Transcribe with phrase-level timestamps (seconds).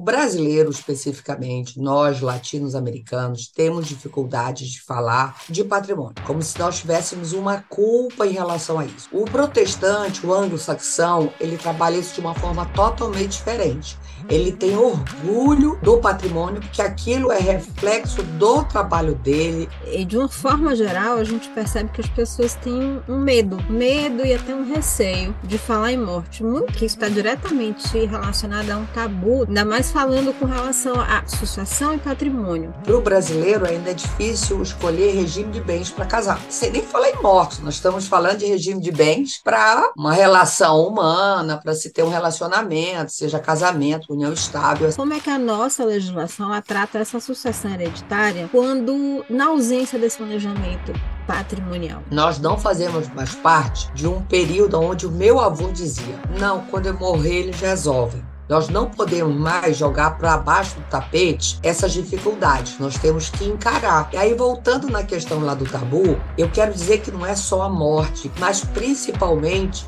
[0.00, 7.62] brasileiro, especificamente, nós latinos-americanos, temos dificuldades de falar de patrimônio, como se nós tivéssemos uma
[7.68, 9.08] culpa em relação a isso.
[9.12, 13.98] O protestante, o anglo-saxão, ele trabalha isso de uma forma totalmente diferente.
[14.28, 19.68] Ele tem orgulho do patrimônio, porque aquilo é reflexo do trabalho dele.
[19.86, 24.24] E de uma forma geral, a gente percebe que as pessoas têm um medo, medo
[24.24, 26.44] e até um receio de falar em morte.
[26.44, 31.94] Muito que está diretamente relacionado a um tabu, ainda mais falando com relação a sucessão
[31.94, 32.72] e patrimônio.
[32.84, 36.40] Para o brasileiro ainda é difícil escolher regime de bens para casar.
[36.48, 40.86] Sem nem falar em morte, nós estamos falando de regime de bens para uma relação
[40.86, 44.90] humana, para se ter um relacionamento, seja casamento, união estável.
[44.94, 50.92] Como é que a nossa legislação trata essa sucessão hereditária quando, na ausência desse planejamento
[51.26, 52.02] patrimonial?
[52.10, 56.86] Nós não fazemos mais parte de um período onde o meu avô dizia: não, quando
[56.86, 58.29] eu morrer eles resolvem.
[58.50, 62.80] Nós não podemos mais jogar para baixo do tapete essas dificuldades.
[62.80, 64.10] Nós temos que encarar.
[64.12, 67.62] E aí, voltando na questão lá do tabu, eu quero dizer que não é só
[67.62, 69.86] a morte, mas principalmente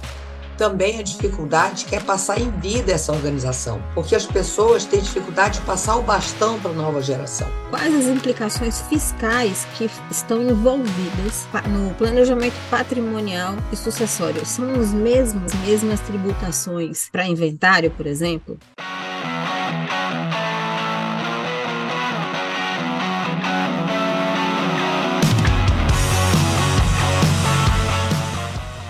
[0.63, 5.59] também a dificuldade que é passar em vida essa organização, porque as pessoas têm dificuldade
[5.59, 7.49] de passar o bastão para a nova geração.
[7.69, 14.47] Quais as implicações fiscais que estão envolvidas no planejamento patrimonial e sucessório?
[14.47, 18.57] São os mesmos, mesmas tributações para inventário, por exemplo?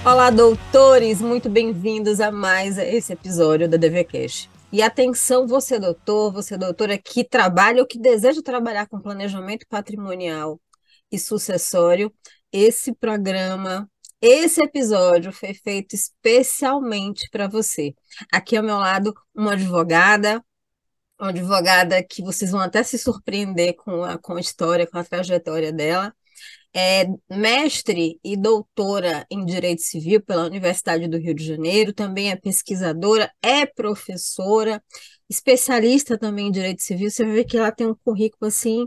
[0.04, 1.20] Olá, doutores!
[1.22, 4.50] Muito bem-vindos a mais esse episódio da DVCast.
[4.72, 10.60] E atenção, você doutor, você doutora que trabalha ou que deseja trabalhar com planejamento patrimonial
[11.10, 12.12] e sucessório,
[12.52, 13.88] esse programa,
[14.20, 17.94] esse episódio foi feito especialmente para você.
[18.32, 20.44] Aqui ao meu lado, uma advogada,
[21.16, 25.04] uma advogada que vocês vão até se surpreender com a, com a história, com a
[25.04, 26.12] trajetória dela,
[26.74, 32.36] é mestre e doutora em Direito Civil pela Universidade do Rio de Janeiro, também é
[32.36, 34.82] pesquisadora, é professora,
[35.28, 37.10] especialista também em Direito Civil.
[37.10, 38.86] Você ver que ela tem um currículo assim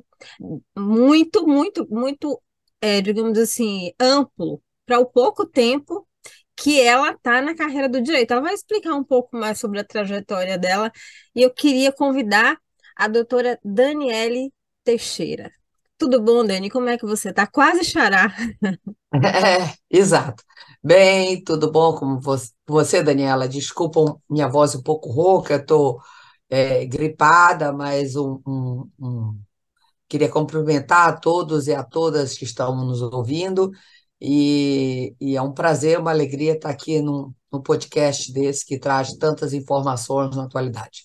[0.78, 2.42] muito, muito, muito,
[2.82, 6.08] é, digamos assim, amplo para o pouco tempo
[6.56, 8.32] que ela está na carreira do direito.
[8.32, 10.92] Ela vai explicar um pouco mais sobre a trajetória dela
[11.36, 12.58] e eu queria convidar
[12.96, 14.52] a doutora Daniele
[14.84, 15.52] Teixeira.
[15.98, 16.70] Tudo bom, Dani?
[16.70, 17.48] Como é que você está?
[17.48, 18.34] Quase xará.
[19.24, 20.44] É, exato.
[20.84, 22.20] Bem, tudo bom com
[22.68, 23.48] você, Daniela?
[23.48, 26.02] Desculpa minha voz um pouco rouca, estou
[26.50, 29.40] é, gripada, mas um, um, um...
[30.10, 33.72] queria cumprimentar a todos e a todas que estão nos ouvindo.
[34.22, 39.14] E, e é um prazer, uma alegria estar aqui num, num podcast desse que traz
[39.18, 41.05] tantas informações na atualidade.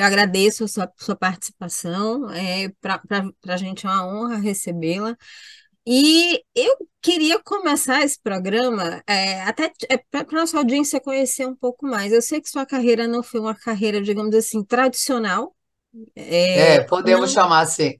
[0.00, 3.02] Eu agradeço a sua, sua participação, é, para
[3.48, 5.14] a gente é uma honra recebê-la.
[5.86, 11.54] E eu queria começar esse programa é, até é, para a nossa audiência conhecer um
[11.54, 12.12] pouco mais.
[12.14, 15.54] Eu sei que sua carreira não foi uma carreira, digamos assim, tradicional,
[16.14, 17.98] é, é, podemos não, chamar assim.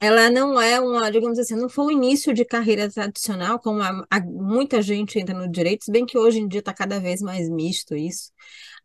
[0.00, 4.06] Ela não é uma, digamos assim, não foi o início de carreira tradicional, como a,
[4.10, 7.20] a, muita gente entra no direito, se bem que hoje em dia está cada vez
[7.20, 8.30] mais misto isso.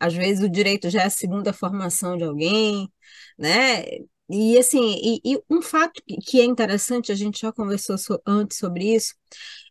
[0.02, 2.90] Às vezes o direito já é a segunda formação de alguém,
[3.38, 3.84] né?
[4.34, 8.58] E assim, e, e um fato que é interessante, a gente já conversou so, antes
[8.58, 9.14] sobre isso,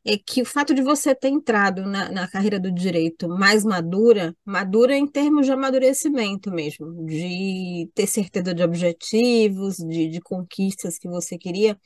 [0.04, 4.36] é que o fato de você ter entrado na, na carreira do direito mais madura,
[4.44, 11.08] madura em termos de amadurecimento mesmo, de ter certeza de objetivos, de, de conquistas que
[11.08, 11.78] você queria,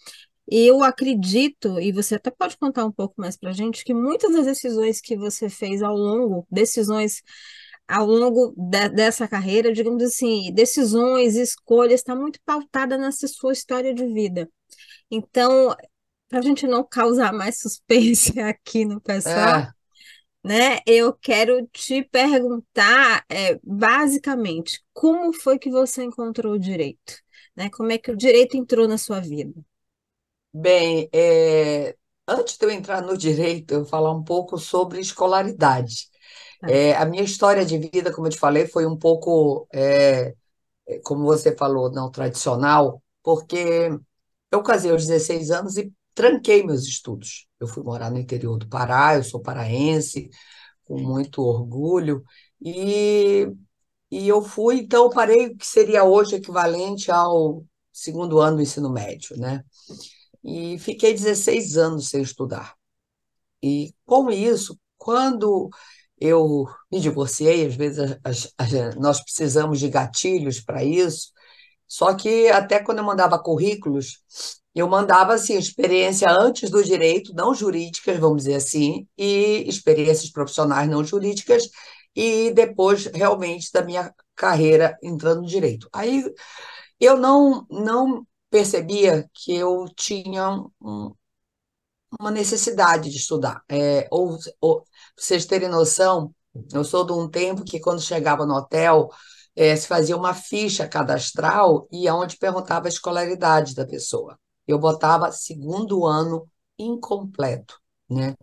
[0.50, 4.33] eu acredito, e você até pode contar um pouco mais para a gente, que muitas
[4.33, 7.22] das decisões que você fez ao longo, decisões
[7.87, 13.95] ao longo de, dessa carreira, digamos assim, decisões, escolhas, está muito pautada nessa sua história
[13.95, 14.49] de vida.
[15.11, 15.75] Então,
[16.28, 19.72] para a gente não causar mais suspense aqui no pessoal, é.
[20.43, 27.22] né, eu quero te perguntar, é, basicamente, como foi que você encontrou o direito?
[27.54, 27.71] Né?
[27.71, 29.54] Como é que o direito entrou na sua vida?
[30.53, 31.97] Bem, é,
[32.27, 36.09] antes de eu entrar no direito, eu vou falar um pouco sobre escolaridade.
[36.62, 36.89] É.
[36.89, 40.34] é, a minha história de vida, como eu te falei, foi um pouco, é,
[40.86, 43.91] é como você falou, não tradicional, porque
[44.51, 47.47] eu casei aos 16 anos e tranquei meus estudos.
[47.60, 50.30] Eu fui morar no interior do Pará, eu sou paraense,
[50.84, 52.22] com muito orgulho,
[52.60, 53.48] e,
[54.10, 58.91] e eu fui, então, parei o que seria hoje equivalente ao segundo ano do ensino
[58.91, 59.65] médio, né?
[60.42, 62.74] E fiquei 16 anos sem estudar.
[63.62, 65.71] E com isso, quando
[66.26, 71.32] eu me divorciei, às vezes as, as, nós precisamos de gatilhos para isso.
[71.86, 74.18] Só que até quando eu mandava currículos,
[74.74, 80.88] eu mandava assim, experiência antes do direito, não jurídicas, vamos dizer assim, e experiências profissionais
[80.91, 81.68] não jurídicas,
[82.15, 85.88] e depois realmente da minha carreira entrando no direito.
[85.92, 86.24] Aí
[87.00, 90.50] eu não, não percebia que eu tinha
[90.80, 91.12] um,
[92.19, 93.63] uma necessidade de estudar.
[93.69, 94.84] É, ou, ou
[95.16, 96.34] vocês terem noção,
[96.72, 99.11] eu sou de um tempo que quando chegava no hotel,
[99.57, 104.39] é, se fazia uma ficha cadastral e aonde perguntava a escolaridade da pessoa.
[104.66, 107.78] Eu botava segundo ano incompleto,
[108.09, 108.34] né?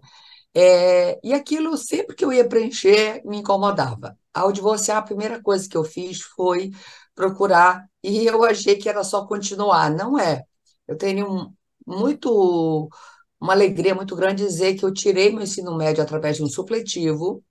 [0.53, 4.17] É, e aquilo, sempre que eu ia preencher, me incomodava.
[4.33, 6.71] Ao divorciar, a primeira coisa que eu fiz foi
[7.15, 9.89] procurar, e eu achei que era só continuar.
[9.91, 10.43] Não é.
[10.87, 11.53] Eu tenho um,
[11.85, 12.89] muito
[13.41, 17.43] uma alegria muito grande dizer que eu tirei meu ensino médio através de um supletivo,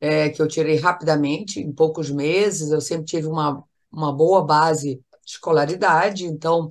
[0.00, 2.70] é, que eu tirei rapidamente, em poucos meses.
[2.70, 6.68] Eu sempre tive uma, uma boa base de escolaridade, então,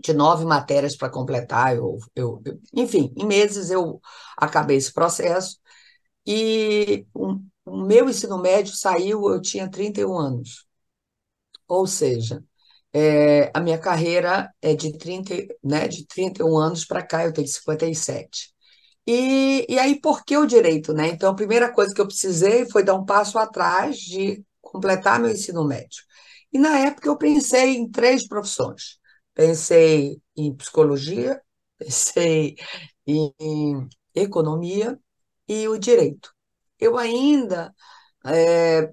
[0.00, 4.00] de nove matérias para completar, eu, eu, eu, enfim, em meses eu
[4.36, 5.58] acabei esse processo.
[6.26, 10.66] E um, o meu ensino médio saiu, eu tinha 31 anos.
[11.68, 12.44] Ou seja,
[12.92, 15.34] é, a minha carreira é de 30,
[15.64, 18.52] né, de 31 anos para cá, eu tenho 57.
[19.06, 20.92] E, e aí, por que o direito?
[20.92, 21.08] Né?
[21.08, 25.30] Então, a primeira coisa que eu precisei foi dar um passo atrás de completar meu
[25.30, 26.02] ensino médio.
[26.52, 28.98] E na época eu pensei em três profissões.
[29.34, 31.40] Pensei em psicologia,
[31.78, 32.56] pensei
[33.06, 34.98] em, em economia
[35.48, 36.32] e o direito.
[36.78, 37.74] Eu ainda,
[38.26, 38.90] é,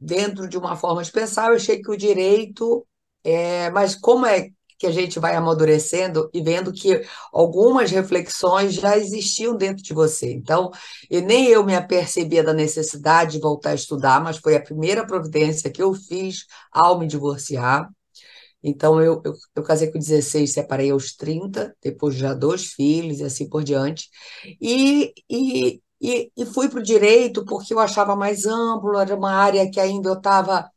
[0.00, 2.86] dentro de uma forma de pensar, eu achei que o direito
[3.26, 7.02] é, mas como é que a gente vai amadurecendo e vendo que
[7.32, 10.32] algumas reflexões já existiam dentro de você.
[10.32, 10.70] Então,
[11.10, 15.06] e nem eu me apercebia da necessidade de voltar a estudar, mas foi a primeira
[15.06, 17.88] providência que eu fiz ao me divorciar.
[18.62, 23.24] Então, eu, eu, eu casei com 16, separei aos 30, depois já dois filhos e
[23.24, 24.08] assim por diante.
[24.60, 29.32] E, e, e, e fui para o direito porque eu achava mais amplo, era uma
[29.32, 30.68] área que ainda eu estava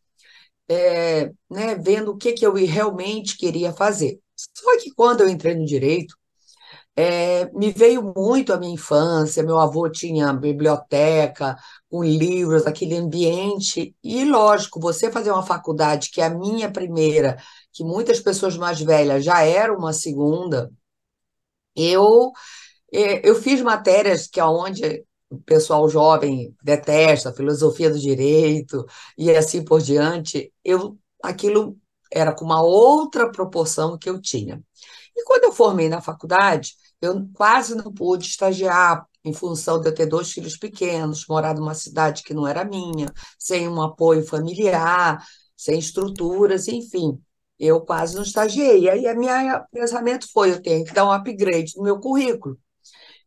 [0.69, 4.19] é, né, vendo o que, que eu realmente queria fazer.
[4.36, 6.16] Só que quando eu entrei no direito,
[6.95, 9.44] é, me veio muito a minha infância.
[9.44, 11.57] Meu avô tinha biblioteca
[11.89, 13.95] com livros, aquele ambiente.
[14.04, 17.38] E, lógico, você fazer uma faculdade, que é a minha primeira,
[17.74, 20.71] que muitas pessoas mais velhas já era uma segunda,
[21.75, 22.31] eu,
[22.94, 28.85] é, eu fiz matérias que aonde o pessoal jovem detesta, a filosofia do direito
[29.17, 31.77] e assim por diante, eu aquilo
[32.11, 34.63] era com uma outra proporção que eu tinha.
[35.15, 39.93] E quando eu formei na faculdade, eu quase não pude estagiar em função de eu
[39.93, 45.23] ter dois filhos pequenos, morar numa cidade que não era minha, sem um apoio familiar,
[45.55, 47.21] sem estruturas, enfim.
[47.57, 48.83] Eu quase não estagiei.
[48.83, 52.57] E aí, a minha pensamento foi: eu tenho que dar um upgrade no meu currículo.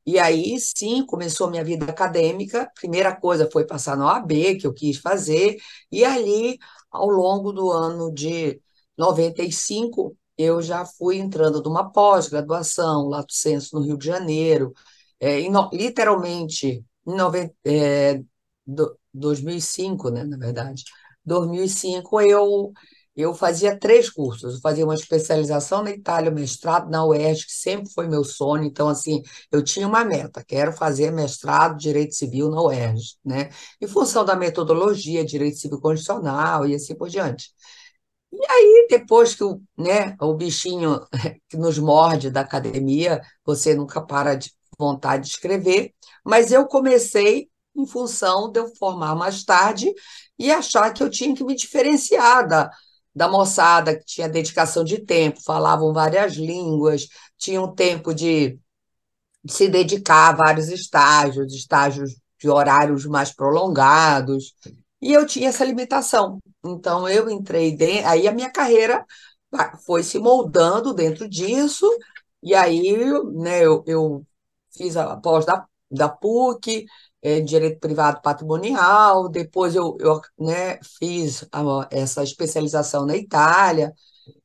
[0.06, 2.70] E aí, sim, começou minha vida acadêmica.
[2.74, 5.56] Primeira coisa foi passar na OAB, que eu quis fazer,
[5.90, 6.58] e ali,
[6.90, 8.60] ao longo do ano de
[8.96, 14.72] 95, eu já fui entrando numa pós-graduação, Lato Senso, no Rio de Janeiro.
[15.20, 15.38] É,
[15.72, 18.22] literalmente, em 90, é,
[18.66, 20.84] do, 2005, né, na verdade,
[21.24, 22.72] 2005, eu
[23.14, 24.54] eu fazia três cursos.
[24.54, 28.64] Eu fazia uma especialização na Itália, mestrado na UERJ, que sempre foi meu sonho.
[28.64, 33.50] Então, assim, eu tinha uma meta, quero fazer mestrado Direito Civil na UERJ, né?
[33.80, 37.50] Em função da metodologia, Direito Civil Constitucional e assim por diante.
[38.32, 41.00] E aí, depois que o, né, o bichinho
[41.48, 45.94] que nos morde da academia, você nunca para de vontade de escrever,
[46.24, 49.92] mas eu comecei em função de eu formar mais tarde
[50.38, 52.70] e achar que eu tinha que me diferenciar da,
[53.14, 58.58] da moçada que tinha dedicação de tempo, falavam várias línguas, tinham tempo de,
[59.46, 64.54] se dedicar a vários estágios, estágios de horários mais prolongados,
[65.00, 66.38] e eu tinha essa limitação.
[66.64, 69.04] Então, eu entrei dentro, aí a minha carreira
[69.84, 71.86] foi se moldando dentro disso,
[72.42, 72.96] e aí
[73.34, 74.26] né, eu, eu
[74.76, 76.86] fiz a pós da, da PUC,
[77.22, 83.94] é, direito privado patrimonial, depois eu, eu né, fiz a, essa especialização na Itália,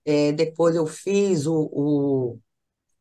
[0.05, 2.39] é, depois eu fiz o, o,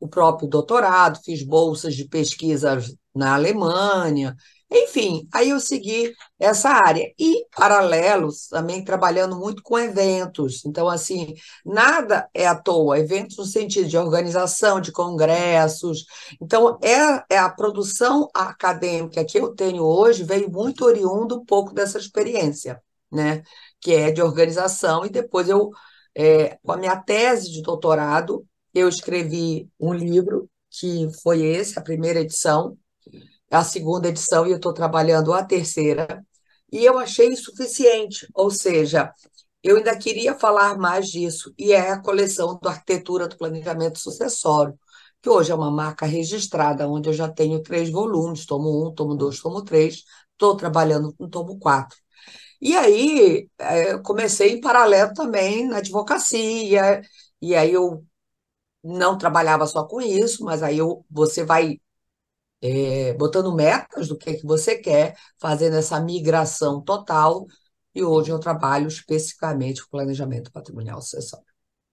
[0.00, 2.78] o, próprio doutorado, fiz bolsas de pesquisa
[3.14, 4.36] na Alemanha,
[4.70, 7.12] Enfim, aí eu segui essa área.
[7.18, 10.64] E, paralelos, também trabalhando muito com eventos.
[10.64, 12.98] Então, assim, nada é à toa.
[12.98, 16.04] Eventos no sentido de organização de congressos.
[16.40, 21.72] Então, é, é a produção acadêmica que eu tenho hoje veio muito oriundo um pouco
[21.72, 23.42] dessa experiência, né?
[23.80, 25.06] Que é de organização.
[25.06, 25.70] E depois eu,
[26.14, 28.44] é, com a minha tese de doutorado,
[28.74, 32.76] eu escrevi um livro que foi esse, a primeira edição,
[33.50, 36.24] a segunda edição e eu estou trabalhando a terceira,
[36.72, 39.12] e eu achei insuficiente, ou seja,
[39.62, 44.78] eu ainda queria falar mais disso, e é a coleção do Arquitetura do Planejamento Sucessório,
[45.22, 49.16] que hoje é uma marca registrada, onde eu já tenho três volumes, tomo um, tomo
[49.16, 51.96] dois, tomo três, estou trabalhando no tomo quatro.
[52.60, 57.02] E aí é, comecei em paralelo também na advocacia,
[57.40, 58.04] e aí eu
[58.82, 61.80] não trabalhava só com isso, mas aí eu, você vai
[62.66, 67.46] é, botando metas do que, que você quer, fazendo essa migração total.
[67.94, 71.46] E hoje eu trabalho especificamente com planejamento patrimonial sucessório.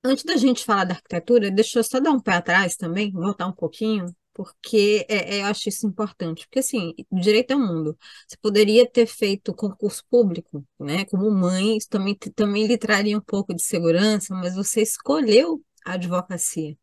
[0.04, 3.48] Antes da gente falar da arquitetura, deixa eu só dar um pé atrás também, voltar
[3.48, 6.46] um pouquinho, porque é, é, eu acho isso importante.
[6.46, 7.98] Porque, assim, direito é mundo.
[8.28, 11.06] Você poderia ter feito concurso público, né?
[11.06, 15.94] Como mãe, isso também, também lhe traria um pouco de segurança, mas você escolheu a
[15.94, 16.76] advocacia.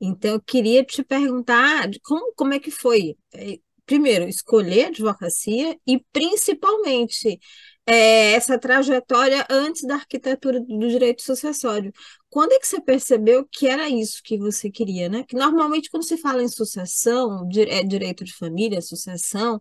[0.00, 5.76] Então, eu queria te perguntar como, como é que foi, é, primeiro, escolher a advocacia
[5.86, 7.40] e, principalmente,
[7.86, 11.92] é, essa trajetória antes da arquitetura do direito sucessório.
[12.28, 15.24] Quando é que você percebeu que era isso que você queria, né?
[15.26, 19.60] Que normalmente, quando se fala em sucessão, é direito de família, sucessão,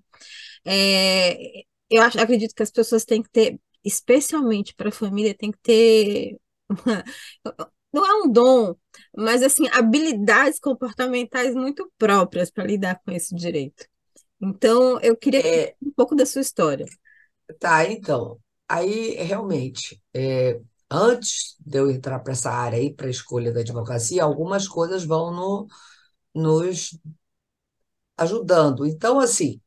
[0.66, 5.52] é, eu acho, acredito que as pessoas têm que ter, especialmente para a família, tem
[5.52, 6.38] que ter
[6.70, 7.04] uma,
[7.98, 8.76] não é um dom,
[9.16, 13.86] mas assim, habilidades comportamentais muito próprias para lidar com esse direito.
[14.40, 16.86] Então, eu queria é, um pouco da sua história.
[17.60, 18.40] Tá, então,
[18.70, 20.60] aí realmente, é,
[20.92, 25.04] antes de eu entrar para essa área aí, para a escolha da advocacia, algumas coisas
[25.04, 25.68] vão no,
[26.36, 27.00] nos
[28.18, 28.86] ajudando.
[28.86, 29.60] Então, assim,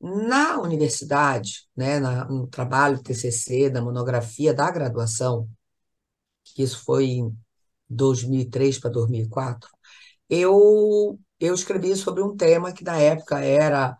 [0.00, 5.48] na universidade, né, na, no trabalho TCC, na monografia da graduação,
[6.44, 7.36] que isso foi em
[7.88, 9.68] 2003 para 2004,
[10.28, 13.96] eu, eu escrevi sobre um tema que na época era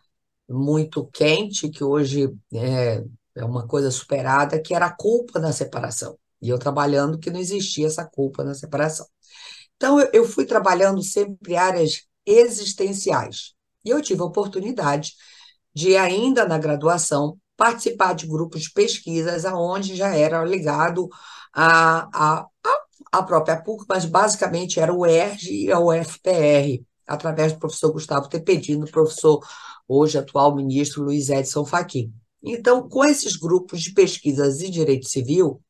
[0.49, 6.19] muito quente, que hoje é, é uma coisa superada, que era a culpa na separação.
[6.41, 9.07] E eu trabalhando que não existia essa culpa na separação.
[9.77, 13.55] Então, eu, eu fui trabalhando sempre áreas existenciais.
[13.85, 15.13] E eu tive a oportunidade
[15.75, 21.09] de, ainda na graduação, participar de grupos de pesquisas aonde já era ligado
[21.53, 22.86] a, a, a
[23.23, 28.91] própria PUC, mas basicamente era o ERG e a UFPR, através do professor Gustavo Tepedino,
[28.91, 29.45] professor,
[29.89, 32.13] hoje atual ministro Luiz Edson Fachin.
[32.43, 35.61] Então, com esses grupos de pesquisas de direito civil,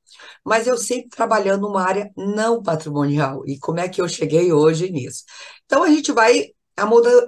[0.44, 3.42] mas eu sempre trabalhando numa área não patrimonial.
[3.46, 5.24] E como é que eu cheguei hoje nisso?
[5.64, 6.50] Então, a gente vai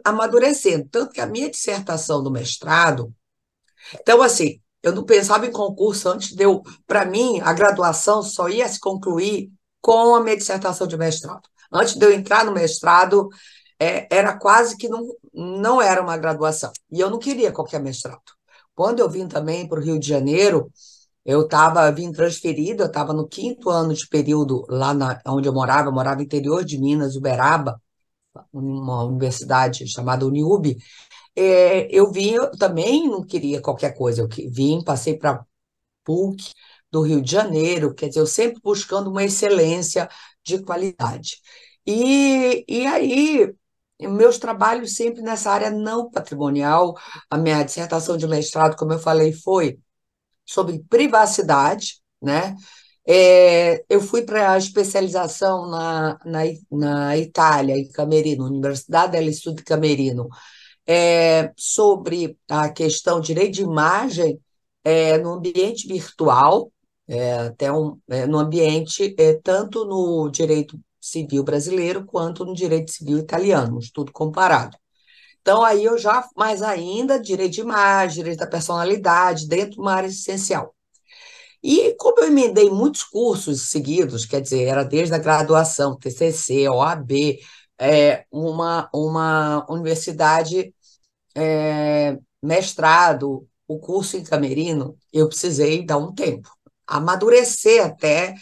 [0.04, 0.88] amadurecendo.
[0.90, 3.12] Tanto que a minha dissertação do mestrado.
[3.94, 6.62] Então, assim, eu não pensava em concurso antes de eu.
[6.86, 11.48] Para mim, a graduação só ia se concluir com a minha dissertação de mestrado.
[11.72, 13.28] Antes de eu entrar no mestrado,
[13.78, 16.72] é, era quase que não, não era uma graduação.
[16.90, 18.22] E eu não queria qualquer mestrado.
[18.74, 20.70] Quando eu vim também para o Rio de Janeiro,
[21.24, 25.52] eu estava vim transferido, eu estava no quinto ano de período lá na, onde eu
[25.52, 27.80] morava, eu morava no interior de Minas, Uberaba,
[28.52, 30.76] uma universidade chamada Uniub,
[31.36, 35.44] é, eu vim, eu também não queria qualquer coisa, eu vim, passei para
[36.04, 36.52] PUC
[36.90, 40.08] do Rio de Janeiro, quer dizer, eu sempre buscando uma excelência
[40.44, 41.40] de qualidade.
[41.86, 43.54] E, e aí,
[44.00, 46.94] meus trabalhos sempre nessa área não patrimonial,
[47.30, 49.78] a minha dissertação de mestrado, como eu falei, foi
[50.44, 52.56] sobre privacidade, né?
[53.06, 56.40] É, eu fui para a especialização na, na,
[56.70, 60.28] na Itália, em Camerino, Universidade del Studio Camerino,
[60.86, 64.40] é, sobre a questão direito de imagem
[64.84, 66.70] é, no ambiente virtual,
[67.08, 72.92] é, até um, é, no ambiente, é, tanto no direito civil brasileiro quanto no direito
[72.92, 74.76] civil italiano, um estudo comparado.
[75.40, 79.94] Então, aí eu já, mais ainda, direito de imagem, direito da personalidade, dentro de uma
[79.94, 80.74] área essencial.
[81.62, 87.38] E como eu emendei muitos cursos seguidos, quer dizer, era desde a graduação, TCC, OAB,
[87.78, 90.74] é, uma, uma universidade
[91.36, 96.50] é, mestrado, o curso em Camerino, eu precisei dar um tempo,
[96.88, 98.34] amadurecer até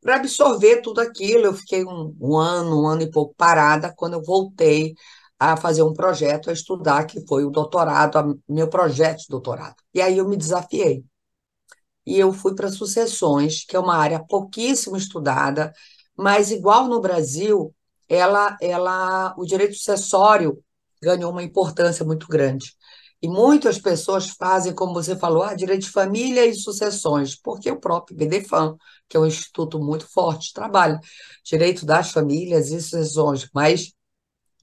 [0.00, 1.46] para absorver tudo aquilo.
[1.46, 3.92] Eu fiquei um, um, ano, um ano e pouco parada.
[3.96, 4.94] Quando eu voltei,
[5.38, 9.76] a fazer um projeto, a estudar, que foi o doutorado, meu projeto de doutorado.
[9.94, 11.04] E aí eu me desafiei.
[12.04, 15.72] E eu fui para sucessões, que é uma área pouquíssimo estudada,
[16.16, 17.74] mas igual no Brasil,
[18.08, 20.62] ela, ela, o direito sucessório
[21.02, 22.74] ganhou uma importância muito grande.
[23.20, 27.80] E muitas pessoas fazem, como você falou, ah, direito de família e sucessões, porque o
[27.80, 28.76] próprio BDFAM,
[29.08, 31.00] que é um instituto muito forte, trabalha
[31.44, 33.92] direito das famílias e sucessões, mas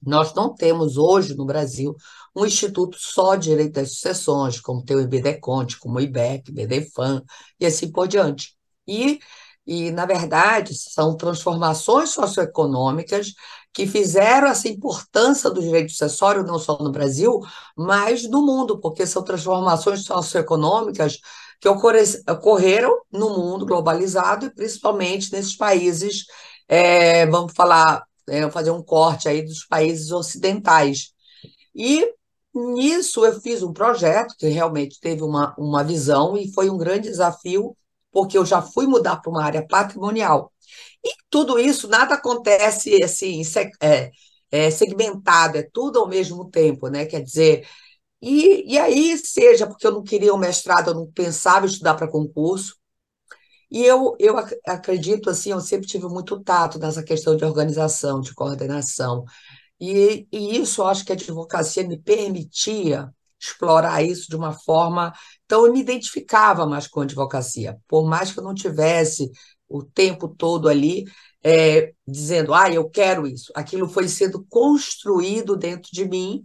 [0.02, 1.94] nós não temos hoje no Brasil
[2.34, 7.22] um instituto só de direito das sucessões, como tem o IBDECONTE, como o IBEC, IBDFAM
[7.58, 8.54] e assim por diante.
[8.86, 9.18] E,
[9.66, 13.34] e, na verdade, são transformações socioeconômicas
[13.72, 17.40] que fizeram essa importância do direito sucessório, não só no Brasil,
[17.76, 21.18] mas no mundo, porque são transformações socioeconômicas
[21.60, 26.24] que ocorreram no mundo globalizado e principalmente nesses países,
[26.68, 31.12] é, vamos falar, é, fazer um corte aí dos países ocidentais.
[31.74, 32.10] E
[32.54, 37.08] nisso eu fiz um projeto que realmente teve uma, uma visão e foi um grande
[37.08, 37.76] desafio,
[38.16, 40.50] porque eu já fui mudar para uma área patrimonial.
[41.04, 43.42] E tudo isso, nada acontece assim,
[43.82, 44.10] é,
[44.50, 47.04] é segmentado, é tudo ao mesmo tempo, né?
[47.04, 47.68] Quer dizer,
[48.22, 51.94] e, e aí, seja porque eu não queria o mestrado, eu não pensava em estudar
[51.96, 52.76] para concurso,
[53.70, 58.34] e eu, eu acredito, assim, eu sempre tive muito tato nessa questão de organização, de
[58.34, 59.24] coordenação,
[59.80, 65.12] e, e isso acho que a advocacia me permitia explorar isso de uma forma.
[65.46, 69.30] Então, eu me identificava mais com a advocacia, por mais que eu não tivesse
[69.68, 71.04] o tempo todo ali
[71.42, 73.52] é, dizendo, ah, eu quero isso.
[73.54, 76.44] Aquilo foi sendo construído dentro de mim,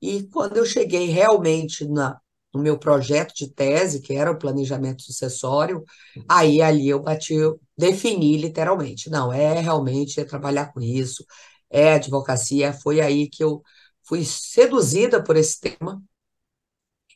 [0.00, 2.18] e quando eu cheguei realmente na,
[2.54, 5.84] no meu projeto de tese, que era o planejamento sucessório,
[6.28, 11.24] aí ali eu bati, eu defini literalmente, não, é realmente é trabalhar com isso,
[11.70, 13.62] é advocacia, foi aí que eu
[14.04, 16.00] fui seduzida por esse tema,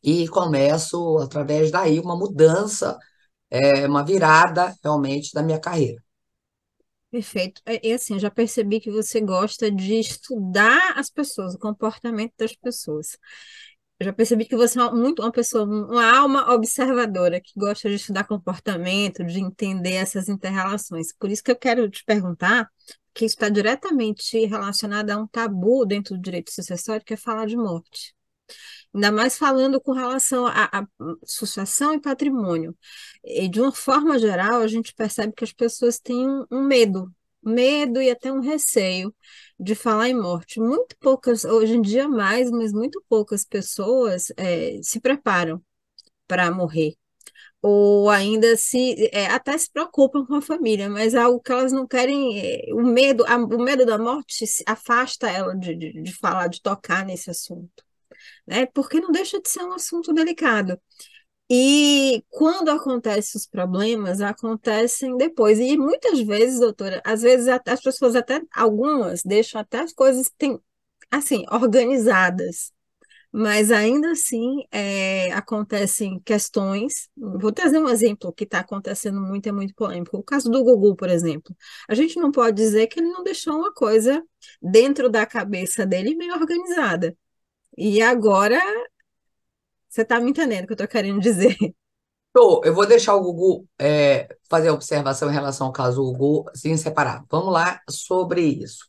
[0.02, 2.99] e começo, através daí, uma mudança
[3.50, 6.02] é, uma virada realmente da minha carreira.
[7.11, 7.61] Perfeito.
[7.66, 12.54] É, e assim, já percebi que você gosta de estudar as pessoas, o comportamento das
[12.54, 13.19] pessoas.
[13.99, 17.97] Eu já percebi que você é muito uma pessoa, uma alma observadora, que gosta de
[17.97, 21.12] estudar comportamento, de entender essas interrelações.
[21.19, 22.71] Por isso que eu quero te perguntar,
[23.12, 27.56] que está diretamente relacionado a um tabu dentro do direito sucessório, que é falar de
[27.56, 28.15] morte.
[28.92, 30.86] Ainda mais falando com relação à
[31.24, 32.76] sucessão e patrimônio.
[33.24, 37.12] E de uma forma geral, a gente percebe que as pessoas têm um, um medo,
[37.42, 39.14] medo e até um receio
[39.58, 40.60] de falar em morte.
[40.60, 45.62] Muito poucas, hoje em dia mais, mas muito poucas pessoas é, se preparam
[46.26, 46.94] para morrer.
[47.62, 51.72] Ou ainda se é, até se preocupam com a família, mas é algo que elas
[51.72, 52.38] não querem.
[52.40, 56.62] É, o medo, a, o medo da morte afasta ela de, de, de falar, de
[56.62, 57.84] tocar nesse assunto.
[58.47, 58.66] Né?
[58.66, 60.78] Porque não deixa de ser um assunto delicado.
[61.52, 65.58] E quando acontecem os problemas, acontecem depois.
[65.58, 70.60] E muitas vezes, doutora, às vezes as pessoas até, algumas, deixam até as coisas, tem,
[71.10, 72.73] assim, organizadas.
[73.32, 77.08] Mas ainda assim é, acontecem questões.
[77.16, 80.19] Vou trazer um exemplo que está acontecendo muito, é muito polêmico.
[80.19, 81.54] O caso do Gugu, por exemplo.
[81.88, 84.23] A gente não pode dizer que ele não deixou uma coisa
[84.62, 87.16] dentro da cabeça dele bem organizada.
[87.82, 88.60] E agora
[89.88, 91.56] você está me entendendo o que eu estou querendo dizer.
[92.30, 96.12] Tô, eu vou deixar o Gugu é, fazer a observação em relação ao caso do
[96.12, 97.25] Gugu, assim, separado.
[97.30, 98.84] Vamos lá sobre isso.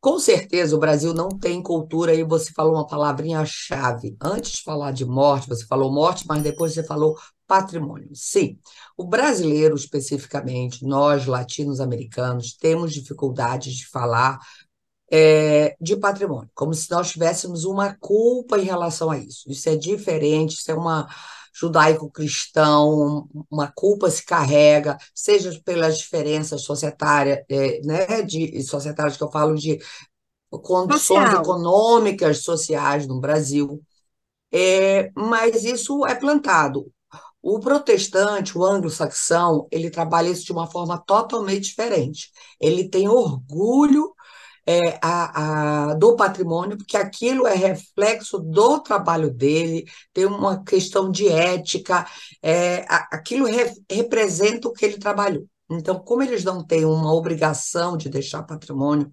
[0.00, 4.16] Com certeza o Brasil não tem cultura, e você falou uma palavrinha-chave.
[4.22, 8.08] Antes de falar de morte, você falou morte, mas depois você falou patrimônio.
[8.14, 8.56] Sim,
[8.96, 14.38] o brasileiro especificamente, nós latinos-americanos, temos dificuldade de falar
[15.12, 19.50] é, de patrimônio, como se nós tivéssemos uma culpa em relação a isso.
[19.50, 21.06] Isso é diferente, isso é uma
[21.54, 29.30] judaico-cristão, uma culpa se carrega, seja pelas diferenças societárias, é, né, de societárias que eu
[29.30, 29.78] falo de
[30.50, 31.42] condições Social.
[31.42, 33.82] econômicas, sociais no Brasil,
[34.50, 36.90] é, mas isso é plantado.
[37.42, 42.30] O protestante, o anglo-saxão, ele trabalha isso de uma forma totalmente diferente.
[42.60, 44.14] Ele tem orgulho
[44.66, 51.10] é, a, a, do patrimônio, porque aquilo é reflexo do trabalho dele, tem uma questão
[51.10, 52.06] de ética,
[52.42, 55.46] é, aquilo re, representa o que ele trabalhou.
[55.70, 59.10] Então, como eles não têm uma obrigação de deixar patrimônio,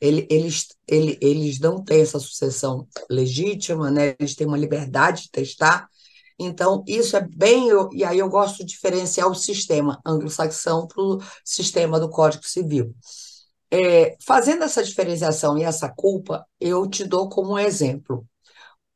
[0.00, 4.14] ele, eles, ele, eles não têm essa sucessão legítima, né?
[4.18, 5.88] eles têm uma liberdade de testar.
[6.38, 7.68] Então, isso é bem.
[7.92, 12.94] E aí eu gosto de diferenciar o sistema anglo-saxão para o sistema do Código Civil.
[13.74, 18.24] É, fazendo essa diferenciação e essa culpa, eu te dou como um exemplo.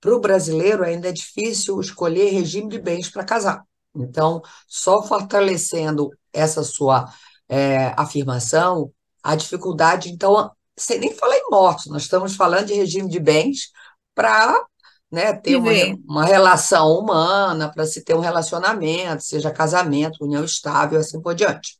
[0.00, 3.64] Para o brasileiro, ainda é difícil escolher regime de bens para casar.
[3.92, 7.12] Então, só fortalecendo essa sua
[7.48, 10.10] é, afirmação, a dificuldade.
[10.10, 13.72] Então, sem nem falar em morte, nós estamos falando de regime de bens
[14.14, 14.64] para
[15.10, 15.72] né, ter uma,
[16.06, 21.78] uma, relação humana, para se ter um relacionamento, seja casamento, união estável, assim por diante.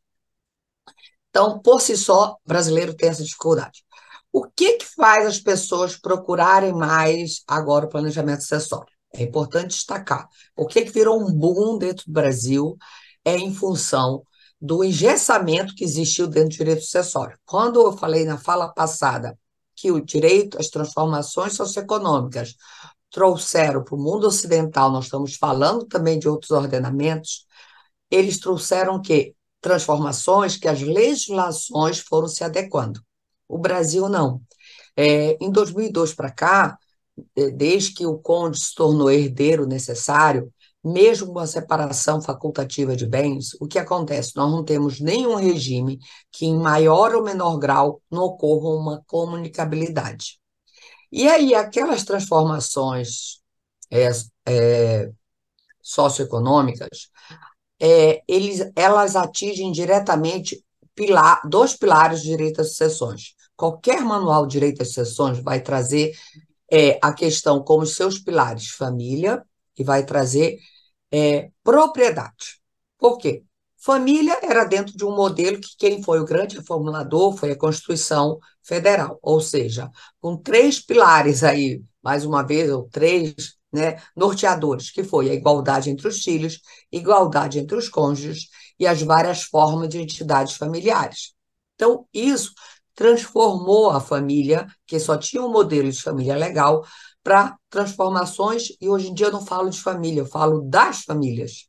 [1.29, 3.83] Então, por si só, brasileiro tem essa dificuldade.
[4.31, 8.91] O que, que faz as pessoas procurarem mais agora o planejamento sucessório?
[9.13, 10.27] É importante destacar.
[10.55, 12.77] O que, que virou um boom dentro do Brasil
[13.25, 14.23] é em função
[14.61, 17.37] do engessamento que existiu dentro do direito sucessório.
[17.45, 19.37] Quando eu falei na fala passada
[19.75, 22.55] que o direito, as transformações socioeconômicas
[23.09, 27.45] trouxeram para o mundo ocidental, nós estamos falando também de outros ordenamentos,
[28.11, 33.01] eles trouxeram que transformações que as legislações foram se adequando.
[33.47, 34.41] O Brasil não.
[34.95, 36.77] É, em 2002 para cá,
[37.35, 40.51] é, desde que o conde se tornou herdeiro necessário,
[40.83, 44.35] mesmo com a separação facultativa de bens, o que acontece?
[44.35, 45.99] Nós não temos nenhum regime
[46.31, 50.39] que, em maior ou menor grau, não ocorra uma comunicabilidade.
[51.11, 53.41] E aí, aquelas transformações
[53.91, 54.09] é,
[54.45, 55.11] é,
[55.81, 57.09] socioeconômicas,
[57.79, 60.63] é, eles, elas atingem diretamente
[60.93, 63.33] pilar, dois pilares do direito às sucessões.
[63.55, 66.13] Qualquer manual de direito às sucessões vai trazer
[66.71, 69.43] é, a questão como seus pilares família
[69.77, 70.59] e vai trazer
[71.11, 72.59] é, propriedade.
[72.97, 73.43] Por quê?
[73.77, 78.37] Família era dentro de um modelo que quem foi o grande reformulador foi a Constituição
[78.61, 79.89] Federal, ou seja,
[80.19, 85.89] com três pilares aí, mais uma vez, ou três né, norteadores, que foi a igualdade
[85.89, 86.59] entre os filhos,
[86.91, 91.33] igualdade entre os cônjuges e as várias formas de entidades familiares.
[91.75, 92.53] Então, isso
[92.95, 96.85] transformou a família, que só tinha um modelo de família legal,
[97.23, 101.67] para transformações, e hoje em dia eu não falo de família, eu falo das famílias.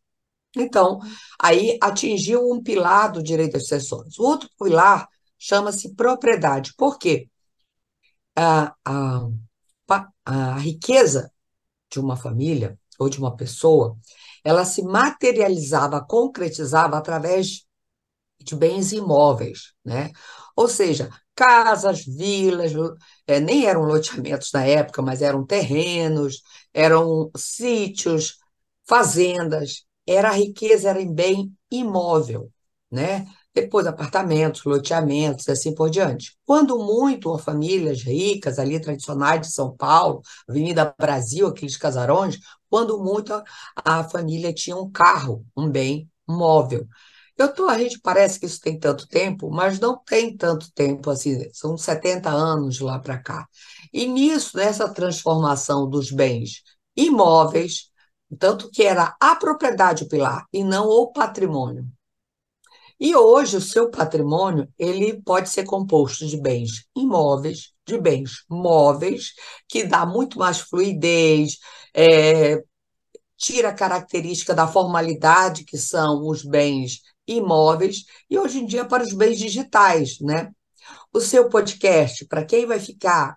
[0.57, 0.99] Então,
[1.41, 4.19] aí atingiu um pilar do direito às sucessões.
[4.19, 5.09] O outro pilar
[5.39, 6.73] chama-se propriedade.
[6.77, 7.29] Por quê?
[8.37, 9.29] A, a,
[10.25, 11.31] a riqueza
[11.91, 13.97] de uma família ou de uma pessoa,
[14.45, 17.65] ela se materializava, concretizava através
[18.41, 20.11] de bens imóveis, né?
[20.57, 22.73] Ou seja, casas, vilas,
[23.27, 28.39] é, nem eram loteamentos na época, mas eram terrenos, eram sítios,
[28.87, 32.51] fazendas, era riqueza era em bem imóvel,
[32.91, 33.27] né?
[33.55, 36.37] Depois apartamentos, loteamentos, assim por diante.
[36.47, 43.33] Quando muito, famílias ricas ali tradicionais de São Paulo, Avenida Brasil, aqueles casarões, quando muito
[43.85, 46.87] a, família tinha um carro, um bem móvel.
[47.37, 51.11] Eu tô, a gente parece que isso tem tanto tempo, mas não tem tanto tempo
[51.11, 53.49] assim, são 70 anos lá para cá.
[53.93, 56.63] E nisso, nessa transformação dos bens
[56.97, 57.91] imóveis,
[58.39, 61.87] tanto que era a propriedade o pilar e não o patrimônio.
[63.01, 69.33] E hoje o seu patrimônio ele pode ser composto de bens imóveis, de bens móveis,
[69.67, 71.59] que dá muito mais fluidez,
[71.95, 72.63] é,
[73.37, 79.03] tira a característica da formalidade que são os bens imóveis e hoje em dia para
[79.03, 80.51] os bens digitais, né?
[81.13, 83.37] O seu podcast, para quem vai ficar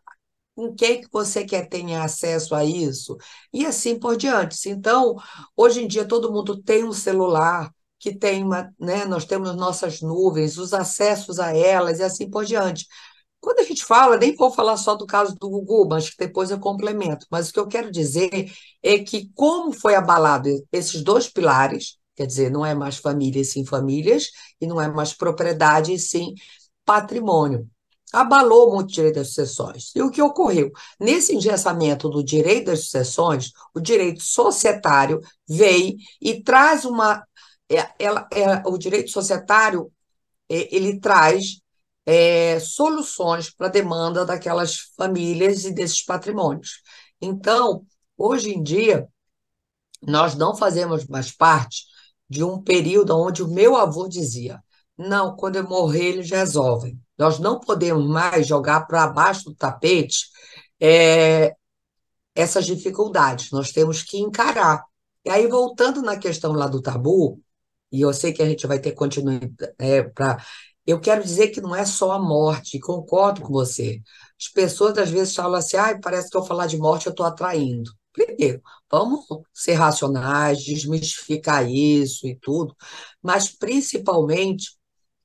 [0.55, 3.17] com quem que você quer ter acesso a isso,
[3.51, 4.69] e assim por diante.
[4.69, 5.15] Então,
[5.55, 7.71] hoje em dia, todo mundo tem um celular
[8.03, 12.43] que tem uma, né, nós temos nossas nuvens, os acessos a elas e assim por
[12.43, 12.85] diante.
[13.39, 16.59] Quando a gente fala, nem vou falar só do caso do Google, mas depois eu
[16.59, 17.25] complemento.
[17.31, 18.51] Mas o que eu quero dizer
[18.83, 23.65] é que, como foi abalado esses dois pilares, quer dizer, não é mais família sim
[23.65, 24.25] famílias,
[24.59, 26.33] e não é mais propriedade sim
[26.85, 27.69] patrimônio
[28.13, 29.91] abalou muito o direito das sucessões.
[29.95, 30.71] E o que ocorreu?
[30.99, 37.25] Nesse engessamento do direito das sucessões, o direito societário veio e traz uma.
[37.75, 39.91] É, ela, é, o direito societário
[40.49, 41.61] é, ele traz
[42.05, 46.81] é, soluções para a demanda daquelas famílias e desses patrimônios.
[47.21, 47.85] Então,
[48.17, 49.07] hoje em dia,
[50.01, 51.85] nós não fazemos mais parte
[52.29, 54.61] de um período onde o meu avô dizia:
[54.97, 56.99] não, quando eu morrer, eles resolvem.
[57.17, 60.27] Nós não podemos mais jogar para baixo do tapete
[60.79, 61.55] é,
[62.35, 64.83] essas dificuldades, nós temos que encarar.
[65.25, 67.39] E aí, voltando na questão lá do tabu,
[67.93, 70.03] e eu sei que a gente vai ter continuidade é.
[70.85, 74.01] Eu quero dizer que não é só a morte, concordo com você.
[74.39, 77.25] As pessoas às vezes falam assim, ah, parece que eu falar de morte eu estou
[77.25, 77.89] atraindo.
[78.11, 82.75] Primeiro, vamos ser racionais, desmistificar isso e tudo,
[83.21, 84.77] mas principalmente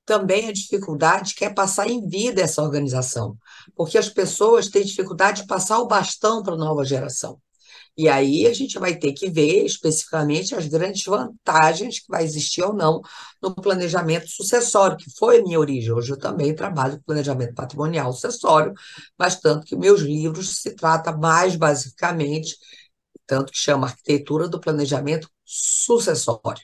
[0.06, 3.36] também a dificuldade que é passar em vida essa organização,
[3.76, 7.38] porque as pessoas têm dificuldade de passar o bastão para a nova geração.
[7.98, 12.62] E aí a gente vai ter que ver especificamente as grandes vantagens que vai existir
[12.62, 13.00] ou não
[13.42, 15.92] no planejamento sucessório, que foi a minha origem.
[15.92, 18.72] Hoje eu também trabalho com planejamento patrimonial sucessório,
[19.18, 22.56] mas tanto que meus livros se trata mais basicamente,
[23.26, 26.62] tanto que chama Arquitetura do Planejamento Sucessório.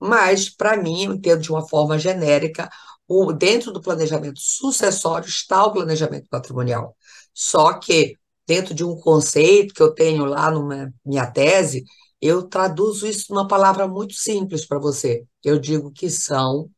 [0.00, 2.70] Mas, para mim, eu entendo de uma forma genérica,
[3.08, 6.96] o, dentro do planejamento sucessório está o planejamento patrimonial.
[7.32, 11.84] Só que dentro de um conceito que eu tenho lá na minha tese,
[12.20, 15.24] eu traduzo isso numa palavra muito simples para você.
[15.42, 16.70] Eu digo que são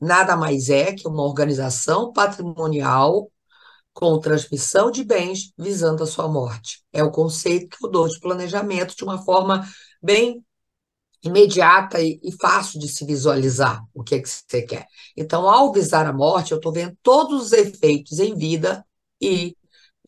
[0.00, 3.30] nada mais é que uma organização patrimonial
[3.92, 6.82] com transmissão de bens visando a sua morte.
[6.92, 9.68] É o conceito que eu dou de planejamento de uma forma
[10.02, 10.44] bem
[11.22, 14.86] imediata e, e fácil de se visualizar o que, é que você quer.
[15.16, 18.84] Então, ao visar a morte, eu estou vendo todos os efeitos em vida
[19.20, 19.54] e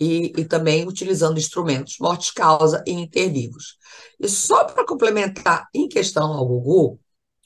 [0.02, 3.76] e, e também utilizando instrumentos morte-causa e intervivos.
[4.18, 6.98] E só para complementar em questão ao Gugu,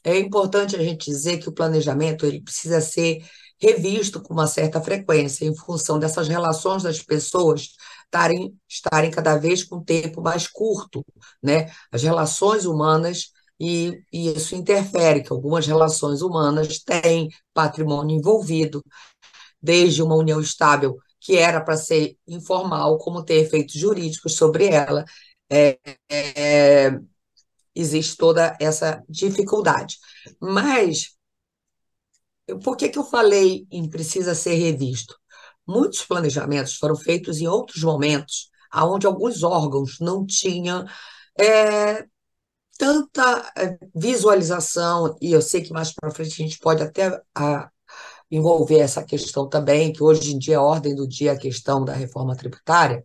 [0.03, 3.23] é importante a gente dizer que o planejamento ele precisa ser
[3.61, 7.71] revisto com uma certa frequência, em função dessas relações das pessoas
[8.05, 11.05] estarem, estarem cada vez com um tempo mais curto,
[11.42, 11.71] né?
[11.90, 18.83] As relações humanas, e, e isso interfere, que algumas relações humanas têm patrimônio envolvido,
[19.61, 25.04] desde uma união estável que era para ser informal, como ter efeitos jurídicos sobre ela,
[25.50, 25.76] é,
[26.08, 27.00] é,
[27.74, 29.98] existe toda essa dificuldade.
[30.40, 31.16] Mas,
[32.62, 35.16] por que, que eu falei em precisa ser revisto?
[35.66, 40.86] Muitos planejamentos foram feitos em outros momentos, onde alguns órgãos não tinham
[41.36, 42.06] é,
[42.78, 47.68] tanta é, visualização, e eu sei que mais para frente a gente pode até a,
[48.30, 51.92] envolver essa questão também, que hoje em dia é ordem do dia a questão da
[51.92, 53.04] reforma tributária,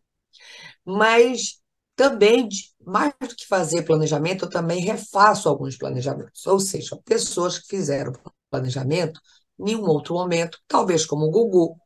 [0.85, 1.59] mas
[1.95, 2.49] também,
[2.83, 8.13] mais do que fazer planejamento, eu também refaço alguns planejamentos, ou seja, pessoas que fizeram
[8.49, 9.19] planejamento
[9.59, 11.77] em um outro momento, talvez como o Gugu,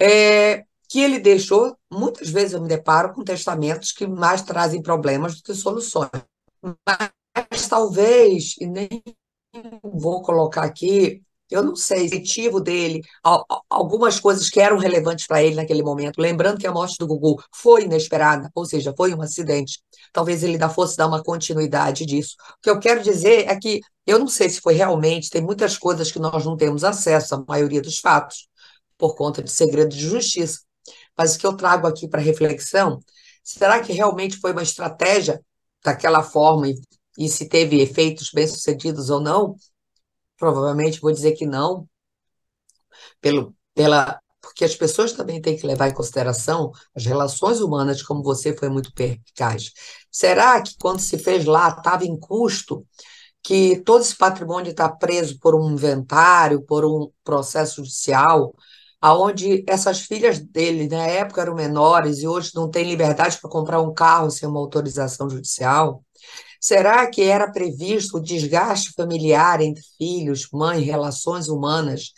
[0.00, 5.36] é, que ele deixou, muitas vezes eu me deparo com testamentos que mais trazem problemas
[5.36, 6.10] do que soluções.
[6.62, 8.88] Mas talvez, e nem
[9.82, 13.00] vou colocar aqui eu não sei, objetivo dele,
[13.70, 16.20] algumas coisas que eram relevantes para ele naquele momento.
[16.20, 19.80] Lembrando que a morte do Gugu foi inesperada, ou seja, foi um acidente.
[20.12, 22.36] Talvez ele ainda fosse dar uma continuidade disso.
[22.58, 25.76] O que eu quero dizer é que eu não sei se foi realmente, tem muitas
[25.78, 28.48] coisas que nós não temos acesso, a maioria dos fatos,
[28.96, 30.60] por conta de segredo de justiça.
[31.16, 33.00] Mas o que eu trago aqui para reflexão,
[33.42, 35.40] será que realmente foi uma estratégia
[35.84, 36.74] daquela forma e,
[37.18, 39.56] e se teve efeitos bem-sucedidos ou não?
[40.38, 41.88] Provavelmente vou dizer que não,
[43.20, 48.22] pelo, pela, porque as pessoas também têm que levar em consideração as relações humanas, como
[48.22, 49.72] você foi muito perspicaz.
[50.10, 52.86] Será que quando se fez lá estava em custo
[53.42, 58.54] que todo esse patrimônio está preso por um inventário, por um processo judicial,
[59.00, 63.80] aonde essas filhas dele na época eram menores e hoje não têm liberdade para comprar
[63.80, 66.04] um carro sem uma autorização judicial?
[66.60, 72.12] Será que era previsto o desgaste familiar entre filhos, mãe, relações humanas,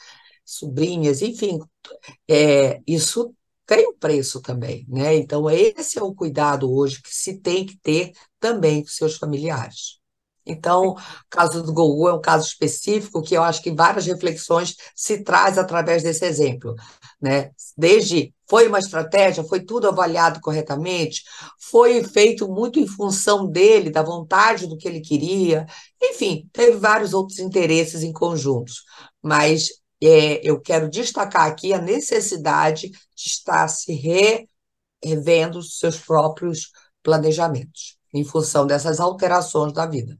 [0.44, 1.58] sobrinhas, enfim,
[2.28, 3.34] é, isso
[3.66, 5.16] tem um preço também, né?
[5.16, 9.99] Então, esse é o cuidado hoje que se tem que ter também com seus familiares.
[10.44, 10.96] Então, o
[11.28, 15.58] caso do Gugu é um caso específico que eu acho que várias reflexões se traz
[15.58, 16.74] através desse exemplo,
[17.20, 17.50] né?
[17.76, 21.22] Desde foi uma estratégia, foi tudo avaliado corretamente,
[21.70, 25.66] foi feito muito em função dele, da vontade do que ele queria,
[26.02, 28.82] enfim, teve vários outros interesses em conjuntos,
[29.22, 29.68] mas
[30.02, 33.92] é, eu quero destacar aqui a necessidade de estar se
[35.04, 36.70] revendo seus próprios
[37.02, 40.18] planejamentos em função dessas alterações da vida.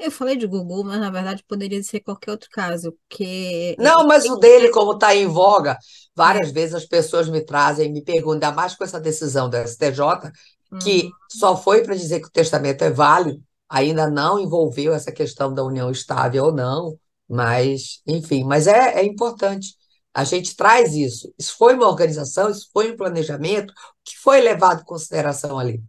[0.00, 3.76] Eu falei de Gugu, mas na verdade poderia ser qualquer outro caso, porque...
[3.78, 5.76] Não, mas o dele, como está em voga,
[6.16, 6.52] várias é.
[6.52, 10.32] vezes as pessoas me trazem, me perguntam, ainda mais com essa decisão do STJ,
[10.82, 11.10] que uhum.
[11.30, 15.62] só foi para dizer que o testamento é válido, ainda não envolveu essa questão da
[15.62, 19.76] união estável ou não, mas, enfim, mas é, é importante.
[20.14, 21.32] A gente traz isso.
[21.38, 25.82] Isso foi uma organização, isso foi um planejamento, que foi levado em consideração ali.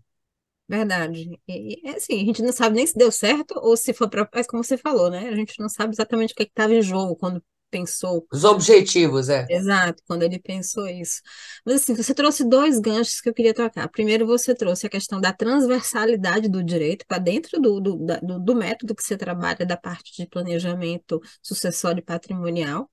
[0.71, 1.29] Verdade.
[1.47, 4.29] E, é assim, a gente não sabe nem se deu certo ou se foi para.
[4.34, 5.27] Mas como você falou, né?
[5.27, 8.25] A gente não sabe exatamente o que estava em jogo quando pensou.
[8.31, 9.45] Os objetivos, é.
[9.49, 11.21] Exato, quando ele pensou isso.
[11.65, 13.89] Mas assim, você trouxe dois ganchos que eu queria trocar.
[13.89, 18.55] Primeiro, você trouxe a questão da transversalidade do direito para dentro do, do, do, do
[18.55, 22.89] método que você trabalha da parte de planejamento sucessório e patrimonial.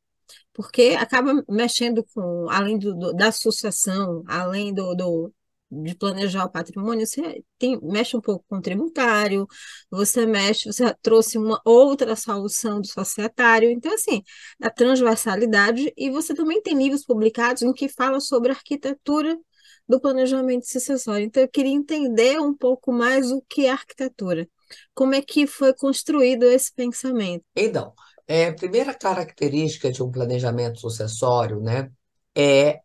[0.53, 5.33] porque acaba mexendo com, além do, do da sucessão, além do, do,
[5.71, 9.47] de planejar o patrimônio, você tem, mexe um pouco com o tributário,
[9.91, 14.23] você mexe, você trouxe uma outra solução do societário, então, assim,
[14.59, 19.37] da transversalidade, e você também tem livros publicados em que fala sobre arquitetura
[19.87, 21.25] do planejamento sucessório.
[21.25, 24.49] Então, eu queria entender um pouco mais o que é arquitetura.
[24.95, 27.45] Como é que foi construído esse pensamento?
[27.57, 27.93] Então,
[28.27, 31.91] é, a primeira característica de um planejamento sucessório, né,
[32.37, 32.81] é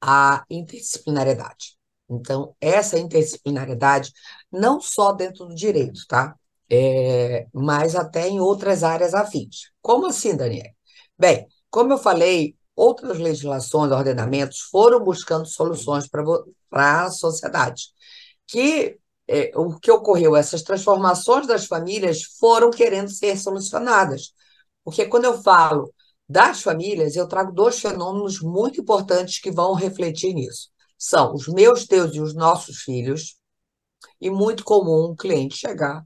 [0.00, 1.73] a interdisciplinariedade.
[2.08, 4.12] Então, essa interdisciplinariedade,
[4.50, 6.34] não só dentro do direito, tá?
[6.70, 9.70] É, mas até em outras áreas afins.
[9.80, 10.70] Como assim, Daniel?
[11.18, 17.84] Bem, como eu falei, outras legislações, ordenamentos foram buscando soluções para a sociedade.
[18.46, 24.32] Que é, o que ocorreu, essas transformações das famílias foram querendo ser solucionadas.
[24.84, 25.92] Porque quando eu falo
[26.28, 30.73] das famílias, eu trago dois fenômenos muito importantes que vão refletir nisso
[31.06, 33.36] são os meus, teus e os nossos filhos,
[34.20, 36.04] e muito comum um cliente chegar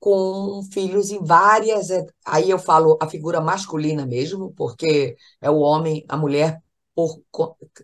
[0.00, 1.88] com filhos em várias.
[2.26, 6.62] Aí eu falo a figura masculina mesmo, porque é o homem, a mulher,
[6.94, 7.22] por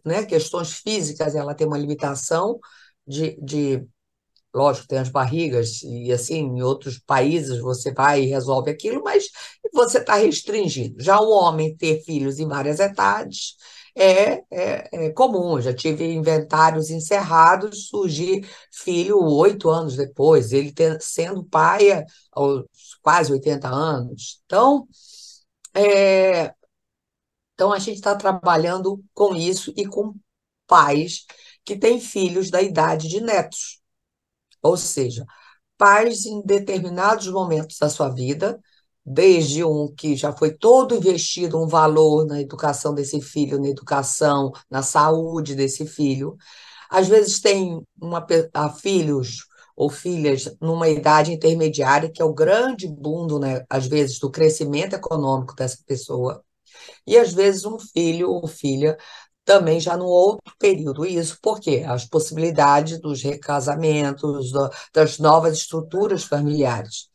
[0.05, 2.59] né, questões físicas, ela tem uma limitação
[3.07, 3.87] de, de.
[4.55, 9.29] Lógico, tem as barrigas, e assim, em outros países você vai e resolve aquilo, mas
[9.73, 11.03] você está restringido.
[11.03, 13.57] Já o homem ter filhos em várias idades,
[13.97, 15.61] é, é, é comum.
[15.61, 22.65] Já tive inventários encerrados, surgir filho oito anos depois, ele ter, sendo pai aos
[23.03, 24.41] quase 80 anos.
[24.45, 24.87] Então,
[25.75, 26.55] é,
[27.55, 30.15] então a gente está trabalhando com isso e com
[30.67, 31.25] pais
[31.65, 33.81] que têm filhos da idade de netos.
[34.63, 35.27] Ou seja,
[35.79, 38.61] pais em determinados momentos da sua vida
[39.07, 44.53] desde um que já foi todo investido um valor na educação desse filho, na educação,
[44.69, 46.37] na saúde desse filho.
[46.91, 48.27] Às vezes tem uma,
[48.81, 54.31] filhos ou filhas numa idade intermediária, que é o grande bundo, né, às vezes, do
[54.31, 56.43] crescimento econômico dessa pessoa.
[57.07, 58.97] E às vezes um filho ou filha
[59.45, 61.07] também já no outro período.
[61.07, 64.51] Isso porque as possibilidades dos recasamentos,
[64.93, 67.09] das novas estruturas familiares.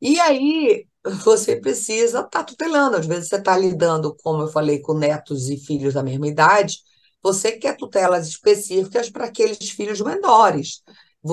[0.00, 0.86] E aí
[1.24, 2.96] você precisa estar tá tutelando.
[2.96, 6.78] Às vezes você está lidando, como eu falei, com netos e filhos da mesma idade,
[7.22, 10.82] você quer tutelas específicas para aqueles filhos menores.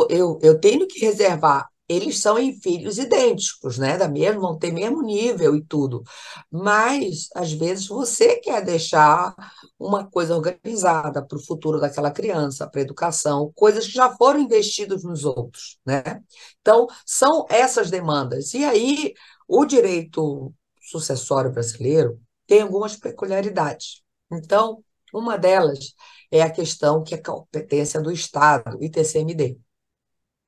[0.10, 3.98] Eu, eu tenho que reservar eles são em filhos idênticos, né?
[3.98, 6.04] Da mesma, vão ter mesmo nível e tudo.
[6.52, 9.36] Mas, às vezes, você quer deixar
[9.78, 14.40] uma coisa organizada para o futuro daquela criança, para a educação, coisas que já foram
[14.40, 16.22] investidas nos outros, né?
[16.62, 18.54] Então, são essas demandas.
[18.54, 19.14] E aí,
[19.48, 24.02] o direito sucessório brasileiro tem algumas peculiaridades.
[24.32, 25.94] Então, uma delas
[26.32, 29.58] é a questão que é competência do Estado, ITCMD.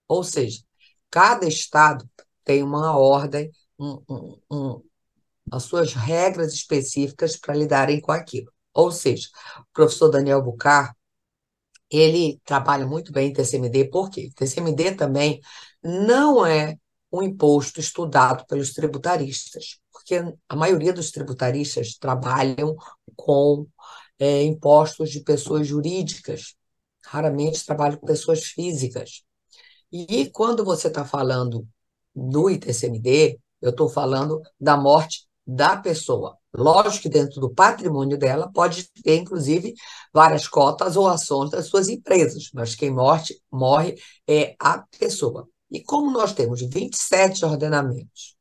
[0.08, 0.62] Ou seja,
[1.16, 2.10] Cada estado
[2.44, 4.84] tem uma ordem, um, um, um,
[5.52, 8.52] as suas regras específicas para lidarem com aquilo.
[8.74, 9.30] Ou seja,
[9.62, 10.94] o professor Daniel Bucar,
[11.90, 14.30] ele trabalha muito bem em TCMD, por quê?
[14.36, 15.40] TCMD também
[15.82, 16.78] não é
[17.18, 20.16] um imposto estudado pelos tributaristas, porque
[20.48, 22.76] a maioria dos tributaristas trabalham
[23.16, 23.68] com
[24.20, 26.56] é, impostos de pessoas jurídicas,
[27.06, 29.24] raramente trabalham com pessoas físicas.
[29.92, 31.68] E quando você está falando
[32.14, 36.38] do ITCMD, eu estou falando da morte da pessoa.
[36.54, 39.74] Lógico que dentro do patrimônio dela pode ter, inclusive,
[40.14, 43.96] várias cotas ou ações das suas empresas, mas quem morte, morre
[44.28, 45.48] é a pessoa.
[45.72, 48.36] E como nós temos 27 ordenamentos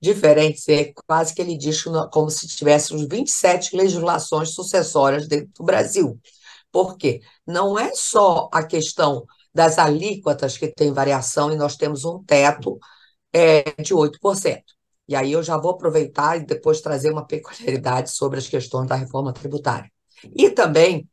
[0.00, 6.20] diferentes, é quase que ele diz como se tivéssemos 27 legislações sucessórias dentro do Brasil.
[6.70, 7.20] Por quê?
[7.46, 12.78] Não é só a questão das alíquotas que tem variação e nós temos um teto
[13.32, 14.62] é, de 8%.
[15.08, 18.94] E aí eu já vou aproveitar e depois trazer uma peculiaridade sobre as questões da
[18.94, 19.90] reforma tributária.
[20.36, 21.08] E também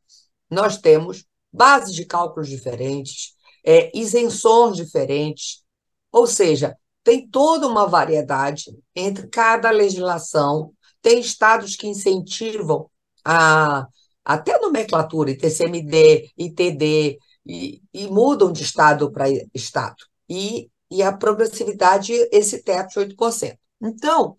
[0.49, 3.34] nós temos bases de cálculos diferentes,
[3.65, 5.63] é, isenções diferentes,
[6.12, 10.73] ou seja, tem toda uma variedade entre cada legislação.
[11.01, 12.89] Tem estados que incentivam
[13.23, 13.88] a
[14.23, 19.97] até nomenclatura, ITCMD, ITD, e, e mudam de estado para estado.
[20.28, 23.57] E, e a progressividade, esse teto de 8%.
[23.82, 24.38] Então,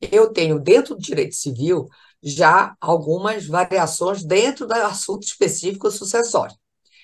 [0.00, 1.88] eu tenho dentro do direito civil
[2.22, 6.54] já algumas variações dentro do assunto específico sucessório.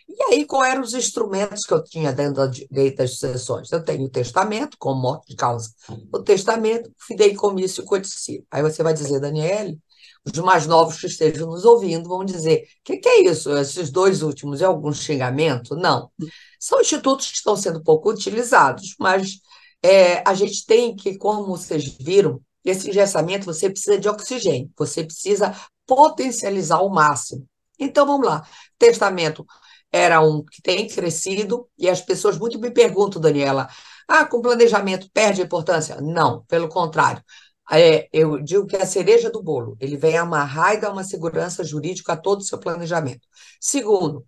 [0.08, 2.48] E aí, quais eram os instrumentos que eu tinha dentro
[2.96, 3.70] das sucessões?
[3.70, 5.70] Eu tenho o testamento, como morte de causa.
[6.12, 8.46] O testamento, fideicomisso e codicílio.
[8.50, 9.78] Aí você vai dizer, Daniele,
[10.24, 13.56] os mais novos que estejam nos ouvindo vão dizer: o que, que, é isso?
[13.56, 15.74] Esses dois últimos é algum xingamento?
[15.74, 16.10] Não.
[16.58, 19.40] São institutos que estão sendo pouco utilizados, mas
[19.82, 25.02] é, a gente tem que, como vocês viram, esse engessamento você precisa de oxigênio, você
[25.02, 25.54] precisa
[25.86, 27.44] potencializar ao máximo.
[27.78, 28.46] Então vamos lá.
[28.78, 29.44] Testamento
[29.92, 33.68] era um que tem crescido, e as pessoas muito me perguntam, Daniela,
[34.08, 36.00] ah, com planejamento perde importância?
[36.00, 37.22] Não, pelo contrário.
[37.70, 39.76] É, eu digo que é a cereja do bolo.
[39.80, 43.26] Ele vem amarrar e dar uma segurança jurídica a todo o seu planejamento.
[43.60, 44.26] Segundo,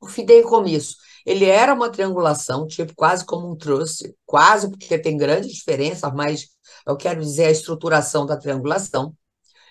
[0.00, 0.96] o fideicomisso.
[1.26, 6.48] Ele era uma triangulação, tipo quase como um trust, quase porque tem grande diferença, mas
[6.86, 9.14] eu quero dizer a estruturação da triangulação.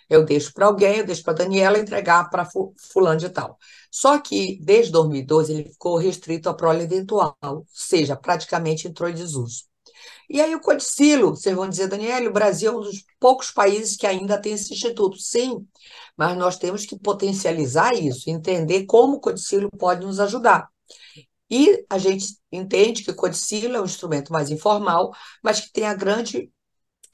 [0.09, 2.47] Eu deixo para alguém, eu deixo para Daniela entregar para
[2.91, 3.57] fulano de tal.
[3.91, 9.13] Só que, desde 2012, ele ficou restrito à prole eventual, ou seja, praticamente entrou em
[9.13, 9.65] desuso.
[10.29, 13.95] E aí o codicilo, vocês vão dizer, Daniela, o Brasil é um dos poucos países
[13.97, 15.17] que ainda tem esse instituto.
[15.19, 15.65] Sim,
[16.17, 20.67] mas nós temos que potencializar isso, entender como o codicilo pode nos ajudar.
[21.49, 25.11] E a gente entende que o codicilo é um instrumento mais informal,
[25.43, 26.51] mas que tem a grande.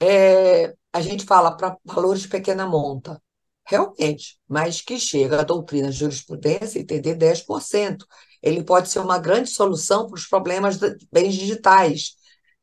[0.00, 3.20] É, a gente fala para valores de pequena monta,
[3.66, 8.06] realmente, mas que chega a doutrina de jurisprudência entender 10%.
[8.42, 12.14] Ele pode ser uma grande solução para os problemas de bens digitais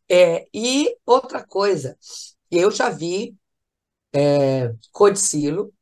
[0.09, 1.97] é, e outra coisa,
[2.51, 3.35] eu já vi
[4.13, 5.73] é, codicilo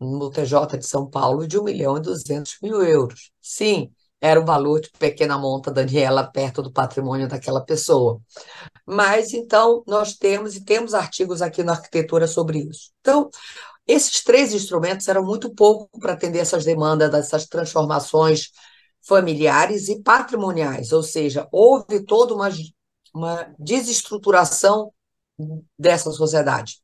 [0.00, 3.32] no TJ de São Paulo de 1 milhão e 200 mil euros.
[3.40, 3.92] Sim,
[4.24, 8.22] era o valor de pequena monta, Daniela, perto do patrimônio daquela pessoa.
[8.86, 12.90] Mas, então, nós temos, e temos artigos aqui na arquitetura sobre isso.
[13.02, 13.28] Então,
[13.86, 18.50] esses três instrumentos eram muito pouco para atender essas demandas, dessas transformações
[19.06, 22.48] familiares e patrimoniais, ou seja, houve toda uma
[23.14, 24.92] uma desestruturação
[25.78, 26.82] dessa sociedade.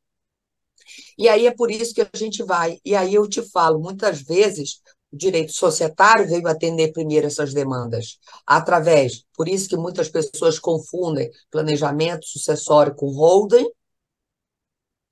[1.18, 2.78] E aí é por isso que a gente vai.
[2.84, 4.80] E aí eu te falo, muitas vezes
[5.12, 11.30] o direito societário veio atender primeiro essas demandas, através, por isso que muitas pessoas confundem
[11.50, 13.68] planejamento sucessório com holding,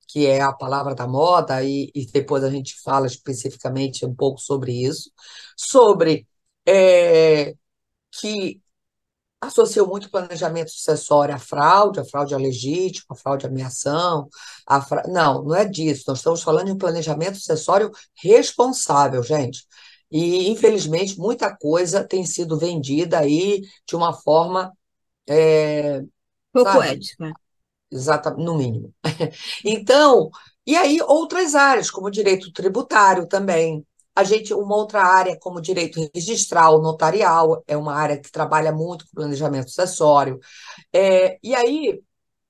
[0.07, 4.39] que é a palavra da moda, e, e depois a gente fala especificamente um pouco
[4.41, 5.11] sobre isso,
[5.55, 6.27] sobre
[6.65, 7.55] é,
[8.11, 8.61] que
[9.41, 14.27] associou muito planejamento sucessório à fraude, à fraude legítima, à fraude à ameação.
[14.65, 15.03] À fra...
[15.07, 16.05] Não, não é disso.
[16.07, 17.91] Nós estamos falando de um planejamento sucessório
[18.21, 19.65] responsável, gente.
[20.11, 24.71] E, infelizmente, muita coisa tem sido vendida aí de uma forma.
[25.27, 26.01] É,
[26.51, 26.87] Pouco sabe?
[26.87, 27.31] ética.
[27.91, 28.93] Exatamente, no mínimo.
[29.65, 30.29] Então,
[30.65, 33.85] e aí outras áreas, como direito tributário também,
[34.15, 39.05] a gente, uma outra área, como direito registral, notarial, é uma área que trabalha muito
[39.05, 40.39] com planejamento sucessório.
[40.93, 42.01] É, e aí,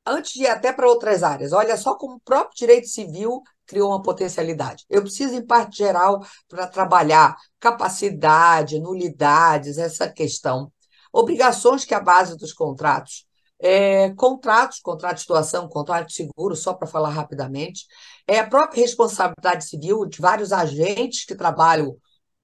[0.05, 3.89] antes de ir até para outras áreas, olha só como o próprio direito civil criou
[3.89, 4.83] uma potencialidade.
[4.89, 10.71] Eu preciso, em parte geral, para trabalhar capacidade, nulidades, essa questão.
[11.13, 13.27] Obrigações que é a base dos contratos.
[13.61, 17.85] É, contratos, contrato de doação, contrato de seguro, só para falar rapidamente,
[18.27, 21.95] é a própria responsabilidade civil de vários agentes que trabalham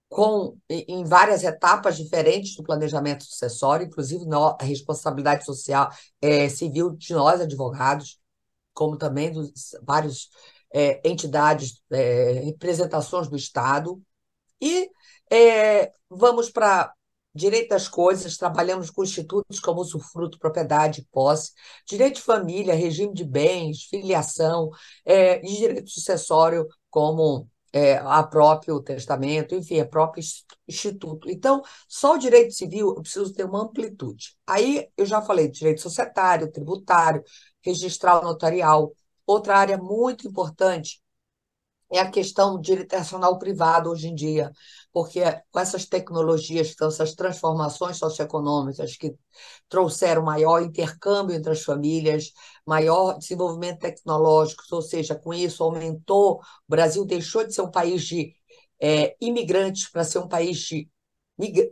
[0.08, 4.26] com em várias etapas diferentes do planejamento sucessório, inclusive
[4.60, 5.90] a responsabilidade social
[6.22, 8.20] é, civil de nós advogados,
[8.74, 10.30] como também dos vários
[10.74, 14.02] é, entidades, é, representações do Estado.
[14.62, 14.90] E
[15.32, 16.94] é, vamos para
[17.34, 21.52] direito às coisas, trabalhamos com institutos como usufruto, propriedade, posse,
[21.86, 24.70] direito de família, regime de bens, filiação,
[25.04, 30.24] é, e direito sucessório, como é, a próprio testamento, enfim, a próprio
[30.66, 31.30] instituto.
[31.30, 34.38] Então, só o direito civil eu preciso ter uma amplitude.
[34.48, 37.22] Aí eu já falei direito societário, tributário,
[37.62, 38.94] registral notarial.
[39.26, 41.02] Outra área muito importante
[41.92, 44.52] é a questão direito nacional privado hoje em dia,
[44.92, 45.22] porque
[45.52, 49.16] com essas tecnologias, então, essas transformações socioeconômicas que
[49.70, 52.32] trouxeram maior intercâmbio entre as famílias,
[52.66, 58.04] maior desenvolvimento tecnológico, ou seja, com isso aumentou, o Brasil deixou de ser um país
[58.04, 58.36] de
[58.82, 60.90] é, imigrantes para ser um país de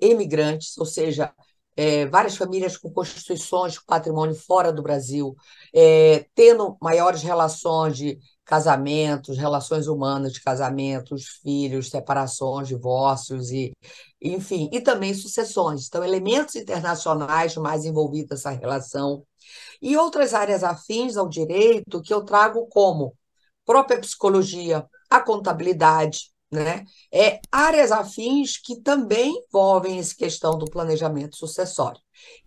[0.02, 1.34] emigrantes, ou seja,
[1.76, 5.36] é, várias famílias com constituições, patrimônio fora do Brasil,
[5.74, 13.74] é, tendo maiores relações de casamentos, relações humanas de casamentos, filhos, separações, divórcios e,
[14.22, 15.88] enfim, e também sucessões.
[15.88, 19.26] Então, elementos internacionais mais envolvidos nessa relação
[19.82, 23.16] e outras áreas afins ao direito que eu trago como
[23.66, 26.86] própria psicologia, a contabilidade, né?
[27.12, 32.00] É áreas afins que também envolvem essa questão do planejamento sucessório.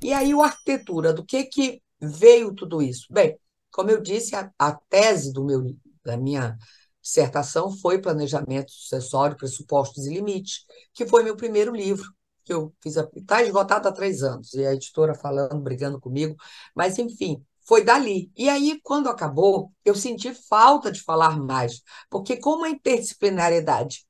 [0.03, 3.07] E aí, o arquitetura, do que que veio tudo isso?
[3.11, 3.39] Bem,
[3.71, 6.57] como eu disse, a, a tese do meu da minha
[7.03, 12.09] dissertação foi Planejamento Sucessório, Pressupostos e Limites, que foi meu primeiro livro,
[12.45, 12.97] que eu fiz.
[12.97, 16.37] Está esgotado há três anos, e a editora falando, brigando comigo,
[16.75, 18.31] mas enfim, foi dali.
[18.37, 24.07] E aí, quando acabou, eu senti falta de falar mais, porque como a interdisciplinariedade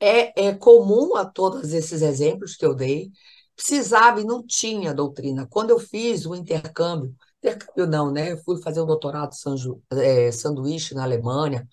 [0.00, 3.10] é, é comum a todos esses exemplos que eu dei,
[3.54, 5.46] precisava e não tinha doutrina.
[5.48, 8.32] Quando eu fiz o intercâmbio, intercâmbio não, né?
[8.32, 9.32] Eu fui fazer um doutorado
[9.92, 11.66] é, sanduíche na Alemanha,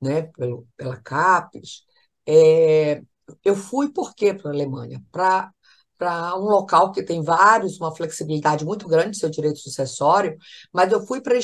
[0.00, 0.24] né?
[0.24, 1.84] Pelo, pela CAPES.
[2.26, 3.02] É,
[3.44, 5.02] eu fui por quê para a Alemanha?
[5.12, 5.52] Para
[5.96, 10.36] para um local que tem vários, uma flexibilidade muito grande seu direito sucessório,
[10.72, 11.38] mas eu fui para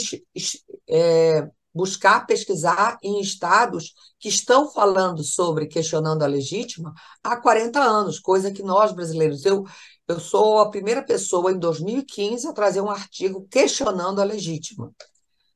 [0.89, 6.93] é, buscar pesquisar em estados que estão falando sobre questionando a legítima
[7.23, 9.65] há 40 anos, coisa que nós brasileiros, eu,
[10.09, 14.93] eu sou a primeira pessoa em 2015 a trazer um artigo questionando a legítima.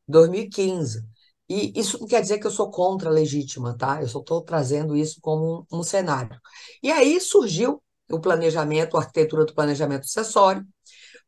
[0.07, 1.05] 2015.
[1.49, 4.01] E isso não quer dizer que eu sou contra a legítima, tá?
[4.01, 6.41] Eu só estou trazendo isso como um, um cenário.
[6.83, 10.67] E aí surgiu o planejamento, a arquitetura do planejamento sucessório,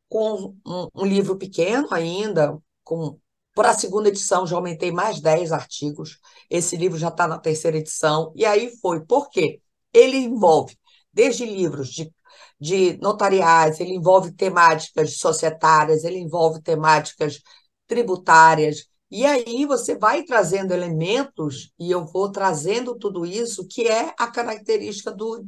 [0.08, 3.18] com um, um livro pequeno ainda, com
[3.56, 6.18] para a segunda edição já aumentei mais 10 artigos.
[6.50, 8.30] Esse livro já está na terceira edição.
[8.36, 9.00] E aí foi.
[9.02, 9.62] Por quê?
[9.94, 10.76] Ele envolve
[11.10, 12.12] desde livros de,
[12.60, 17.40] de notariais, ele envolve temáticas societárias, ele envolve temáticas
[17.86, 18.86] tributárias.
[19.10, 24.26] E aí você vai trazendo elementos, e eu vou trazendo tudo isso, que é a
[24.26, 25.46] característica do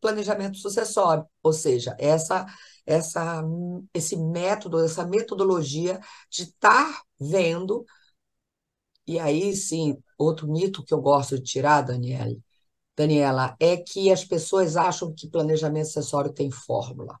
[0.00, 2.46] planejamento sucessório, ou seja, essa
[2.90, 3.42] essa,
[3.94, 7.84] esse método, essa metodologia de estar vendo.
[9.06, 12.36] E aí, sim, outro mito que eu gosto de tirar, Daniela,
[12.96, 17.18] Daniela, é que as pessoas acham que planejamento acessório tem fórmula.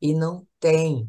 [0.00, 1.08] E não tem.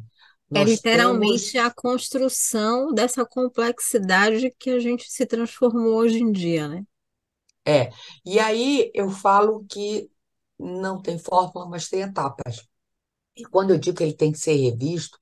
[0.50, 1.66] É Nós é literalmente temos...
[1.66, 6.84] a construção dessa complexidade que a gente se transformou hoje em dia, né?
[7.64, 7.90] É.
[8.24, 10.10] E aí eu falo que
[10.62, 12.66] não tem fórmula, mas tem etapas.
[13.36, 15.18] E quando eu digo que ele tem que ser revisto,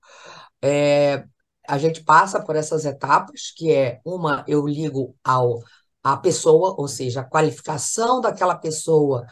[0.62, 1.24] é,
[1.68, 5.62] a gente passa por essas etapas, que é uma, eu ligo ao
[6.02, 9.26] a pessoa, ou seja, a qualificação daquela pessoa,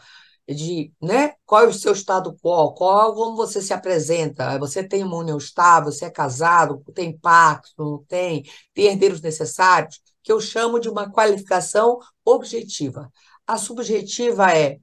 [0.47, 5.03] de né, qual é o seu estado qual, qual como você se apresenta, você tem
[5.03, 8.43] uma união estável, você é casado, tem pacto, não tem,
[8.73, 13.11] tem herdeiros necessários, que eu chamo de uma qualificação objetiva.
[13.45, 14.79] A subjetiva é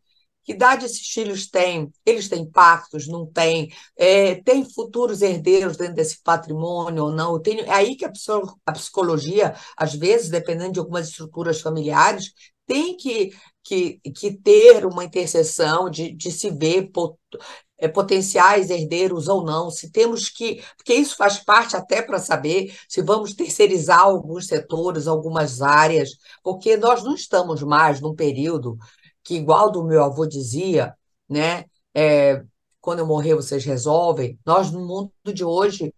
[0.46, 1.90] que idade esses filhos têm?
[2.06, 3.08] Eles têm pactos?
[3.08, 3.68] Não têm?
[3.96, 7.40] É, tem futuros herdeiros dentro desse patrimônio ou não?
[7.42, 8.12] Tem, é aí que a,
[8.64, 12.32] a psicologia, às vezes, dependendo de algumas estruturas familiares,
[12.64, 13.32] tem que,
[13.64, 17.18] que, que ter uma interseção de, de se ver pot,
[17.78, 20.62] é, potenciais herdeiros ou não, se temos que.
[20.76, 26.10] Porque isso faz parte até para saber se vamos terceirizar alguns setores, algumas áreas,
[26.42, 28.78] porque nós não estamos mais num período
[29.26, 30.94] que, igual do meu avô dizia,
[31.28, 31.64] né?
[31.94, 32.44] É,
[32.80, 34.38] quando eu morrer, vocês resolvem.
[34.46, 35.92] Nós, no mundo de hoje,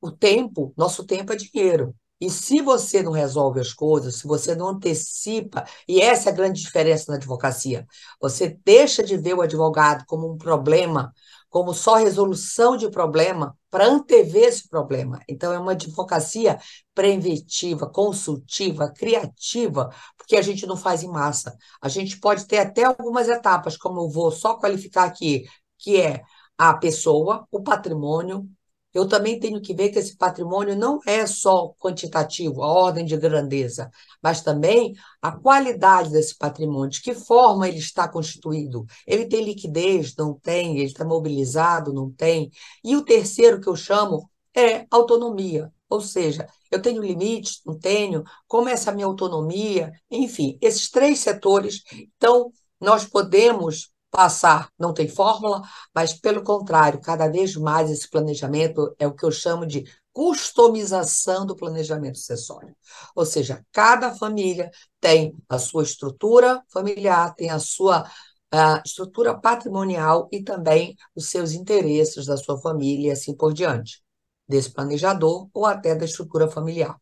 [0.00, 1.94] o tempo, nosso tempo é dinheiro.
[2.20, 6.36] E se você não resolve as coisas, se você não antecipa, e essa é a
[6.36, 7.86] grande diferença na advocacia,
[8.20, 11.12] você deixa de ver o advogado como um problema
[11.50, 15.20] como só resolução de problema para antever esse problema.
[15.28, 16.58] Então, é uma advocacia
[16.94, 21.56] preventiva, consultiva, criativa, porque a gente não faz em massa.
[21.82, 25.44] A gente pode ter até algumas etapas, como eu vou só qualificar aqui,
[25.78, 26.22] que é
[26.56, 28.48] a pessoa, o patrimônio,
[28.92, 33.16] eu também tenho que ver que esse patrimônio não é só quantitativo, a ordem de
[33.16, 33.90] grandeza,
[34.22, 38.84] mas também a qualidade desse patrimônio, de que forma ele está constituído.
[39.06, 40.14] Ele tem liquidez?
[40.16, 40.76] Não tem.
[40.78, 41.92] Ele está mobilizado?
[41.92, 42.50] Não tem.
[42.84, 45.72] E o terceiro que eu chamo é autonomia.
[45.88, 47.60] Ou seja, eu tenho limites?
[47.66, 48.22] Não tenho?
[48.46, 49.92] Como é essa minha autonomia?
[50.10, 51.82] Enfim, esses três setores.
[52.16, 55.62] Então, nós podemos passar não tem fórmula,
[55.94, 61.46] mas pelo contrário, cada vez mais esse planejamento é o que eu chamo de customização
[61.46, 62.74] do planejamento sucessório.
[63.14, 68.10] Ou seja, cada família tem a sua estrutura familiar, tem a sua
[68.52, 74.02] a estrutura patrimonial e também os seus interesses da sua família e assim por diante,
[74.48, 76.96] desse planejador ou até da estrutura familiar.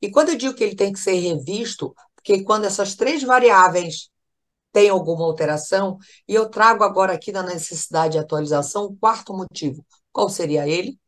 [0.00, 4.08] E quando eu digo que ele tem que ser revisto, porque quando essas três variáveis
[4.76, 5.96] tem alguma alteração,
[6.28, 9.82] e eu trago agora aqui na necessidade de atualização o quarto motivo.
[10.12, 11.00] Qual seria ele?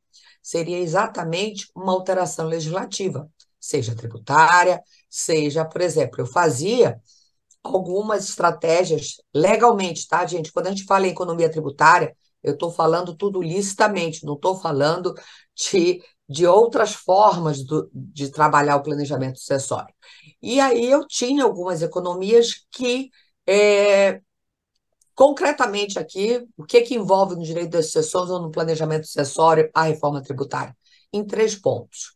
[0.42, 6.98] Seria exatamente uma alteração legislativa, seja tributária, seja, por exemplo, eu fazia
[7.62, 10.50] algumas estratégias legalmente, tá, gente?
[10.50, 15.12] Quando a gente fala em economia tributária, eu estou falando tudo licitamente, não estou falando
[15.54, 19.94] de de outras formas do, de trabalhar o planejamento sucessório.
[20.42, 23.10] E aí eu tinha algumas economias que,
[23.50, 24.20] é,
[25.14, 29.84] concretamente aqui, o que, que envolve no direito das sucessões ou no planejamento sucessório a
[29.84, 30.76] reforma tributária?
[31.10, 32.14] Em três pontos.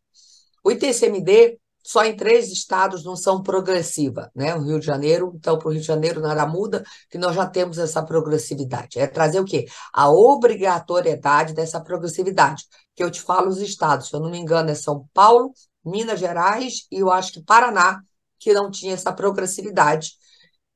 [0.62, 4.54] O ITCMD só em três estados não são progressiva, né?
[4.54, 7.46] O Rio de Janeiro, então para o Rio de Janeiro nada muda, que nós já
[7.46, 8.98] temos essa progressividade.
[8.98, 9.66] É trazer o quê?
[9.92, 12.64] A obrigatoriedade dessa progressividade.
[12.94, 15.52] Que eu te falo os estados, se eu não me engano, é São Paulo,
[15.84, 18.00] Minas Gerais e eu acho que Paraná,
[18.38, 20.12] que não tinha essa progressividade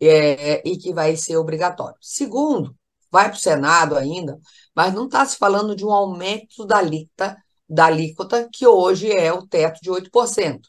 [0.01, 1.97] é, e que vai ser obrigatório.
[2.01, 2.77] Segundo,
[3.11, 4.39] vai para o Senado ainda,
[4.75, 7.37] mas não está se falando de um aumento da alíquota,
[7.69, 10.69] da alíquota, que hoje é o teto de 8%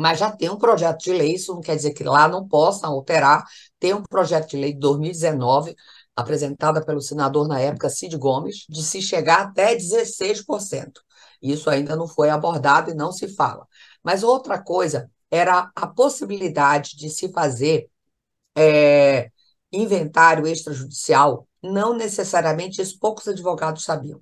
[0.00, 2.86] mas já tem um projeto de lei, isso não quer dizer que lá não possa
[2.86, 3.44] alterar,
[3.78, 5.76] tem um projeto de lei de 2019,
[6.16, 11.02] apresentada pelo senador na época, Cid Gomes, de se chegar até 16%.
[11.42, 13.66] Isso ainda não foi abordado e não se fala.
[14.02, 17.88] Mas outra coisa era a possibilidade de se fazer
[18.60, 19.30] é,
[19.72, 24.20] inventário extrajudicial, não necessariamente isso poucos advogados sabiam,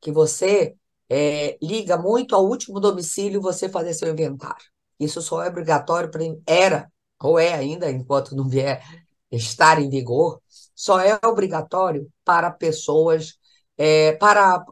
[0.00, 0.74] que você
[1.08, 4.64] é, liga muito ao último domicílio você fazer seu inventário.
[4.98, 6.90] Isso só é obrigatório para era
[7.22, 8.82] ou é ainda enquanto não vier
[9.30, 10.40] estar em vigor,
[10.74, 13.38] só é obrigatório para pessoas
[13.78, 14.64] é, para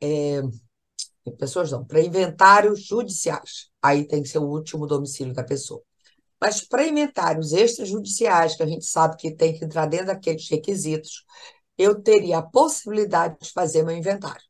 [0.00, 0.42] é,
[1.38, 3.70] pessoas não, para inventários judiciais.
[3.82, 5.82] Aí tem que ser o último domicílio da pessoa.
[6.42, 11.24] Mas para inventários extrajudiciais, que a gente sabe que tem que entrar dentro daqueles requisitos,
[11.78, 14.42] eu teria a possibilidade de fazer meu inventário.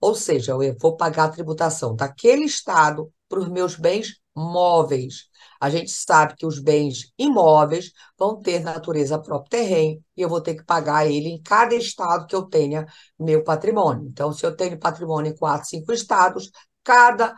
[0.00, 5.28] Ou seja, eu vou pagar a tributação daquele estado para os meus bens móveis.
[5.60, 10.40] A gente sabe que os bens imóveis vão ter natureza próprio terreno e eu vou
[10.40, 12.86] ter que pagar ele em cada estado que eu tenha
[13.18, 14.06] meu patrimônio.
[14.08, 16.48] Então, se eu tenho patrimônio em quatro, cinco estados,
[16.84, 17.34] cada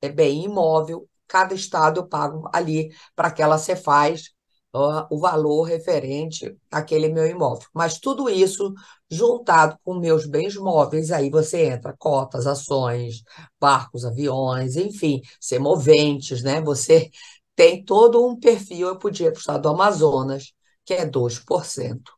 [0.00, 4.30] é bem imóvel, cada estado eu pago ali para aquela Cefaz
[4.74, 7.66] uh, o valor referente àquele meu imóvel.
[7.74, 8.72] Mas tudo isso
[9.10, 13.22] juntado com meus bens móveis, aí você entra cotas, ações,
[13.60, 16.60] barcos, aviões, enfim, semoventes, né?
[16.62, 17.10] Você
[17.56, 20.52] tem todo um perfil, eu podia ir para o estado do Amazonas,
[20.84, 22.12] que é 2%.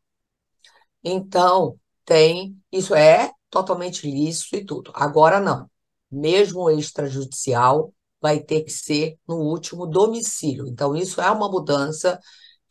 [1.03, 4.91] Então, tem, isso é totalmente lícito e tudo.
[4.95, 5.69] Agora não.
[6.11, 10.67] Mesmo extrajudicial, vai ter que ser no último domicílio.
[10.67, 12.19] Então, isso é uma mudança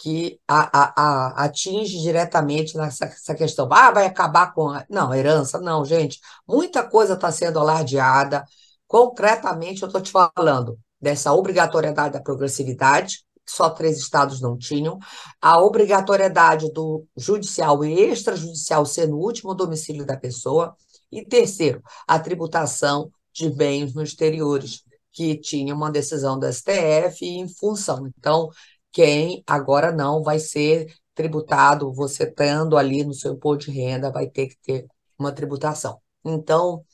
[0.00, 3.68] que a, a, a, atinge diretamente nessa essa questão.
[3.70, 4.84] Ah, vai acabar com a.
[4.88, 6.18] Não, herança, não, gente.
[6.48, 8.44] Muita coisa está sendo alardeada.
[8.86, 14.98] Concretamente, eu estou te falando dessa obrigatoriedade da progressividade, que só três estados não tinham,
[15.40, 20.74] a obrigatoriedade do judicial e extrajudicial ser no último domicílio da pessoa,
[21.12, 24.82] e terceiro, a tributação de bens no exteriores,
[25.12, 28.06] que tinha uma decisão do STF em função.
[28.18, 28.48] Então,
[28.92, 34.28] quem agora não vai ser tributado, você estando ali no seu imposto de renda, vai
[34.28, 34.86] ter que ter
[35.18, 36.00] uma tributação.
[36.24, 36.84] Então,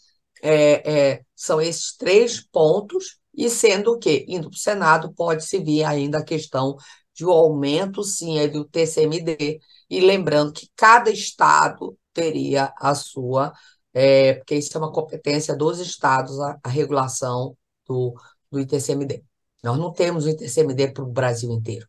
[0.42, 5.84] é, é, são esses três pontos, e sendo que, indo para o Senado, pode-se vir
[5.84, 6.76] ainda a questão
[7.14, 9.58] de um aumento, sim, é do TCMD,
[9.88, 13.52] e lembrando que cada estado teria a sua,
[13.94, 17.56] é, porque isso é uma competência dos estados, a, a regulação
[17.86, 18.14] do,
[18.50, 19.24] do ITCMD.
[19.62, 21.88] Nós não temos o ITCMD para o Brasil inteiro.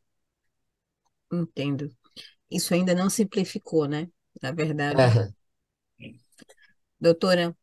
[1.32, 1.92] Entendo.
[2.50, 4.08] Isso ainda não simplificou, né?
[4.42, 5.34] Na verdade.
[6.00, 6.14] É.
[7.00, 7.56] Doutora,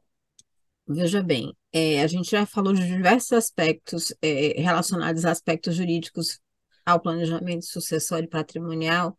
[0.86, 6.38] veja bem, é, a gente já falou de diversos aspectos é, relacionados a aspectos jurídicos
[6.84, 9.16] ao planejamento sucessório e patrimonial.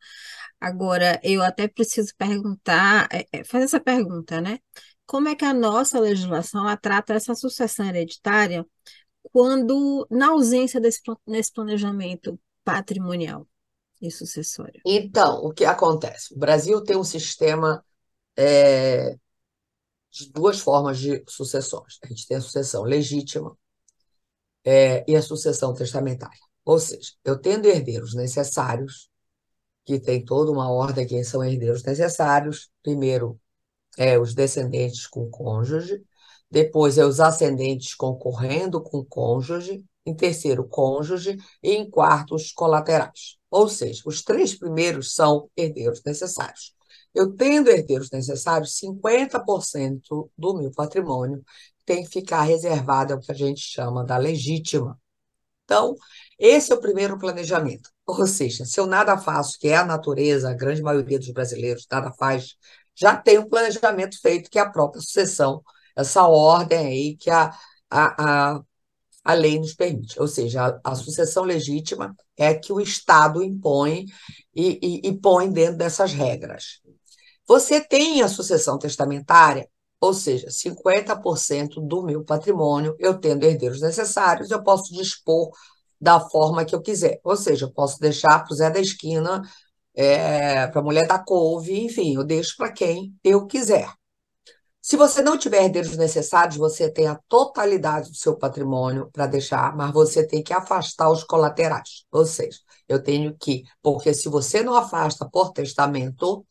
[0.60, 4.60] Agora, eu até preciso perguntar, é, é fazer essa pergunta, né?
[5.06, 8.66] Como é que a nossa legislação trata essa sucessão hereditária
[9.32, 13.48] quando, na ausência desse, desse planejamento patrimonial
[14.02, 14.82] e sucessório?
[14.86, 16.34] Então, o que acontece?
[16.34, 17.84] O Brasil tem um sistema
[18.38, 19.18] é,
[20.12, 21.98] de duas formas de sucessões.
[22.04, 23.58] A gente tem a sucessão legítima
[24.64, 26.40] é, e a sucessão testamentária.
[26.64, 29.10] Ou seja, eu tendo herdeiros necessários,
[29.86, 33.40] que tem toda uma ordem quem são herdeiros necessários, primeiro
[33.98, 36.04] é os descendentes com cônjuge,
[36.50, 42.52] depois é os ascendentes concorrendo com o cônjuge, em terceiro, cônjuge, e em quarto, os
[42.52, 43.38] colaterais.
[43.50, 46.74] Ou seja, os três primeiros são herdeiros necessários.
[47.14, 51.44] Eu tendo herdeiros necessários, 50% do meu patrimônio
[51.86, 55.00] tem que ficar reservado ao que a gente chama da legítima.
[55.64, 55.96] Então,
[56.38, 57.90] esse é o primeiro planejamento.
[58.06, 61.88] Ou seja, se eu nada faço, que é a natureza, a grande maioria dos brasileiros
[61.92, 62.56] nada faz,
[62.96, 65.64] já tem um planejamento feito, que é a própria sucessão
[65.96, 67.54] essa ordem aí que a,
[67.90, 68.62] a, a,
[69.24, 70.20] a lei nos permite.
[70.20, 74.06] Ou seja, a, a sucessão legítima é que o Estado impõe
[74.54, 76.82] e, e, e põe dentro dessas regras.
[77.48, 79.70] Você tem a sucessão testamentária,
[80.00, 85.50] ou seja, 50% do meu patrimônio, eu tendo herdeiros necessários, eu posso dispor
[86.00, 87.20] da forma que eu quiser.
[87.24, 89.42] Ou seja, eu posso deixar para o Zé da esquina,
[89.96, 93.90] é, para a mulher da couve, enfim, eu deixo para quem eu quiser.
[94.88, 99.76] Se você não tiver herdeiros necessários, você tem a totalidade do seu patrimônio para deixar,
[99.76, 102.06] mas você tem que afastar os colaterais.
[102.12, 106.46] Ou seja, eu tenho que, porque se você não afasta por testamento,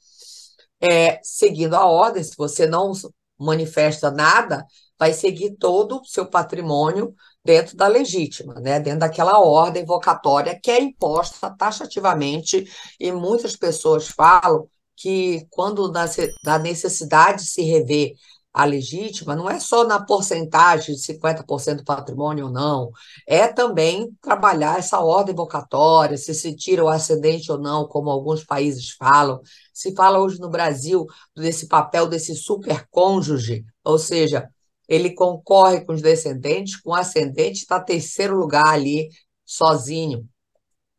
[0.80, 2.90] é, seguindo a ordem, se você não
[3.38, 4.66] manifesta nada,
[4.98, 7.14] vai seguir todo o seu patrimônio
[7.44, 8.80] dentro da legítima, né?
[8.80, 12.68] dentro daquela ordem vocatória que é imposta taxativamente,
[12.98, 18.12] e muitas pessoas falam que quando da necessidade de se rever
[18.54, 22.92] a legítima, não é só na porcentagem de 50% do patrimônio ou não,
[23.26, 28.44] é também trabalhar essa ordem vocatória, se se tira o ascendente ou não, como alguns
[28.44, 29.40] países falam.
[29.72, 31.04] Se fala hoje no Brasil
[31.36, 34.48] desse papel desse supercônjuge, ou seja,
[34.88, 39.08] ele concorre com os descendentes, com o ascendente está terceiro lugar ali,
[39.44, 40.28] sozinho.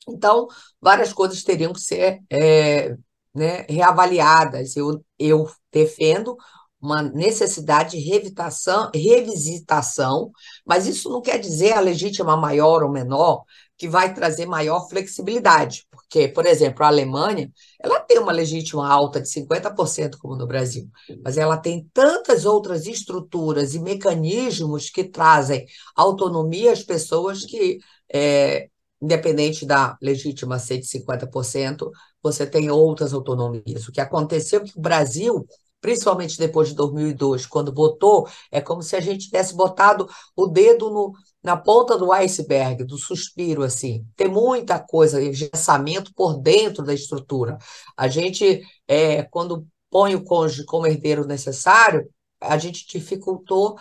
[0.08, 0.48] Então,
[0.82, 2.96] várias coisas teriam que ser é,
[3.36, 4.76] né, reavaliadas.
[4.76, 6.38] Eu, eu defendo
[6.82, 10.32] uma necessidade de revitação, revisitação,
[10.66, 13.44] mas isso não quer dizer a legítima maior ou menor
[13.78, 19.20] que vai trazer maior flexibilidade, porque, por exemplo, a Alemanha, ela tem uma legítima alta
[19.20, 20.90] de 50%, como no Brasil,
[21.24, 25.66] mas ela tem tantas outras estruturas e mecanismos que trazem
[25.96, 27.80] autonomia às pessoas que,
[28.14, 28.70] é,
[29.02, 31.90] independente da legítima ser de 50%,
[32.26, 33.88] você tem outras autonomias.
[33.88, 35.45] O que aconteceu é que o Brasil
[35.86, 40.89] principalmente depois de 2002, quando botou, é como se a gente tivesse botado o dedo
[40.89, 41.13] no,
[41.43, 44.03] na ponta do iceberg, do suspiro, assim.
[44.15, 47.59] Tem muita coisa, engessamento por dentro da estrutura.
[47.95, 52.09] A gente, é, quando põe o cônjuge como herdeiro necessário,
[52.41, 53.78] a gente dificultou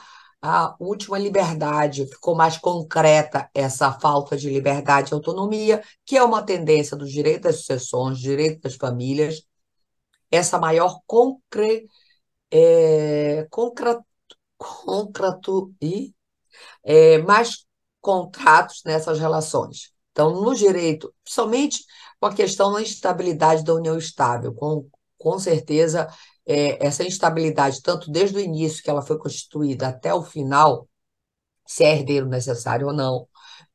[0.47, 6.43] a última liberdade, ficou mais concreta essa falta de liberdade e autonomia, que é uma
[6.43, 9.43] tendência do direito das sucessões, direito das famílias,
[10.31, 11.89] essa maior concre,
[12.51, 14.05] é, concreto,
[14.59, 16.15] concreto e
[16.83, 17.65] é, mais
[18.03, 19.95] contratos nessas relações.
[20.13, 21.85] Então, no direito, somente
[22.21, 24.87] com a questão da instabilidade da união estável, com,
[25.17, 26.07] com certeza,
[26.47, 30.89] é, essa instabilidade, tanto desde o início que ela foi constituída até o final,
[31.67, 33.29] se é herdeiro necessário ou não,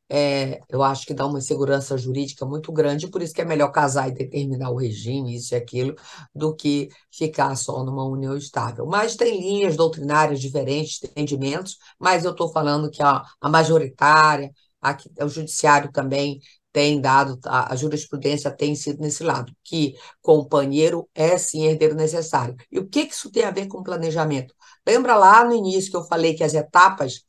[0.10, 3.72] é, eu acho que dá uma insegurança jurídica muito grande, por isso que é melhor
[3.72, 5.96] casar e determinar o regime, isso e aquilo,
[6.34, 8.86] do que ficar só numa união estável.
[8.88, 14.52] Mas tem linhas doutrinárias diferentes, entendimentos, mas eu estou falando que a, a majoritária,
[14.82, 16.40] aqui, o judiciário também
[16.72, 22.56] tem dado, a, jurisprudência tem sido nesse lado, que companheiro é sim herdeiro necessário.
[22.72, 24.54] E o que, que isso tem a ver com planejamento?
[24.88, 27.24] Lembra lá no início que eu falei que as etapas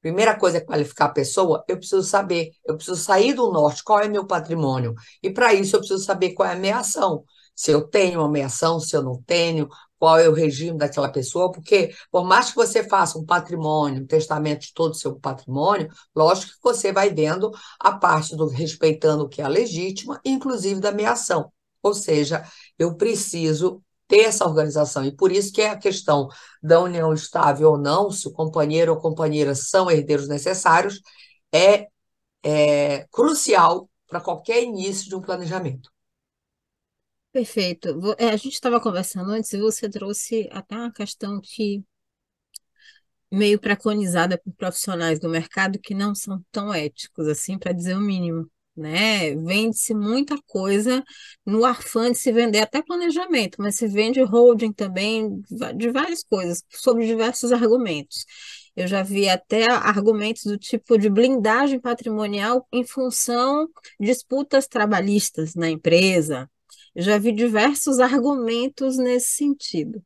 [0.00, 3.98] Primeira coisa é qualificar a pessoa, eu preciso saber, eu preciso sair do norte, qual
[4.00, 4.94] é meu patrimônio?
[5.22, 7.24] E para isso eu preciso saber qual é a minha ação.
[7.54, 9.68] Se eu tenho uma ação, se eu não tenho,
[9.98, 14.06] qual é o regime daquela pessoa, porque por mais que você faça um patrimônio, um
[14.06, 19.24] testamento de todo o seu patrimônio, lógico que você vai vendo a parte do respeitando
[19.24, 21.52] o que é legítima, inclusive da minha ação.
[21.82, 22.44] Ou seja,
[22.78, 25.04] eu preciso ter essa organização.
[25.04, 26.28] E por isso que é a questão
[26.62, 31.00] da união estável ou não, se o companheiro ou companheira são herdeiros necessários,
[31.52, 31.88] é,
[32.42, 35.90] é crucial para qualquer início de um planejamento.
[37.38, 38.00] Perfeito.
[38.18, 41.84] É, a gente estava conversando antes e você trouxe até uma questão que
[43.30, 48.00] meio preconizada por profissionais do mercado que não são tão éticos assim, para dizer o
[48.00, 49.34] mínimo né?
[49.36, 51.02] Vende-se muita coisa
[51.44, 55.42] no afã de se vender até planejamento, mas se vende holding também
[55.76, 58.24] de várias coisas, sobre diversos argumentos.
[58.76, 63.68] Eu já vi até argumentos do tipo de blindagem patrimonial em função
[63.98, 66.48] de disputas trabalhistas na empresa.
[66.98, 70.02] Já vi diversos argumentos nesse sentido.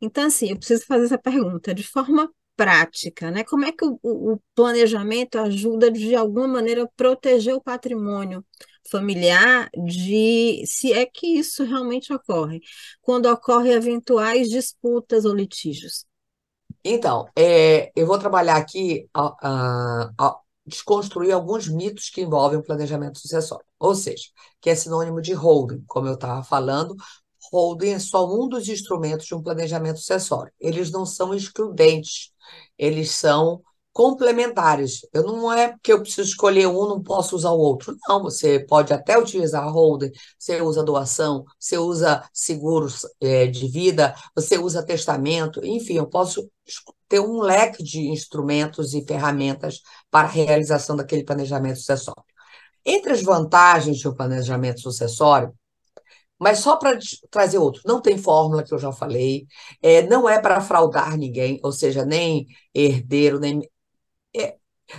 [0.00, 3.44] Então, assim, eu preciso fazer essa pergunta de forma prática, né?
[3.44, 8.44] Como é que o, o planejamento ajuda de alguma maneira a proteger o patrimônio
[8.90, 12.60] familiar de se é que isso realmente ocorre,
[13.00, 16.06] quando ocorrem eventuais disputas ou litígios?
[16.84, 22.62] Então, é, eu vou trabalhar aqui a, a, a desconstruir alguns mitos que envolvem o
[22.62, 23.64] planejamento sucessório.
[23.78, 24.24] Ou seja,
[24.60, 26.94] que é sinônimo de holding, como eu estava falando,
[27.52, 30.52] holding é só um dos instrumentos de um planejamento sucessório.
[30.60, 32.30] Eles não são excludentes,
[32.78, 33.62] eles são
[33.98, 35.00] complementares.
[35.12, 37.96] Eu não é porque eu preciso escolher um, não posso usar o outro.
[38.08, 43.66] Não, você pode até utilizar a holding, você usa doação, você usa seguros é, de
[43.66, 46.48] vida, você usa testamento, enfim, eu posso
[47.08, 52.22] ter um leque de instrumentos e ferramentas para a realização daquele planejamento sucessório.
[52.86, 55.52] Entre as vantagens de um planejamento sucessório,
[56.38, 56.96] mas só para
[57.30, 59.46] trazer outro, não tem fórmula que eu já falei,
[59.82, 63.68] é, não é para fraudar ninguém, ou seja, nem herdeiro, nem.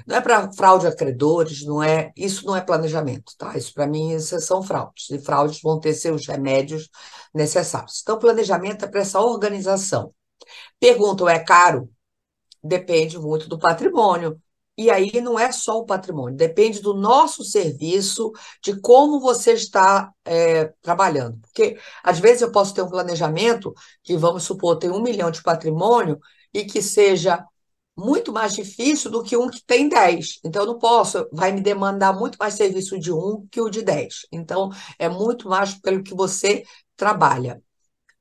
[0.05, 3.57] Não é para fraude a credores, não é, isso não é planejamento, tá?
[3.57, 6.89] Isso para mim isso são fraudes, e fraudes vão ter seus remédios
[7.33, 8.01] necessários.
[8.01, 10.13] Então, planejamento é para essa organização.
[10.79, 11.89] Perguntam, é caro?
[12.63, 14.39] Depende muito do patrimônio.
[14.77, 18.31] E aí não é só o patrimônio, depende do nosso serviço,
[18.63, 21.37] de como você está é, trabalhando.
[21.41, 25.43] Porque às vezes eu posso ter um planejamento que, vamos supor, tem um milhão de
[25.43, 26.17] patrimônio
[26.53, 27.45] e que seja
[27.99, 30.39] muito mais difícil do que um que tem 10.
[30.43, 33.81] Então, eu não posso, vai me demandar muito mais serviço de um que o de
[33.81, 34.27] 10.
[34.31, 36.63] Então, é muito mais pelo que você
[36.95, 37.61] trabalha.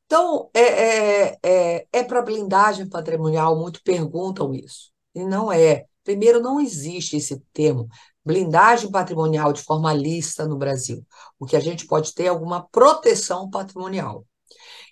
[0.07, 4.91] Então, é, é, é, é para blindagem patrimonial, muito perguntam isso.
[5.15, 5.85] E não é.
[6.03, 7.89] Primeiro, não existe esse termo
[8.25, 11.07] blindagem patrimonial de forma lista no Brasil.
[11.39, 14.27] O que a gente pode ter é alguma proteção patrimonial.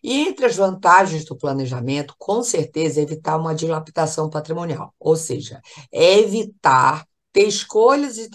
[0.02, 5.60] E entre as vantagens do planejamento, com certeza, é evitar uma dilapidação patrimonial, ou seja,
[5.92, 8.28] é evitar ter escolhas e,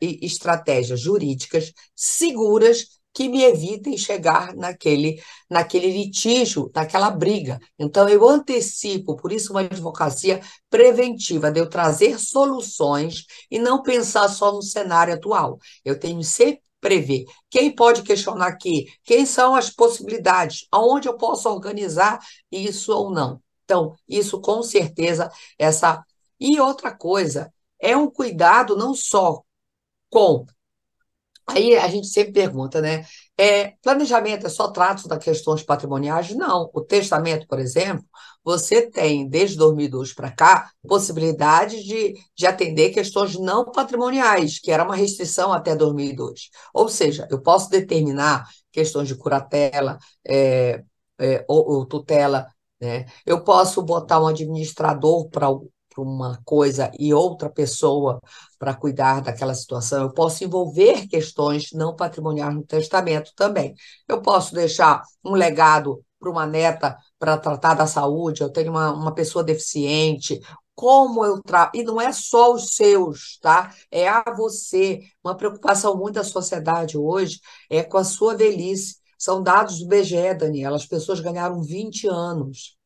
[0.00, 7.60] e estratégias jurídicas seguras que me evitem chegar naquele, naquele litígio, naquela briga.
[7.78, 14.28] Então, eu antecipo, por isso, uma advocacia preventiva, de eu trazer soluções e não pensar
[14.28, 15.58] só no cenário atual.
[15.84, 17.24] Eu tenho sempre prever.
[17.48, 18.92] Quem pode questionar aqui?
[19.02, 20.66] Quem são as possibilidades?
[20.70, 22.18] Aonde eu posso organizar
[22.52, 23.40] isso ou não?
[23.64, 26.04] Então, isso com certeza, essa.
[26.38, 29.42] E outra coisa, é um cuidado não só
[30.10, 30.44] com
[31.46, 33.04] Aí a gente sempre pergunta, né?
[33.36, 36.34] É, planejamento é só trato das questões patrimoniais?
[36.34, 36.70] Não.
[36.72, 38.04] O testamento, por exemplo,
[38.44, 44.84] você tem, desde 2002 para cá, possibilidade de, de atender questões não patrimoniais, que era
[44.84, 46.50] uma restrição até 2002.
[46.72, 50.82] Ou seja, eu posso determinar questões de curatela é,
[51.18, 52.46] é, ou, ou tutela,
[52.80, 53.06] né?
[53.24, 55.48] Eu posso botar um administrador para
[55.94, 58.20] para uma coisa e outra pessoa
[58.64, 60.04] para cuidar daquela situação.
[60.04, 63.74] Eu posso envolver questões não patrimoniais no testamento também.
[64.08, 68.90] Eu posso deixar um legado para uma neta para tratar da saúde, eu tenho uma,
[68.90, 70.40] uma pessoa deficiente,
[70.74, 71.76] como eu trato.
[71.76, 73.70] E não é só os seus, tá?
[73.90, 75.00] É a você.
[75.22, 78.96] Uma preocupação muito da sociedade hoje é com a sua velhice.
[79.18, 80.76] São dados do BGE, Daniela.
[80.76, 82.78] As pessoas ganharam 20 anos.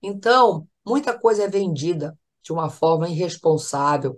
[0.00, 4.16] Então, muita coisa é vendida de uma forma irresponsável,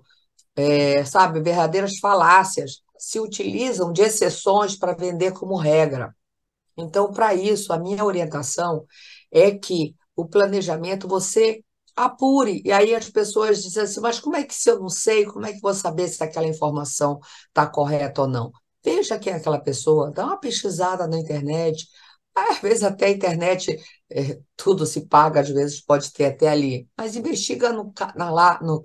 [0.57, 6.15] é, sabe, verdadeiras falácias se utilizam de exceções para vender como regra.
[6.77, 8.87] Então, para isso, a minha orientação
[9.31, 11.63] é que o planejamento você
[11.95, 12.63] apure.
[12.65, 15.47] E aí as pessoas dizem assim: mas como é que se eu não sei, como
[15.47, 18.53] é que vou saber se aquela informação está correta ou não?
[18.85, 21.89] Veja quem é aquela pessoa, dá uma pesquisada na internet,
[22.35, 23.77] às vezes até a internet,
[24.11, 28.81] é, tudo se paga, às vezes pode ter até ali, mas investiga no, na, no,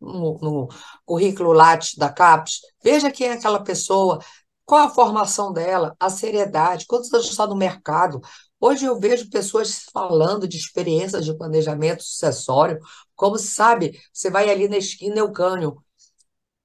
[0.00, 0.68] no, no
[1.04, 4.18] currículo Lattes da CAPES, veja quem é aquela pessoa,
[4.64, 8.20] qual a formação dela, a seriedade, quantos anos está no mercado.
[8.60, 12.78] Hoje eu vejo pessoas falando de experiências de planejamento sucessório,
[13.14, 15.82] como sabe, você vai ali na esquina Eucânio,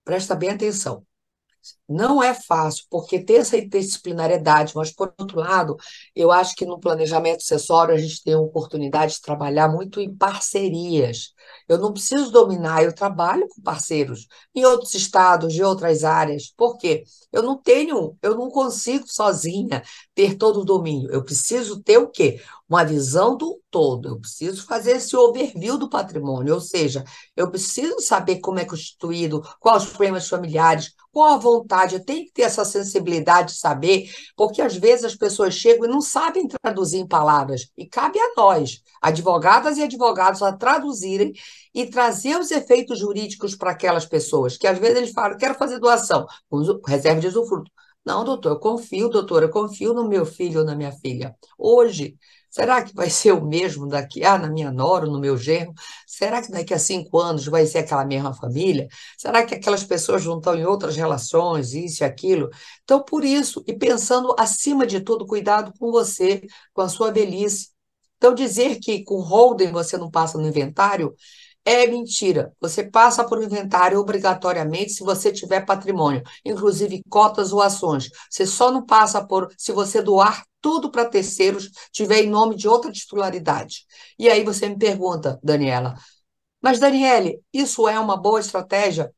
[0.03, 1.05] presta bem atenção.
[1.87, 5.75] Não é fácil, porque tem essa interdisciplinariedade, mas, por outro lado,
[6.15, 10.15] eu acho que no planejamento sucessório a gente tem a oportunidade de trabalhar muito em
[10.15, 11.33] parcerias.
[11.67, 16.53] Eu não preciso dominar, eu trabalho com parceiros em outros estados, de outras áreas.
[16.55, 17.03] Por quê?
[17.31, 19.83] Eu não tenho, eu não consigo sozinha
[20.15, 21.09] ter todo o domínio.
[21.11, 22.41] Eu preciso ter o quê?
[22.69, 24.07] Uma visão do todo.
[24.07, 27.03] Eu preciso fazer esse overview do patrimônio, ou seja,
[27.35, 31.95] eu preciso saber como é constituído, quais os problemas familiares, qual a vontade.
[31.95, 35.89] Eu tenho que ter essa sensibilidade de saber, porque às vezes as pessoas chegam e
[35.89, 37.69] não sabem traduzir em palavras.
[37.77, 41.33] E cabe a nós, advogadas e advogados, a traduzirem
[41.73, 45.79] e trazer os efeitos jurídicos para aquelas pessoas, que às vezes eles falam, quero fazer
[45.79, 46.25] doação,
[46.85, 47.71] reserva de usufruto.
[48.03, 51.35] Não, doutor, eu confio, doutor, eu confio no meu filho ou na minha filha.
[51.57, 52.17] Hoje,
[52.51, 55.73] será que vai ser o mesmo daqui, ah, na minha nora, no meu genro?
[56.05, 58.87] Será que daqui a cinco anos vai ser aquela mesma família?
[59.17, 62.49] Será que aquelas pessoas não estão em outras relações, isso e aquilo?
[62.83, 66.41] Então, por isso, e pensando acima de tudo, cuidado com você,
[66.73, 67.69] com a sua velhice.
[68.17, 71.15] Então, dizer que com holding você não passa no inventário
[71.65, 72.53] É mentira.
[72.59, 78.09] Você passa por inventário obrigatoriamente se você tiver patrimônio, inclusive cotas ou ações.
[78.29, 82.67] Você só não passa por se você doar tudo para terceiros, tiver em nome de
[82.67, 83.85] outra titularidade.
[84.17, 85.95] E aí você me pergunta, Daniela,
[86.61, 89.13] mas Daniele, isso é uma boa estratégia?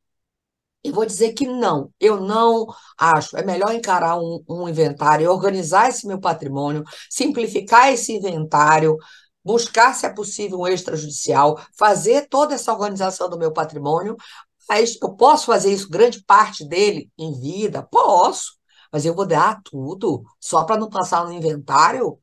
[0.82, 2.66] Eu vou dizer que não, eu não
[2.98, 3.36] acho.
[3.36, 8.96] É melhor encarar um, um inventário, organizar esse meu patrimônio, simplificar esse inventário,
[9.42, 14.16] buscar, se é possível, um extrajudicial, fazer toda essa organização do meu patrimônio.
[14.68, 17.82] Mas eu posso fazer isso, grande parte dele, em vida?
[17.82, 18.56] Posso,
[18.94, 22.16] mas eu vou dar tudo só para não passar no inventário?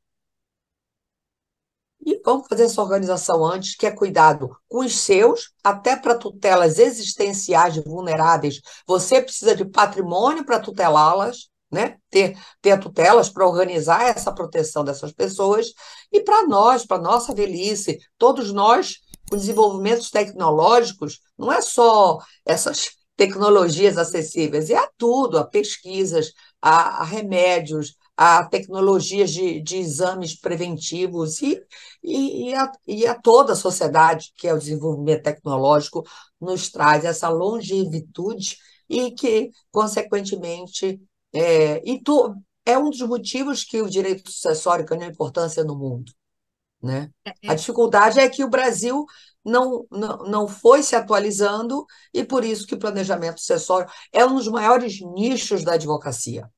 [1.99, 6.79] E vamos fazer essa organização antes, que é cuidado com os seus, até para tutelas
[6.79, 8.61] existenciais vulneráveis.
[8.87, 11.97] Você precisa de patrimônio para tutelá-las, né?
[12.09, 15.73] ter, ter tutelas para organizar essa proteção dessas pessoas.
[16.09, 18.99] E para nós, para nossa velhice, todos nós,
[19.29, 22.91] com desenvolvimentos tecnológicos, não é só essas
[23.21, 30.39] tecnologias acessíveis, é a tudo, a pesquisas, a, a remédios, a tecnologias de, de exames
[30.39, 31.61] preventivos e,
[32.03, 36.05] e, e, a, e a toda a sociedade, que é o desenvolvimento tecnológico,
[36.39, 38.57] nos traz essa longevidade
[38.87, 41.01] e que, consequentemente,
[41.33, 42.35] é, e tu,
[42.65, 46.11] é um dos motivos que o direito sucessório ganhou importância no mundo.
[46.81, 47.09] Né?
[47.23, 47.51] É, é.
[47.51, 49.05] A dificuldade é que o Brasil
[49.43, 54.35] não, não, não foi se atualizando e por isso que o planejamento sucessório é um
[54.35, 56.49] dos maiores nichos da advocacia.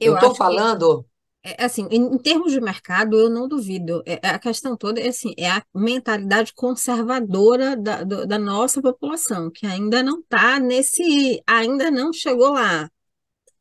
[0.00, 1.06] Eu estou falando.
[1.44, 4.02] É, assim, em, termos de mercado, eu não duvido.
[4.06, 9.50] É, a questão toda é assim, é a mentalidade conservadora da, do, da nossa população,
[9.50, 12.88] que ainda não está nesse, ainda não chegou lá.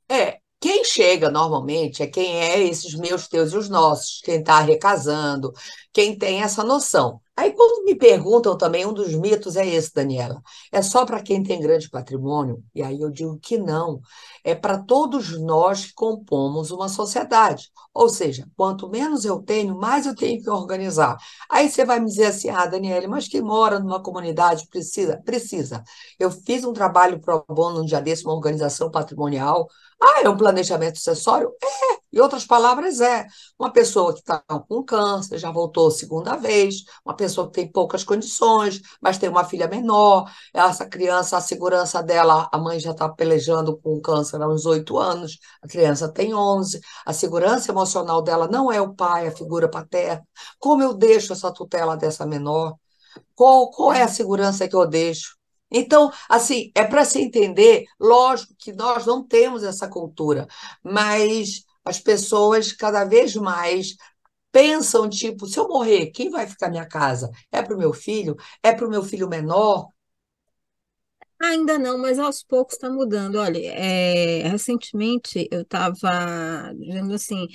[0.07, 4.59] É, quem chega normalmente é quem é esses meus, teus e os nossos, quem está
[4.59, 5.51] recasando,
[5.91, 7.19] quem tem essa noção.
[7.41, 10.39] Aí, quando me perguntam também, um dos mitos é esse, Daniela.
[10.71, 12.63] É só para quem tem grande patrimônio?
[12.75, 13.99] E aí eu digo que não.
[14.43, 17.71] É para todos nós que compomos uma sociedade.
[17.91, 21.17] Ou seja, quanto menos eu tenho, mais eu tenho que organizar.
[21.49, 25.17] Aí você vai me dizer assim, ah, Daniela, mas quem mora numa comunidade precisa?
[25.25, 25.83] Precisa.
[26.19, 29.67] Eu fiz um trabalho pro bono um dia desse, uma organização patrimonial,
[30.01, 31.51] ah, é um planejamento sucessório?
[31.63, 32.01] É.
[32.13, 33.25] Em outras palavras, é
[33.57, 38.03] uma pessoa que está com câncer, já voltou segunda vez, uma pessoa que tem poucas
[38.03, 43.07] condições, mas tem uma filha menor, essa criança, a segurança dela, a mãe já está
[43.07, 48.47] pelejando com câncer há uns oito anos, a criança tem onze, a segurança emocional dela
[48.47, 50.21] não é o pai, a figura paterna.
[50.59, 52.75] Como eu deixo essa tutela dessa menor?
[53.35, 55.40] Qual, qual é a segurança que eu deixo?
[55.71, 60.47] Então, assim, é para se entender, lógico que nós não temos essa cultura,
[60.83, 63.95] mas as pessoas cada vez mais
[64.51, 67.29] pensam, tipo, se eu morrer, quem vai ficar minha casa?
[67.51, 68.35] É para o meu filho?
[68.63, 69.87] É para o meu filho menor?
[71.41, 73.35] Ainda não, mas aos poucos está mudando.
[73.37, 77.47] Olha, é, recentemente eu estava dizendo assim,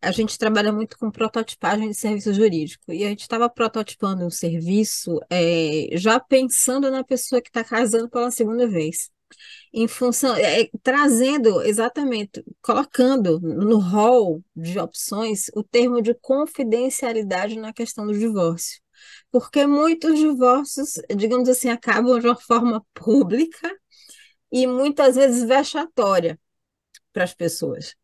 [0.00, 4.30] a gente trabalha muito com prototipagem de serviço jurídico e a gente estava prototipando um
[4.30, 9.10] serviço é, já pensando na pessoa que está casando pela segunda vez.
[9.72, 17.58] Em função, é, é, trazendo exatamente, colocando no rol de opções o termo de confidencialidade
[17.58, 18.80] na questão do divórcio.
[19.30, 23.70] Porque muitos divórcios, digamos assim, acabam de uma forma pública
[24.50, 26.38] e muitas vezes vexatória
[27.12, 27.96] para as pessoas.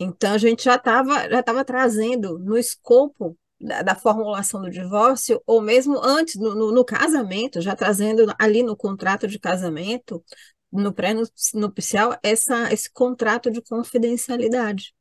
[0.00, 5.42] Então, a gente já estava já tava trazendo no escopo da, da, formulação do divórcio,
[5.46, 10.24] ou mesmo antes, no, no, no, casamento, já trazendo ali no contrato de casamento,
[10.72, 14.94] no pré-nupcial, esse contrato de confidencialidade.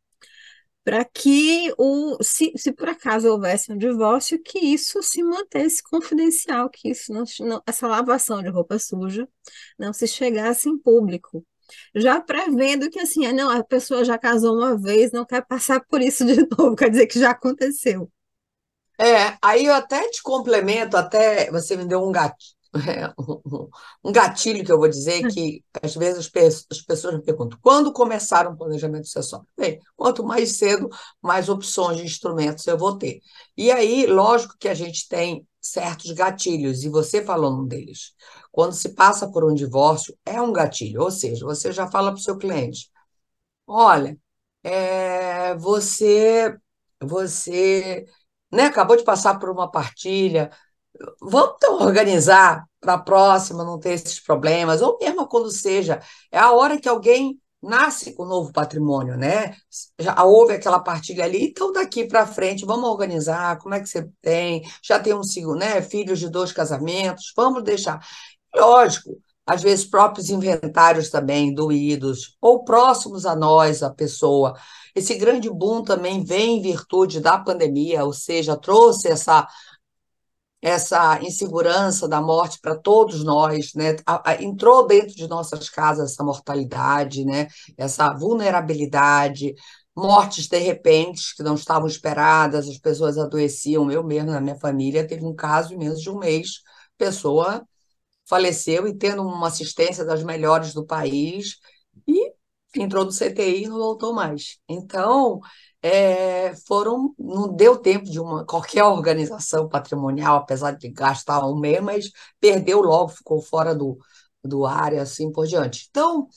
[0.83, 6.69] Para que, o, se, se por acaso houvesse um divórcio, que isso se mantesse confidencial,
[6.69, 9.27] que isso não, não, essa lavação de roupa suja
[9.77, 11.45] não se chegasse em público
[11.95, 16.01] já prevendo que assim, não, a pessoa já casou uma vez, não quer passar por
[16.01, 18.09] isso de novo, quer dizer que já aconteceu.
[18.99, 22.53] É, aí eu até te complemento, até você me deu um gatilho,
[24.03, 26.29] um gatilho que eu vou dizer que às vezes
[26.69, 29.47] as pessoas me perguntam quando começaram o planejamento sucessório?
[29.57, 30.89] Bem, quanto mais cedo,
[31.21, 33.21] mais opções de instrumentos eu vou ter.
[33.55, 38.13] E aí, lógico que a gente tem certos gatilhos, e você falou um deles.
[38.51, 42.19] Quando se passa por um divórcio, é um gatilho, ou seja, você já fala para
[42.19, 42.89] o seu cliente:
[43.67, 44.17] olha,
[44.63, 46.57] é, você,
[47.01, 48.05] você
[48.51, 50.51] né, acabou de passar por uma partilha,
[51.21, 56.01] vamos então organizar para a próxima não ter esses problemas, ou mesmo quando seja,
[56.31, 59.55] é a hora que alguém nasce com novo patrimônio, né?
[59.99, 64.09] Já houve aquela partilha ali, então daqui para frente vamos organizar, como é que você
[64.21, 64.63] tem?
[64.83, 65.21] Já tem um
[65.55, 65.81] né?
[65.81, 67.99] Filhos de dois casamentos, vamos deixar.
[68.55, 69.11] Lógico,
[69.45, 74.55] às vezes próprios inventários também doídos, ou próximos a nós, a pessoa.
[74.95, 79.47] Esse grande boom também vem em virtude da pandemia, ou seja, trouxe essa
[80.61, 83.95] essa insegurança da morte para todos nós, né?
[84.39, 87.47] Entrou dentro de nossas casas essa mortalidade, né?
[87.77, 89.53] Essa vulnerabilidade,
[89.95, 93.89] mortes de repente que não estavam esperadas, as pessoas adoeciam.
[93.91, 96.61] Eu mesmo na minha família teve um caso em menos de um mês,
[96.97, 97.65] pessoa
[98.27, 101.57] faleceu e tendo uma assistência das melhores do país
[102.07, 102.33] e
[102.75, 104.59] entrou no CTI e não voltou mais.
[104.67, 105.39] Então,
[105.81, 111.81] é, foram, não deu tempo de uma qualquer organização patrimonial, apesar de gastar um mês,
[111.81, 113.97] mas perdeu logo, ficou fora do,
[114.43, 115.87] do ar e assim por diante.
[115.89, 116.27] Então,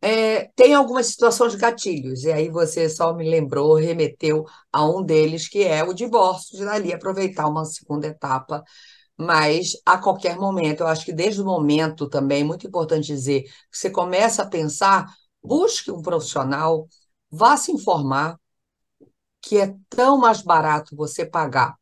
[0.00, 5.02] é, tem algumas situações de gatilhos, e aí você só me lembrou, remeteu a um
[5.02, 8.62] deles, que é o divórcio, de dali aproveitar uma segunda etapa,
[9.16, 13.78] mas a qualquer momento, eu acho que desde o momento também, muito importante dizer, que
[13.78, 15.06] você começa a pensar,
[15.42, 16.86] busque um profissional,
[17.30, 18.38] vá se informar,
[19.48, 21.74] que é tão mais barato você pagar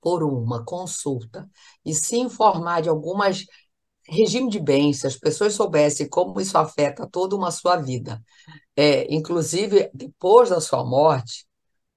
[0.00, 1.48] por uma consulta
[1.84, 3.44] e se informar de algumas
[4.04, 8.20] regime de bens, se as pessoas soubessem como isso afeta toda uma sua vida,
[8.76, 11.46] é, inclusive depois da sua morte,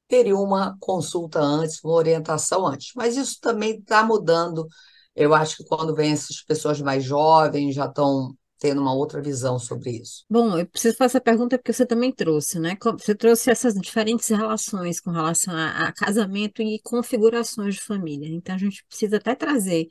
[0.07, 2.91] teria uma consulta antes, uma orientação antes.
[2.95, 4.67] Mas isso também está mudando.
[5.15, 8.35] Eu acho que quando vem essas pessoas mais jovens, já estão
[8.65, 10.25] tendo uma outra visão sobre isso.
[10.27, 12.75] Bom, eu preciso fazer essa pergunta porque você também trouxe, né?
[12.97, 18.27] Você trouxe essas diferentes relações com relação a, a casamento e configurações de família.
[18.27, 19.87] Então, a gente precisa até trazer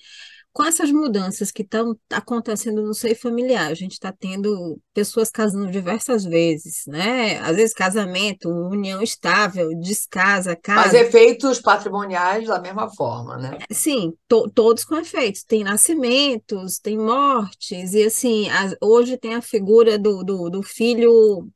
[0.55, 5.69] com essas mudanças que estão acontecendo no seio familiar, a gente está tendo pessoas casando
[5.69, 7.41] diversas vezes, né?
[7.41, 10.93] Às vezes casamento, união estável, descasa, casa.
[10.93, 13.59] Mas efeitos patrimoniais da mesma forma, né?
[13.69, 15.43] Sim, to todos com efeitos.
[15.43, 21.49] Tem nascimentos, tem mortes, e assim, as, hoje tem a figura do, do, do filho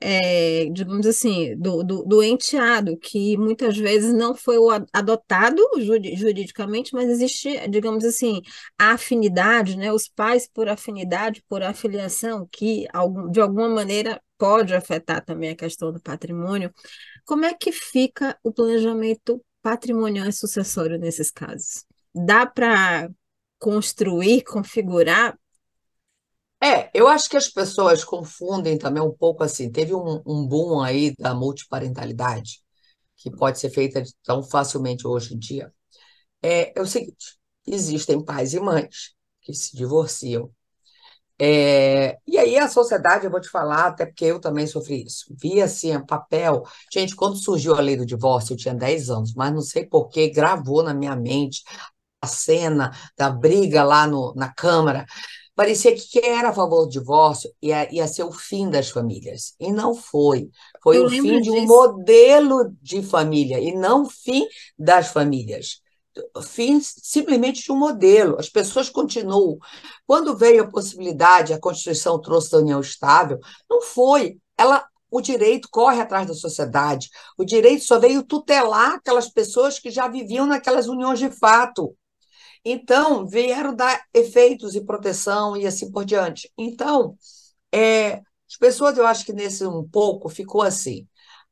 [0.00, 4.56] é, digamos assim, do, do, do, enteado, que muitas vezes não foi
[4.92, 8.42] adotado juridicamente, mas existe, digamos assim,
[8.78, 9.92] a afinidade, né?
[9.92, 12.86] Os pais por afinidade, por afiliação, que
[13.30, 16.72] de alguma maneira pode afetar também a questão do patrimônio.
[17.24, 21.84] Como é que fica o planejamento patrimonial e sucessório nesses casos?
[22.14, 23.08] Dá para
[23.58, 25.38] construir, configurar
[26.64, 29.70] é, eu acho que as pessoas confundem também um pouco assim.
[29.70, 32.60] Teve um, um boom aí da multiparentalidade,
[33.16, 35.72] que pode ser feita tão facilmente hoje em dia.
[36.42, 40.50] É, é o seguinte: existem pais e mães que se divorciam.
[41.38, 45.34] É, e aí a sociedade, eu vou te falar, até porque eu também sofri isso.
[45.38, 46.62] Via assim, papel.
[46.92, 50.08] Gente, quando surgiu a lei do divórcio, eu tinha 10 anos, mas não sei por
[50.08, 51.62] que gravou na minha mente
[52.22, 55.04] a cena da briga lá no, na Câmara
[55.54, 59.54] parecia que quem era a favor do divórcio ia, ia ser o fim das famílias.
[59.58, 60.50] E não foi.
[60.82, 64.46] Foi Eu o fim de um modelo de família e não o fim
[64.78, 65.80] das famílias.
[66.42, 68.36] Fim simplesmente de um modelo.
[68.38, 69.58] As pessoas continuam.
[70.06, 73.38] Quando veio a possibilidade, a Constituição trouxe a união estável,
[73.68, 74.38] não foi.
[74.56, 77.08] Ela o direito corre atrás da sociedade.
[77.38, 81.94] O direito só veio tutelar aquelas pessoas que já viviam naquelas uniões de fato.
[82.64, 86.50] Então, vieram dar efeitos e proteção e assim por diante.
[86.56, 87.16] Então,
[87.72, 88.16] é,
[88.50, 91.06] as pessoas, eu acho que nesse um pouco ficou assim.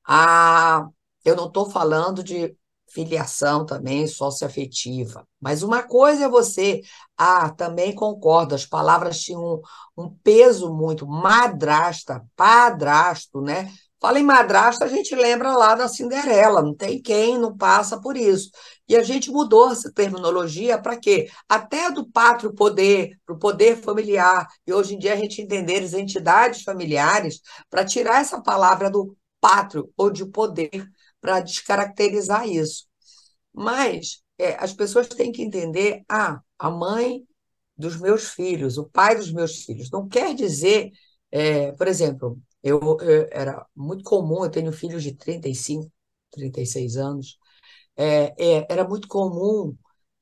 [0.07, 0.89] Ah,
[1.25, 2.57] eu não estou falando de
[2.91, 6.83] filiação também socioafetiva, mas uma coisa é você.
[7.17, 9.43] Ah, também concordo, as palavras tinham
[9.97, 11.07] um, um peso muito.
[11.07, 13.73] Madrasta, padrasto, né?
[14.03, 18.17] Fala em madrasta, a gente lembra lá da Cinderela, não tem quem não passa por
[18.17, 18.51] isso.
[18.89, 21.31] E a gente mudou essa terminologia para quê?
[21.49, 24.49] Até do pátrio poder, para o poder familiar.
[24.67, 29.17] E hoje em dia a gente entender as entidades familiares para tirar essa palavra do
[29.41, 30.85] pátrio ou de poder,
[31.21, 32.87] para descaracterizar isso.
[33.53, 37.23] Mas é, as pessoas têm que entender: ah, a mãe
[37.77, 39.91] dos meus filhos, o pai dos meus filhos.
[39.93, 40.91] Não quer dizer,
[41.31, 45.91] é, por exemplo, eu, eu, era muito comum, eu tenho filhos de 35,
[46.31, 47.39] 36 anos,
[47.97, 49.77] é, é, era muito comum,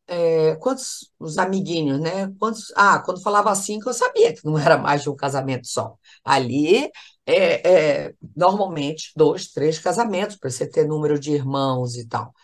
[0.06, 2.32] é, quantos os amiguinhos, né?
[2.38, 5.96] Quantos, ah, quando falava cinco, eu sabia que não era mais de um casamento só.
[6.24, 6.90] Ali,
[7.26, 12.34] é, é normalmente, dois, três casamentos, para você ter número de irmãos e tal.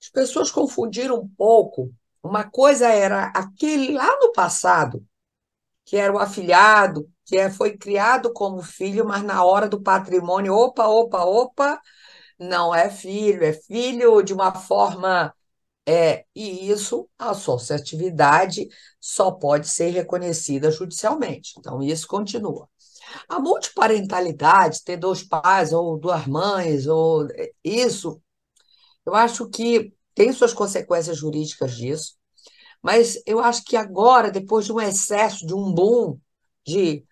[0.00, 1.92] As pessoas confundiram um pouco.
[2.22, 5.04] Uma coisa era aquele lá no passado,
[5.84, 10.54] que era o afilhado, que é, foi criado como filho, mas na hora do patrimônio,
[10.54, 11.80] opa, opa, opa,
[12.38, 15.34] não é filho, é filho de uma forma.
[15.86, 18.68] É, e isso, a associatividade
[19.00, 21.54] só pode ser reconhecida judicialmente.
[21.58, 22.68] Então, isso continua.
[23.28, 27.28] A multiparentalidade, ter dois pais ou duas mães, ou
[27.64, 28.20] isso,
[29.06, 32.16] eu acho que tem suas consequências jurídicas disso,
[32.82, 36.18] mas eu acho que agora, depois de um excesso, de um boom
[36.66, 37.04] de.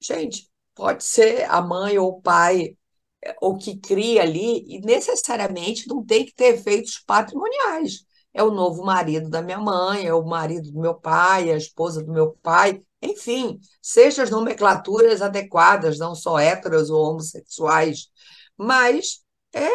[0.00, 2.76] Gente, pode ser a mãe ou o pai
[3.24, 8.04] é, o que cria ali, e necessariamente não tem que ter efeitos patrimoniais.
[8.32, 11.56] É o novo marido da minha mãe, é o marido do meu pai, é a
[11.56, 18.08] esposa do meu pai, enfim, seja as nomenclaturas adequadas, não só héteros ou homossexuais,
[18.56, 19.20] mas
[19.54, 19.68] é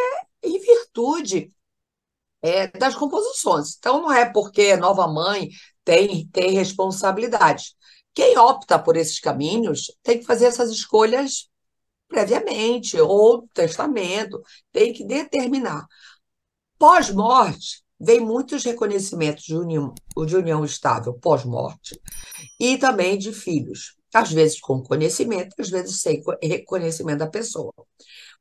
[0.43, 1.52] em virtude
[2.41, 3.76] é, das composições.
[3.77, 5.49] Então, não é porque nova mãe
[5.84, 7.76] tem, tem responsabilidade.
[8.14, 11.50] Quem opta por esses caminhos tem que fazer essas escolhas
[12.12, 15.88] previamente, ou testamento, tem que determinar.
[16.78, 19.94] Pós-morte, vem muitos reconhecimentos de união,
[20.26, 22.00] de união estável pós-morte
[22.60, 27.74] e também de filhos, às vezes com conhecimento, às vezes sem reconhecimento da pessoa.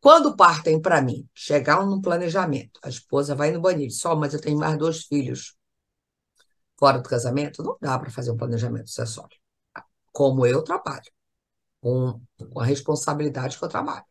[0.00, 4.40] Quando partem para mim, chegar no planejamento, a esposa vai no banheiro, só, mas eu
[4.40, 5.54] tenho mais dois filhos
[6.78, 9.39] fora do casamento, não dá para fazer um planejamento sucessório.
[10.20, 11.10] Como eu trabalho,
[11.80, 12.20] com,
[12.52, 14.04] com a responsabilidade que eu trabalho.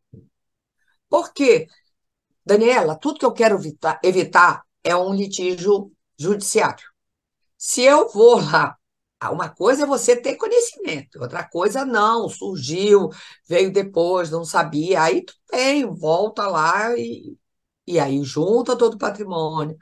[1.08, 1.68] Por quê?
[2.44, 6.84] Daniela, tudo que eu quero evitar, evitar é um litígio judiciário.
[7.60, 8.76] Se eu vou lá,
[9.32, 13.10] uma coisa é você ter conhecimento, outra coisa não, surgiu,
[13.48, 17.38] veio depois, não sabia, aí tu tem, volta lá e,
[17.86, 19.78] e aí junta todo o patrimônio,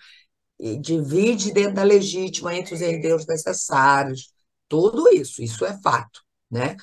[0.60, 4.34] e divide dentro da legítima entre os herdeiros necessários,
[4.68, 6.22] tudo isso, isso é fato,
[6.52, 6.76] né?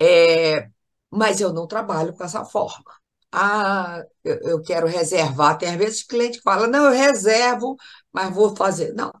[0.00, 0.68] É,
[1.10, 2.84] mas eu não trabalho com essa forma
[3.32, 5.58] ah, eu, eu quero reservar.
[5.58, 7.76] Tem às vezes cliente que fala, não, eu reservo,
[8.12, 8.92] mas vou fazer.
[8.94, 9.12] Não,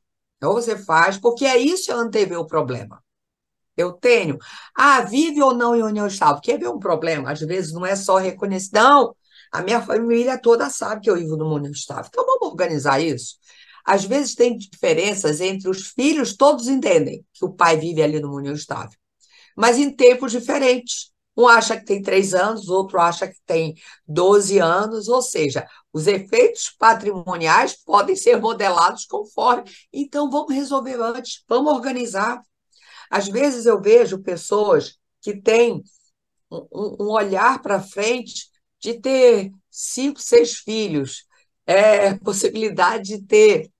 [0.42, 3.02] ou você faz, porque é isso é antever o problema.
[3.76, 4.38] Eu tenho.
[4.76, 6.40] Ah, vive ou não em união estável?
[6.40, 7.32] Quer ver um problema?
[7.32, 8.70] Às vezes não é só reconhecer.
[8.74, 9.14] Não,
[9.52, 12.06] a minha família toda sabe que eu vivo numa união estável.
[12.08, 13.36] Então vamos organizar isso.
[13.84, 18.36] Às vezes tem diferenças entre os filhos, todos entendem que o pai vive ali numa
[18.36, 18.98] união estável,
[19.56, 21.12] mas em tempos diferentes.
[21.36, 23.74] Um acha que tem três anos, outro acha que tem
[24.06, 29.68] 12 anos, ou seja, os efeitos patrimoniais podem ser modelados conforme.
[29.92, 32.40] Então, vamos resolver antes, vamos organizar.
[33.10, 35.82] Às vezes eu vejo pessoas que têm
[36.50, 38.48] um, um olhar para frente
[38.80, 41.24] de ter cinco, seis filhos,
[41.66, 43.70] é, possibilidade de ter,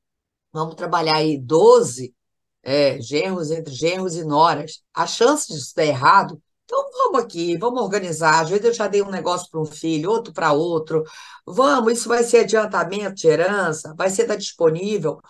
[0.55, 2.15] vamos trabalhar aí, 12
[2.63, 4.83] é, genros entre genros e noras.
[4.95, 8.41] A chance disso dar errado então vamos aqui, vamos organizar.
[8.41, 11.05] Às vezes eu já dei um negócio para um filho, outro para outro.
[11.47, 15.21] Vamos, isso vai ser adiantamento de herança, vai ser estar disponível.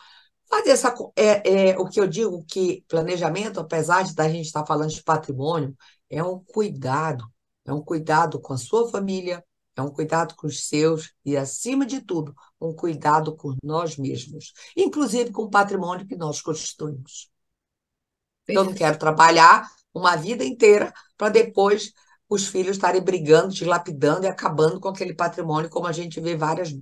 [0.49, 0.95] Fazer essa.
[1.17, 5.03] É, é, o que eu digo que planejamento, apesar de a gente estar falando de
[5.03, 5.77] patrimônio,
[6.09, 7.27] é um cuidado.
[7.65, 9.45] É um cuidado com a sua família,
[9.77, 12.35] é um cuidado com os seus e, acima de tudo,
[12.65, 17.31] um cuidado com nós mesmos, inclusive com o patrimônio que nós constituímos.
[18.47, 21.93] Eu não quero trabalhar uma vida inteira para depois
[22.29, 26.75] os filhos estarem brigando, dilapidando e acabando com aquele patrimônio, como a gente vê várias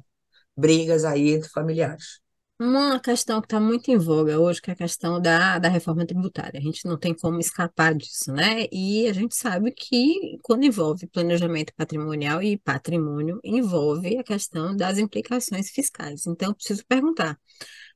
[0.57, 2.22] brigas aí entre familiares.
[2.65, 6.07] Uma questão que está muito em voga hoje, que é a questão da, da reforma
[6.07, 6.61] tributária.
[6.61, 8.67] A gente não tem como escapar disso, né?
[8.71, 14.99] E a gente sabe que quando envolve planejamento patrimonial e patrimônio, envolve a questão das
[14.99, 16.25] implicações fiscais.
[16.25, 17.37] Então, preciso perguntar: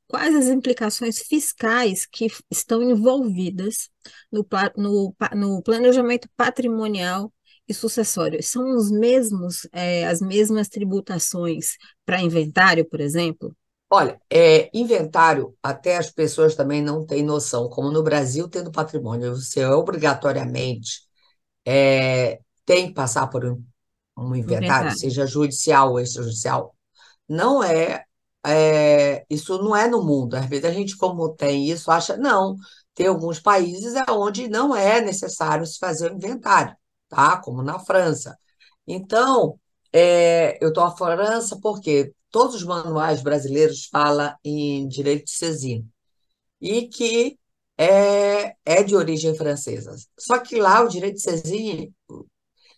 [0.09, 3.89] quais as implicações fiscais que estão envolvidas
[4.33, 4.45] no,
[4.77, 7.33] no, no planejamento patrimonial
[7.69, 8.43] e sucessório?
[8.43, 13.57] São os mesmos, é, as mesmas tributações para inventário, por exemplo?
[13.89, 19.37] Olha, é, inventário, até as pessoas também não têm noção, como no Brasil, tendo patrimônio,
[19.37, 21.03] você obrigatoriamente
[21.65, 23.65] é, tem que passar por um,
[24.17, 26.75] um inventário, inventário, seja judicial ou extrajudicial.
[27.29, 28.05] Não é
[28.47, 30.35] é, isso não é no mundo.
[30.37, 32.57] Às vezes a gente, como tem isso, acha, não,
[32.95, 36.77] tem alguns países onde não é necessário se fazer o inventário,
[37.09, 37.39] tá?
[37.39, 38.39] Como na França.
[38.87, 39.59] Então,
[39.93, 45.89] é, eu estou na França porque todos os manuais brasileiros falam em direito de cesino
[46.61, 47.39] e que
[47.79, 49.97] é, é de origem francesa.
[50.19, 51.91] Só que lá o direito de cesino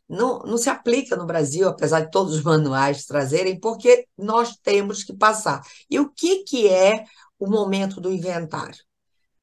[0.08, 5.02] não, não se aplica no Brasil, apesar de todos os manuais trazerem, porque nós temos
[5.02, 5.60] que passar.
[5.90, 7.04] E o que, que é
[7.36, 8.78] o momento do inventário?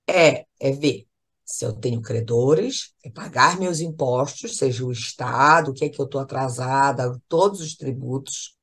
[0.07, 1.05] É, é ver
[1.43, 5.99] Se eu tenho credores, é pagar meus impostos, seja o Estado, o que é que
[5.99, 8.55] eu estou atrasada, todos os tributos,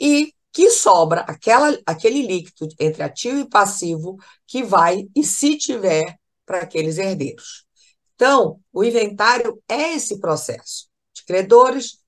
[0.00, 6.18] e que sobra aquela, aquele líquido entre ativo e passivo que vai, e se tiver,
[6.44, 7.64] para aqueles herdeiros.
[8.16, 12.00] Então, o inventário é esse processo de credores,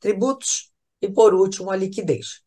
[0.00, 2.40] tributos e, por último, a liquidez.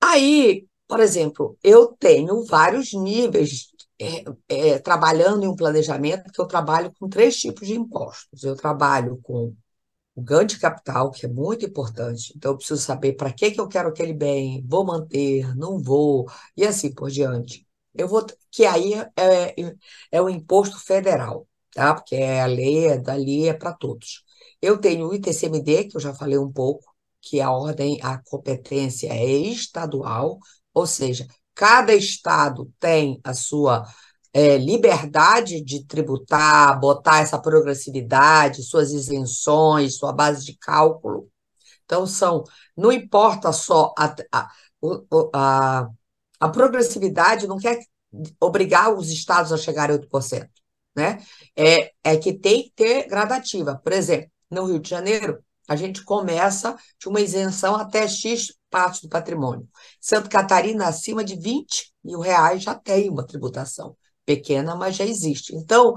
[0.00, 6.46] Aí, por exemplo, eu tenho vários níveis é, é, trabalhando em um planejamento que eu
[6.46, 8.44] trabalho com três tipos de impostos.
[8.44, 9.56] Eu trabalho com
[10.16, 12.32] o ganho de capital, que é muito importante.
[12.36, 16.26] Então, eu preciso saber para que, que eu quero aquele bem, vou manter, não vou,
[16.56, 17.66] e assim por diante.
[17.94, 19.54] Eu vou, que aí é,
[20.10, 21.94] é o imposto federal, tá?
[21.94, 24.22] Porque é a lei, é dali, é para todos.
[24.60, 26.84] Eu tenho o ITCMD, que eu já falei um pouco,
[27.20, 30.38] que a ordem, a competência é estadual,
[30.72, 33.84] ou seja, cada estado tem a sua
[34.36, 41.30] é, liberdade de tributar, botar essa progressividade, suas isenções, sua base de cálculo.
[41.86, 42.44] Então, são,
[42.76, 44.50] não importa só a, a,
[45.34, 45.88] a,
[46.38, 47.80] a progressividade, não quer
[48.38, 50.50] obrigar os estados a chegarem a 8%,
[50.94, 51.18] né?
[51.56, 53.80] É, é que tem que ter gradativa.
[53.82, 59.00] Por exemplo, no Rio de Janeiro, a gente começa de uma isenção até X parte
[59.00, 59.66] do patrimônio.
[59.98, 63.96] Santa Catarina, acima de 20 mil reais, já tem uma tributação
[64.26, 65.54] pequena, mas já existe.
[65.54, 65.94] Então,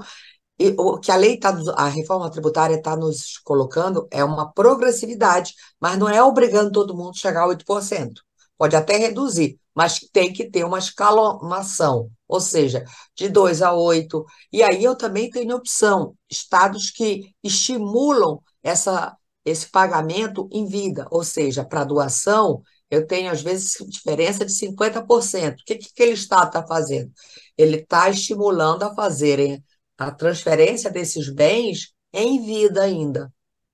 [0.78, 5.98] o que a lei está, a reforma tributária está nos colocando é uma progressividade, mas
[5.98, 8.22] não é obrigando todo mundo a chegar a 8%.
[8.58, 12.84] Pode até reduzir, mas tem que ter uma escalonação, ou seja,
[13.16, 14.24] de 2 a 8.
[14.52, 21.24] E aí eu também tenho opção, estados que estimulam essa, esse pagamento em vida, ou
[21.24, 25.60] seja, para doação, eu tenho, às vezes, diferença de 50%.
[25.60, 27.12] O que, que aquele Estado está fazendo?
[27.56, 29.62] Ele está estimulando a fazerem
[29.96, 33.32] a transferência desses bens em vida ainda.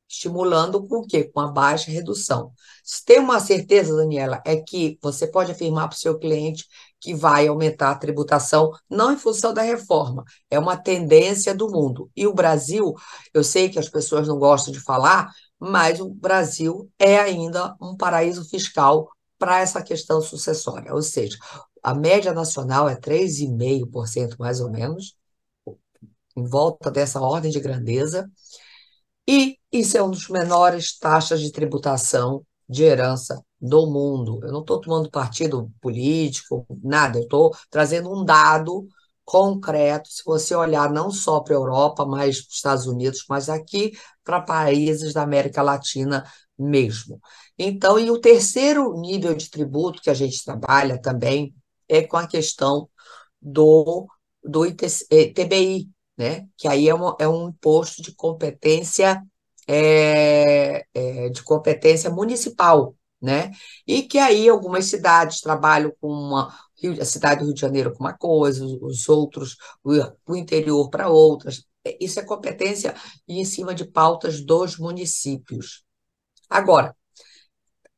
[0.09, 1.25] Estimulando com o quê?
[1.25, 2.53] Com a baixa redução.
[2.85, 6.65] Se tem uma certeza, Daniela, é que você pode afirmar para o seu cliente
[7.01, 12.11] que vai aumentar a tributação, não em função da reforma, é uma tendência do mundo.
[12.17, 12.95] E o Brasil,
[13.35, 17.97] eu sei que as pessoas não gostam de falar, mas o Brasil é ainda um
[17.97, 19.09] paraíso fiscal
[19.39, 21.37] para essa questão sucessória, ou seja,
[21.83, 25.17] a média nacional é 3,5% mais ou menos,
[26.37, 28.31] em volta dessa ordem de grandeza,
[29.29, 34.41] e isso é uma das menores taxas de tributação de herança do mundo.
[34.43, 38.87] Eu não estou tomando partido político, nada, eu estou trazendo um dado
[39.27, 43.49] concreto, se você olhar não só para a Europa, mas para os Estados Unidos, mas
[43.51, 43.93] aqui
[44.25, 46.25] para países da América Latina
[46.59, 47.21] mesmo.
[47.59, 51.55] Então, e o terceiro nível de tributo que a gente trabalha também
[51.89, 52.89] é com a questão
[53.43, 54.07] do,
[54.43, 56.47] do TBI, né?
[56.57, 59.23] que aí é um, é um imposto de competência
[59.69, 63.51] é, é, de competência municipal, né?
[63.87, 66.55] E que aí algumas cidades trabalham com uma,
[67.01, 71.65] a cidade do Rio de Janeiro com uma coisa, os outros, o interior para outras.
[71.85, 72.95] É, isso é competência
[73.29, 75.85] em cima de pautas dos municípios.
[76.51, 76.95] Agora,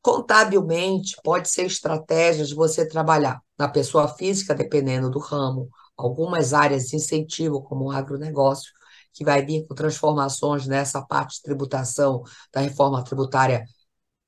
[0.01, 6.87] contabilmente, pode ser estratégia de você trabalhar na pessoa física, dependendo do ramo, algumas áreas
[6.87, 8.71] de incentivo, como o agronegócio,
[9.13, 12.23] que vai vir com transformações nessa parte de tributação
[12.53, 13.65] da reforma tributária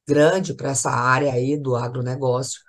[0.08, 2.62] grande para essa área aí do agronegócio.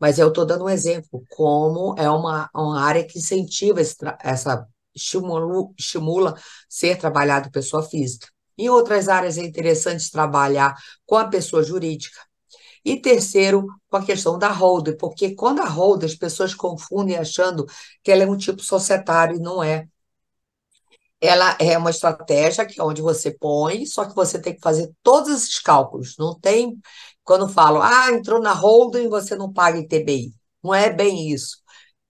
[0.00, 4.66] Mas eu estou dando um exemplo, como é uma, uma área que incentiva esse, essa
[4.94, 6.34] estimula, estimula
[6.68, 8.28] ser trabalhado pessoa física.
[8.56, 10.74] Em outras áreas é interessante trabalhar
[11.06, 12.18] com a pessoa jurídica.
[12.84, 17.66] E terceiro, com a questão da holder, porque quando a holder as pessoas confundem achando
[18.02, 19.86] que ela é um tipo societário e não é
[21.20, 24.90] ela é uma estratégia que é onde você põe, só que você tem que fazer
[25.02, 26.16] todos esses cálculos.
[26.18, 26.78] Não tem,
[27.30, 30.34] quando falo, ah, entrou na holding, você não paga ITBI.
[30.64, 31.58] Não é bem isso.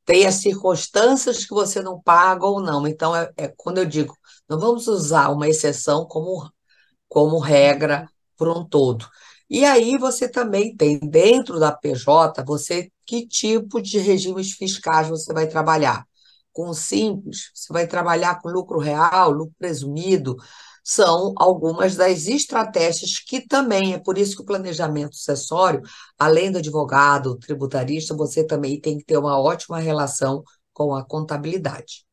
[0.06, 2.86] Tem as circunstâncias que você não paga ou não.
[2.86, 4.16] Então, é, é quando eu digo,
[4.48, 6.50] não vamos usar uma exceção como,
[7.06, 9.06] como regra para um todo.
[9.50, 15.34] E aí você também tem dentro da PJ, você que tipo de regimes fiscais você
[15.34, 16.06] vai trabalhar
[16.50, 20.34] com simples, você vai trabalhar com lucro real, lucro presumido,
[20.90, 25.82] são algumas das estratégias que também, é por isso que o planejamento sucessório,
[26.18, 30.42] além do advogado, tributarista, você também tem que ter uma ótima relação
[30.72, 32.04] com a contabilidade.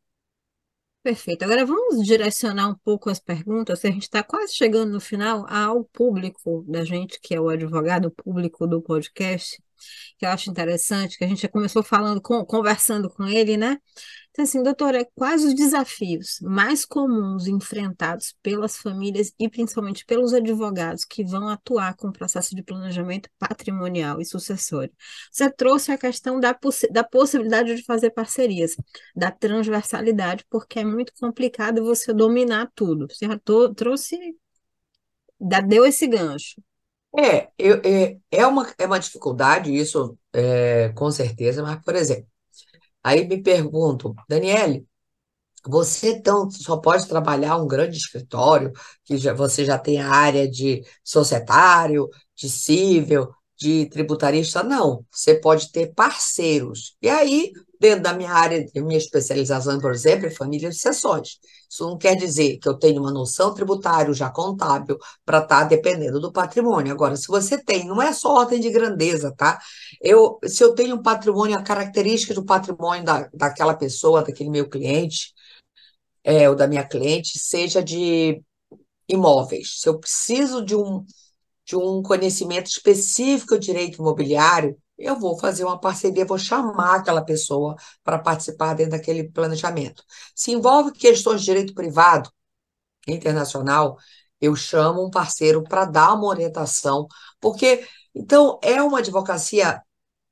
[1.03, 1.43] Perfeito.
[1.43, 3.83] Agora vamos direcionar um pouco as perguntas.
[3.85, 8.11] A gente está quase chegando no final ao público da gente, que é o advogado
[8.11, 9.57] público do podcast.
[10.17, 13.77] que eu acho interessante, que a gente já começou falando, conversando com ele, né?
[14.37, 21.03] Então, assim, doutora, quais os desafios mais comuns enfrentados pelas famílias e principalmente pelos advogados
[21.03, 24.93] que vão atuar com o processo de planejamento patrimonial e sucessório?
[25.31, 26.55] Você trouxe a questão da,
[26.91, 28.75] da possibilidade de fazer parcerias,
[29.15, 33.07] da transversalidade, porque é muito complicado você dominar tudo.
[33.09, 33.39] Você já
[33.75, 34.19] trouxe,
[35.65, 36.61] deu esse gancho.
[37.17, 42.27] É, eu, é, é uma, é uma dificuldade, isso é, com certeza, mas, por exemplo,
[43.07, 44.85] Aí me pergunto, Daniele,
[45.65, 48.71] você então só pode trabalhar um grande escritório,
[49.05, 54.63] que já, você já tem a área de societário, de cível, de tributarista?
[54.63, 56.95] Não, você pode ter parceiros.
[57.01, 61.39] E aí dentro da minha área, minha especialização, por exemplo, é família de sessões.
[61.69, 65.63] Isso não quer dizer que eu tenho uma noção tributária já contábil para estar tá
[65.65, 66.91] dependendo do patrimônio.
[66.91, 69.59] Agora, se você tem, não é só ordem de grandeza, tá?
[70.01, 74.69] Eu, se eu tenho um patrimônio, a característica do patrimônio da, daquela pessoa, daquele meu
[74.69, 75.33] cliente,
[76.23, 78.41] é, ou da minha cliente, seja de
[79.07, 79.79] imóveis.
[79.81, 81.05] Se eu preciso de um,
[81.67, 87.21] de um conhecimento específico de direito imobiliário, eu vou fazer uma parceria, vou chamar aquela
[87.23, 90.03] pessoa para participar dentro daquele planejamento.
[90.35, 92.31] Se envolve questões de direito privado
[93.07, 93.97] internacional,
[94.41, 97.07] eu chamo um parceiro para dar uma orientação,
[97.39, 97.85] porque
[98.15, 99.81] então é uma advocacia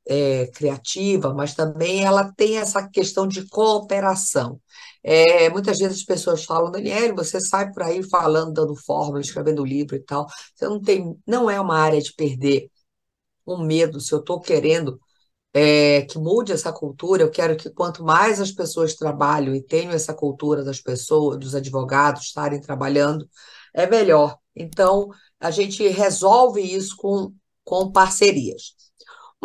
[0.08, 4.60] é, criativa, mas também ela tem essa questão de cooperação.
[5.08, 9.64] É, muitas vezes as pessoas falam, Daniel, você sai por aí falando, dando fórmula, escrevendo
[9.64, 10.26] livro e tal.
[10.56, 12.70] Você não tem, não é uma área de perder
[13.48, 15.00] um medo, se eu estou querendo
[15.54, 19.92] é, que mude essa cultura, eu quero que quanto mais as pessoas trabalham e tenham
[19.94, 23.30] essa cultura das pessoas, dos advogados estarem trabalhando,
[23.74, 24.38] é melhor.
[24.56, 25.10] Então,
[25.40, 27.34] a gente resolve isso com,
[27.64, 28.75] com parcerias.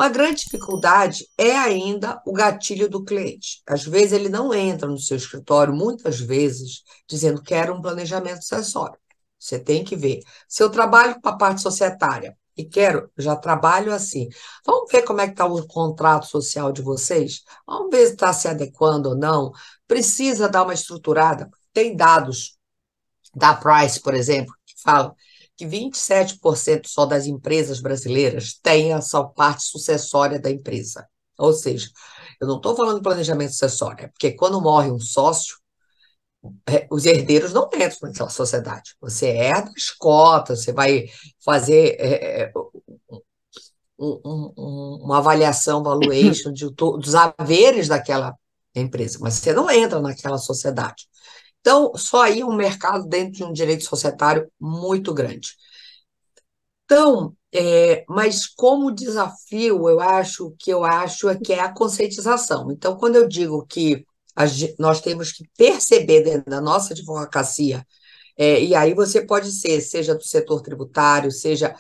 [0.01, 3.60] Uma grande dificuldade é ainda o gatilho do cliente.
[3.68, 8.39] Às vezes ele não entra no seu escritório, muitas vezes, dizendo que quero um planejamento
[8.39, 8.98] acessório.
[9.39, 10.20] Você tem que ver.
[10.48, 14.31] Se eu trabalho com a parte societária, e quero, já trabalho assim.
[14.64, 17.43] Vamos ver como é que está o contrato social de vocês?
[17.66, 19.52] Vamos ver se está se adequando ou não.
[19.86, 21.47] Precisa dar uma estruturada.
[21.74, 22.56] Tem dados
[23.35, 25.14] da Price, por exemplo, que falam
[25.61, 31.07] que 27% só das empresas brasileiras têm essa parte sucessória da empresa.
[31.39, 31.91] Ou seja,
[32.41, 35.59] eu não estou falando de planejamento sucessório, é porque quando morre um sócio,
[36.66, 38.97] é, os herdeiros não entram naquela sociedade.
[39.03, 41.07] Você herda as cotas, você vai
[41.45, 42.53] fazer é, é
[43.99, 48.35] um, um, uma avaliação, valuation de, dos haveres daquela
[48.74, 51.07] empresa, mas você não entra naquela sociedade.
[51.61, 55.51] Então, só aí um mercado dentro de um direito societário muito grande.
[56.85, 62.70] Então, é, mas como desafio, eu acho que eu acho é que é a conscientização.
[62.73, 64.05] Então, quando eu digo que
[64.78, 67.87] nós temos que perceber dentro da nossa advocacia,
[68.37, 71.74] é, e aí você pode ser, seja do setor tributário, seja.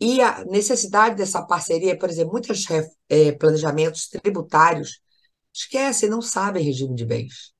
[0.00, 2.64] E a necessidade dessa parceria, por exemplo, muitos
[3.08, 5.00] é, planejamentos tributários
[5.54, 7.52] esquecem, não sabem regime de bens.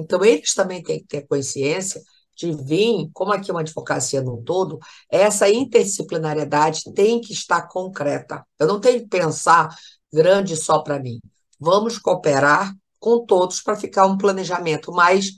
[0.00, 2.00] Então, eles também têm que ter consciência
[2.36, 4.78] de vir, como aqui é uma advocacia no todo,
[5.10, 8.46] essa interdisciplinariedade tem que estar concreta.
[8.58, 9.68] Eu não tenho que pensar
[10.12, 11.18] grande só para mim.
[11.58, 15.32] Vamos cooperar com todos para ficar um planejamento mais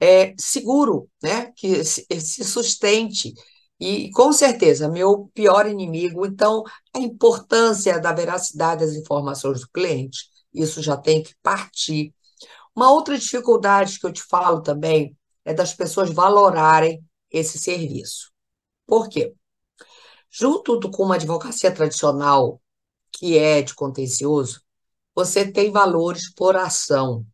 [0.00, 1.52] é, seguro, né?
[1.56, 3.32] que se, se sustente.
[3.78, 6.64] E, com certeza, meu pior inimigo, então,
[6.94, 12.12] a importância da veracidade das informações do cliente, isso já tem que partir.
[12.80, 18.32] Uma outra dificuldade que eu te falo também é das pessoas valorarem esse serviço.
[18.86, 19.34] Por quê?
[20.30, 22.58] Junto com uma advocacia tradicional,
[23.12, 24.62] que é de contencioso,
[25.14, 27.26] você tem valores por ação.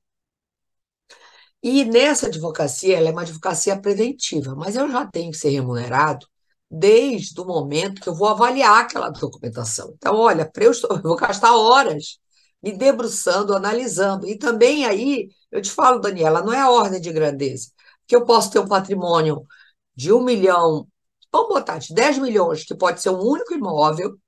[1.63, 6.27] E nessa advocacia, ela é uma advocacia preventiva, mas eu já tenho que ser remunerado
[6.69, 9.95] desde o momento que eu vou avaliar aquela documentação.
[9.97, 12.19] Então, olha, eu, estou, eu vou gastar horas
[12.67, 14.27] me debruçando, analisando.
[14.27, 17.71] E também aí, eu te falo, Daniela, não é a ordem de grandeza,
[18.07, 19.47] que eu posso ter um patrimônio
[19.95, 20.89] de um milhão,
[21.33, 24.19] vamos botar de 10 milhões, que pode ser um único imóvel,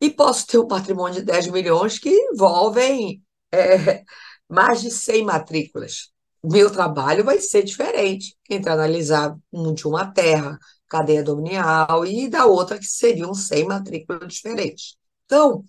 [0.00, 3.22] e posso ter um patrimônio de 10 milhões que envolvem
[3.52, 4.04] é,
[4.48, 6.12] mais de 100 matrículas.
[6.44, 12.46] Meu trabalho vai ser diferente entre analisar um de uma terra, cadeia dominial, e da
[12.46, 14.96] outra que seriam 100 matrículas diferentes.
[15.24, 15.64] Então,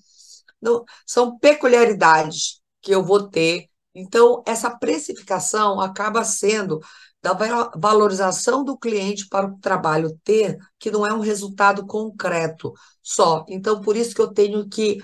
[0.65, 3.69] não, são peculiaridades que eu vou ter.
[3.93, 6.79] Então, essa precificação acaba sendo
[7.21, 7.33] da
[7.75, 13.45] valorização do cliente para o trabalho ter, que não é um resultado concreto só.
[13.49, 14.99] Então, por isso que eu tenho que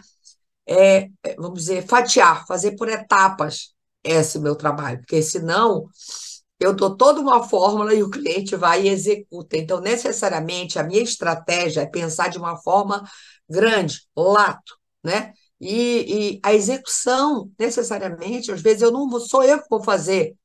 [0.67, 3.73] é, é, vamos dizer, fatiar, fazer por etapas
[4.03, 5.88] esse meu trabalho, porque senão
[6.59, 9.57] eu dou toda uma fórmula e o cliente vai e executa.
[9.57, 13.03] Então, necessariamente, a minha estratégia é pensar de uma forma
[13.49, 15.33] grande, lato, né?
[15.61, 20.35] E, e a execução, necessariamente, às vezes eu não sou eu que vou fazer.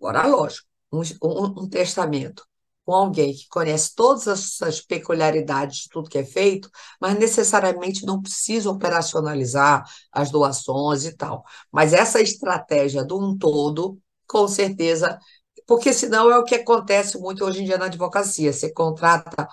[0.00, 2.44] Agora, lógico, um, um, um testamento
[2.84, 6.70] com alguém que conhece todas essas peculiaridades de tudo que é feito,
[7.00, 11.44] mas necessariamente não precisa operacionalizar as doações e tal.
[11.72, 13.98] Mas essa estratégia de um todo,
[14.28, 15.18] com certeza,
[15.66, 18.52] porque senão é o que acontece muito hoje em dia na advocacia.
[18.52, 19.48] Você contrata,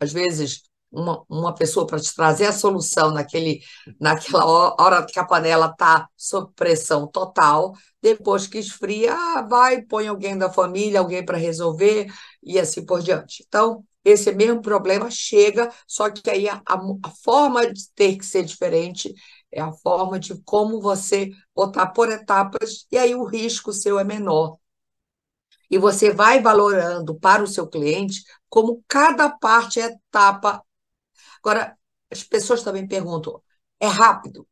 [0.00, 3.60] às vezes, uma, uma pessoa para te trazer a solução naquele,
[4.00, 4.44] naquela
[4.80, 9.14] hora que a panela está sob pressão total, depois que esfria,
[9.48, 12.06] vai, põe alguém da família, alguém para resolver,
[12.42, 13.44] e assim por diante.
[13.46, 18.44] Então, esse mesmo problema chega, só que aí a, a, forma de ter que ser
[18.44, 19.14] diferente
[19.52, 24.04] é a forma de como você botar por etapas, e aí o risco seu é
[24.04, 24.56] menor.
[25.70, 30.62] E você vai valorando para o seu cliente como cada parte etapa
[31.44, 31.76] Agora,
[32.10, 33.42] as pessoas também perguntam:
[33.80, 34.46] é rápido?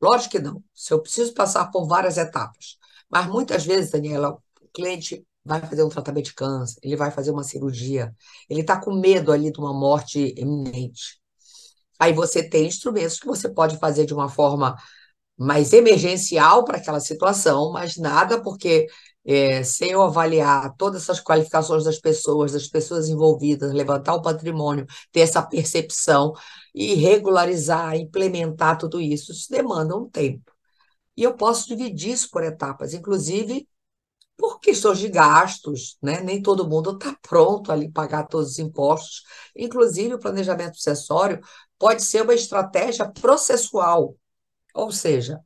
[0.00, 0.62] Lógico que não.
[0.74, 2.78] Se eu preciso passar por várias etapas.
[3.10, 7.30] Mas muitas vezes, Daniela, o cliente vai fazer um tratamento de câncer, ele vai fazer
[7.30, 8.14] uma cirurgia,
[8.48, 11.20] ele está com medo ali de uma morte iminente.
[11.98, 14.76] Aí você tem instrumentos que você pode fazer de uma forma
[15.36, 18.86] mais emergencial para aquela situação, mas nada porque
[19.26, 24.86] é, sem eu avaliar todas essas qualificações das pessoas, das pessoas envolvidas, levantar o patrimônio,
[25.12, 26.32] ter essa percepção
[26.74, 30.52] e regularizar, implementar tudo isso, isso demanda um tempo.
[31.16, 33.68] E eu posso dividir isso por etapas, inclusive
[34.36, 36.20] por questões de gastos, né?
[36.20, 39.22] Nem todo mundo está pronto ali pagar todos os impostos.
[39.56, 41.40] Inclusive, o planejamento sucessório
[41.78, 44.16] pode ser uma estratégia processual,
[44.74, 45.40] ou seja,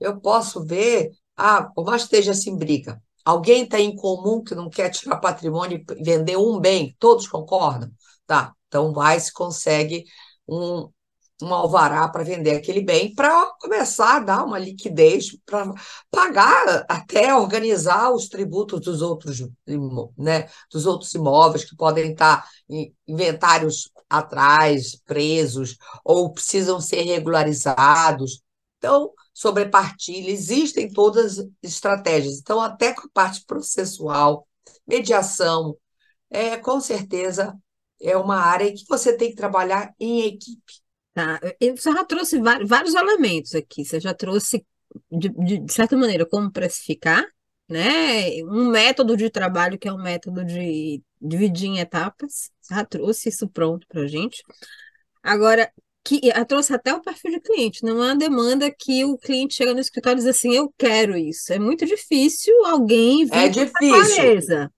[0.00, 4.54] eu posso ver, ah, por mais que esteja assim briga, Alguém está em comum que
[4.54, 6.94] não quer tirar patrimônio e vender um bem?
[6.98, 7.90] Todos concordam?
[8.26, 10.04] Tá, então vai se consegue
[10.48, 10.88] um,
[11.42, 15.72] um alvará para vender aquele bem para começar a dar uma liquidez para
[16.10, 19.40] pagar até organizar os tributos dos outros,
[20.16, 28.42] né, dos outros imóveis que podem estar em inventários atrás, presos, ou precisam ser regularizados.
[28.78, 32.38] Então, sobre partilha, existem todas as estratégias.
[32.38, 34.46] Então, até com a parte processual,
[34.86, 35.76] mediação,
[36.30, 37.52] é, com certeza
[38.00, 40.84] é uma área que você tem que trabalhar em equipe.
[41.12, 41.40] Tá.
[41.60, 43.84] Você já trouxe vários elementos aqui.
[43.84, 44.64] Você já trouxe,
[45.10, 47.24] de, de certa maneira, como precificar,
[47.68, 48.42] né?
[48.44, 52.50] Um método de trabalho que é um método de dividir em etapas.
[52.68, 54.42] Já trouxe isso pronto para gente.
[55.22, 55.72] Agora,
[56.04, 59.72] que trouxe até o perfil de cliente, não é uma demanda que o cliente chega
[59.72, 61.52] no escritório e diz assim, eu quero isso.
[61.52, 64.16] É muito difícil alguém vir é difícil.
[64.16, 64.72] clareza.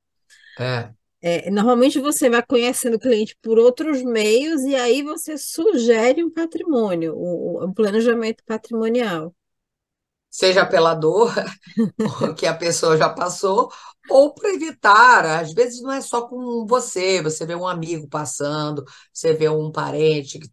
[0.58, 0.90] É.
[1.20, 6.30] É, normalmente você vai conhecendo o cliente por outros meios e aí você sugere um
[6.30, 9.34] patrimônio, um planejamento patrimonial.
[10.30, 11.32] Seja pela dor
[12.36, 13.72] que a pessoa já passou,
[14.08, 15.24] ou para evitar.
[15.40, 19.72] Às vezes não é só com você, você vê um amigo passando, você vê um
[19.72, 20.48] parente que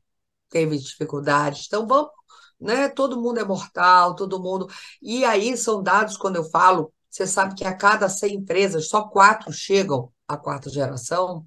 [0.54, 1.66] teve dificuldades.
[1.68, 2.12] Então, vamos,
[2.60, 2.88] né?
[2.90, 4.68] Todo mundo é mortal, todo mundo.
[5.02, 9.04] E aí são dados, quando eu falo, você sabe que a cada 100 empresas, só
[9.08, 11.46] quatro chegam à quarta geração.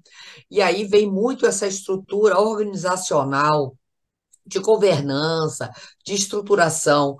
[0.51, 3.75] E aí vem muito essa estrutura organizacional,
[4.45, 5.71] de governança,
[6.05, 7.17] de estruturação.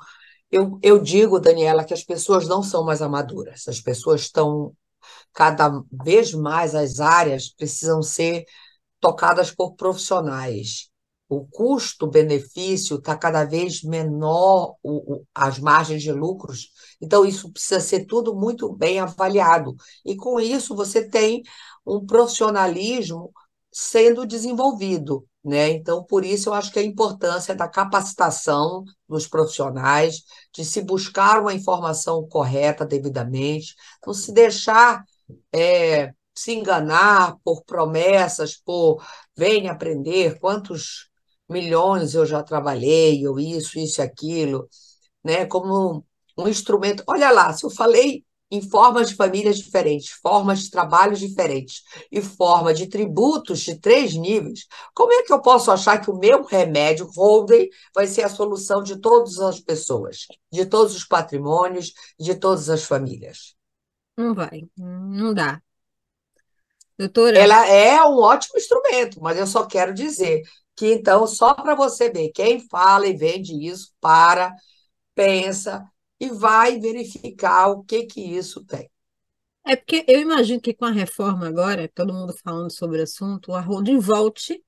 [0.52, 4.74] Eu, eu digo, Daniela, que as pessoas não são mais amaduras, as pessoas estão
[5.34, 8.46] cada vez mais as áreas precisam ser
[9.00, 10.90] tocadas por profissionais
[11.30, 16.72] o custo-benefício está cada vez menor, o, o, as margens de lucros,
[17.02, 19.76] então isso precisa ser tudo muito bem avaliado.
[20.06, 21.44] E com isso você tem
[21.86, 23.32] um profissionalismo
[23.72, 25.26] sendo desenvolvido.
[25.44, 25.70] Né?
[25.70, 30.24] Então, por isso, eu acho que a importância da capacitação dos profissionais,
[30.54, 33.74] de se buscar uma informação correta devidamente,
[34.06, 35.06] não se deixar
[35.54, 39.02] é, se enganar por promessas, por
[39.36, 41.10] vem aprender quantos
[41.49, 44.68] milhões eu já trabalhei, ou isso, isso e aquilo,
[45.24, 45.45] né?
[45.45, 46.06] Como
[46.38, 47.03] um instrumento.
[47.07, 52.22] Olha lá, se eu falei em formas de famílias diferentes, formas de trabalhos diferentes e
[52.22, 56.44] forma de tributos de três níveis, como é que eu posso achar que o meu
[56.44, 62.36] remédio, holding, vai ser a solução de todas as pessoas, de todos os patrimônios, de
[62.36, 63.56] todas as famílias?
[64.15, 65.61] Não vai, não dá.
[66.98, 67.38] Doutora?
[67.38, 70.41] Ela é um ótimo instrumento, mas eu só quero dizer
[70.78, 74.54] que então, só para você ver, quem fala e vende isso, para,
[75.16, 75.84] pensa
[76.20, 78.90] e vai verificar o que que isso tem.
[79.66, 83.54] É porque eu imagino que com a reforma agora, todo mundo falando sobre o assunto,
[83.54, 84.64] a holding volte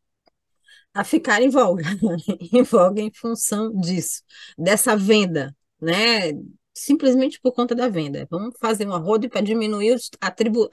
[0.94, 1.84] a ficar em voga,
[2.52, 4.22] em voga em função disso,
[4.58, 6.34] dessa venda, né?
[6.74, 8.28] Simplesmente por conta da venda.
[8.30, 10.28] Vamos fazer uma holding para diminuir a,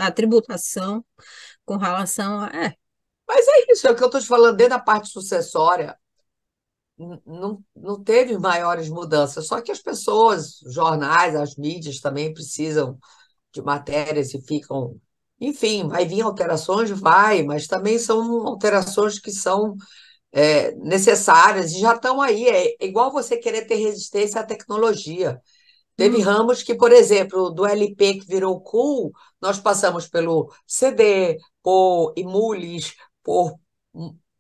[0.06, 1.04] a tributação
[1.64, 2.48] com relação a.
[2.48, 2.85] É.
[3.36, 5.94] Mas é isso, é o que eu estou te falando, dentro da parte sucessória,
[7.26, 12.98] não, não teve maiores mudanças, só que as pessoas, os jornais, as mídias também precisam
[13.52, 14.98] de matérias e ficam.
[15.38, 16.88] Enfim, vai vir alterações?
[16.90, 19.76] Vai, mas também são alterações que são
[20.32, 22.48] é, necessárias e já estão aí.
[22.48, 25.38] É igual você querer ter resistência à tecnologia.
[25.94, 26.22] Teve hum.
[26.22, 32.94] ramos que, por exemplo, do LP que virou cool, nós passamos pelo CD, por emules,
[33.26, 33.58] por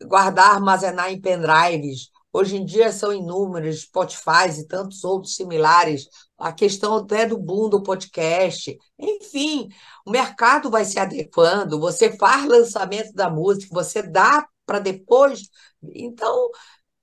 [0.04, 2.08] guardar, armazenar em pendrives.
[2.32, 6.06] Hoje em dia são inúmeros, Spotify e tantos outros similares.
[6.38, 8.78] A questão até do boom do podcast.
[8.96, 9.68] Enfim,
[10.06, 11.80] o mercado vai se adequando.
[11.80, 15.48] Você faz lançamento da música, você dá para depois.
[15.94, 16.50] Então,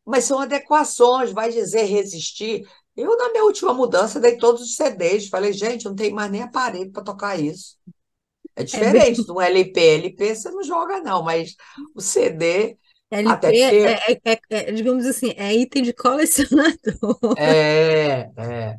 [0.05, 2.65] mas são adequações, vai dizer resistir.
[2.95, 5.27] Eu, na minha última mudança, dei todos os CDs.
[5.27, 7.75] Falei, gente, não tem mais nem aparelho para tocar isso.
[8.55, 9.79] É diferente é do LP.
[9.79, 11.55] LP você não joga, não, mas
[11.95, 12.77] o CD.
[13.09, 13.61] LP até porque...
[13.61, 17.17] é, é, é, é, digamos assim, é item de colecionador.
[17.37, 18.75] É, é.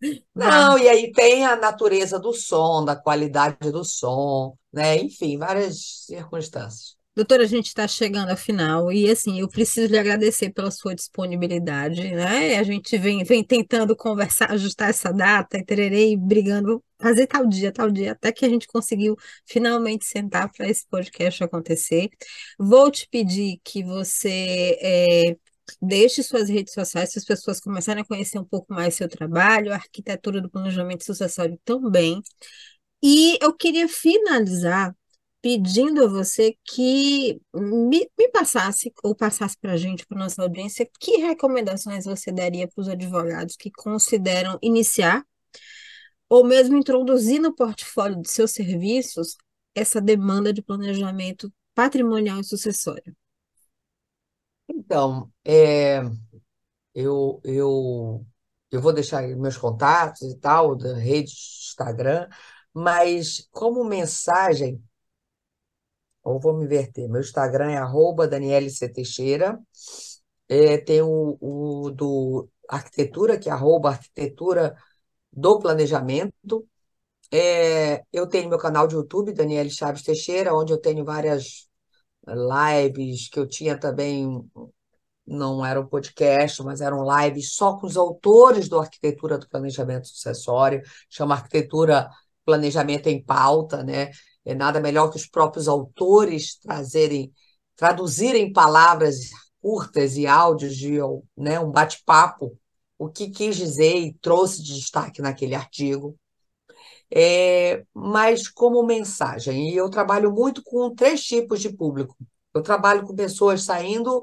[0.34, 4.96] Não, e aí tem a natureza do som, da qualidade do som, né?
[4.96, 6.97] Enfim, várias circunstâncias.
[7.18, 10.94] Doutora, a gente está chegando ao final e assim, eu preciso lhe agradecer pela sua
[10.94, 12.56] disponibilidade, né?
[12.56, 17.72] A gente vem, vem tentando conversar, ajustar essa data, e tererei brigando, fazer tal dia,
[17.72, 22.08] tal dia, até que a gente conseguiu finalmente sentar para esse podcast acontecer.
[22.56, 25.36] Vou te pedir que você é,
[25.82, 29.72] deixe suas redes sociais, se as pessoas começarem a conhecer um pouco mais seu trabalho,
[29.72, 32.22] a arquitetura do planejamento sucessório também.
[33.02, 34.94] E eu queria finalizar
[35.40, 40.88] pedindo a você que me, me passasse, ou passasse para a gente, para nossa audiência,
[40.98, 45.24] que recomendações você daria para os advogados que consideram iniciar
[46.28, 49.36] ou mesmo introduzir no portfólio de seus serviços
[49.74, 53.16] essa demanda de planejamento patrimonial e sucessório?
[54.68, 56.02] Então, é,
[56.94, 58.26] eu, eu,
[58.70, 62.28] eu vou deixar meus contatos e tal, da rede Instagram,
[62.74, 64.82] mas como mensagem,
[66.28, 67.08] ou vou me inverter.
[67.08, 68.28] Meu Instagram é arroba
[68.94, 69.58] Teixeira.
[70.48, 74.76] É, tem o, o, do arquitetura, que é arroba arquitetura
[75.32, 76.66] do planejamento.
[77.32, 81.68] É, eu tenho meu canal de YouTube, Daniele Chaves Teixeira, onde eu tenho várias
[82.26, 84.42] lives que eu tinha também,
[85.26, 90.08] não era um podcast, mas eram lives só com os autores do Arquitetura do Planejamento
[90.08, 92.08] Sucessório, chama Arquitetura
[92.44, 94.10] Planejamento em Pauta, né?
[94.48, 97.30] É nada melhor que os próprios autores trazerem,
[97.76, 99.28] traduzirem palavras
[99.60, 100.98] curtas e áudios de
[101.36, 102.58] né, um bate-papo,
[102.98, 106.16] o que quis dizer e trouxe de destaque naquele artigo.
[107.14, 109.70] É, mas como mensagem.
[109.70, 112.16] E eu trabalho muito com três tipos de público.
[112.54, 114.22] Eu trabalho com pessoas saindo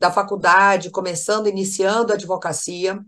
[0.00, 2.98] da faculdade, começando, iniciando a advocacia.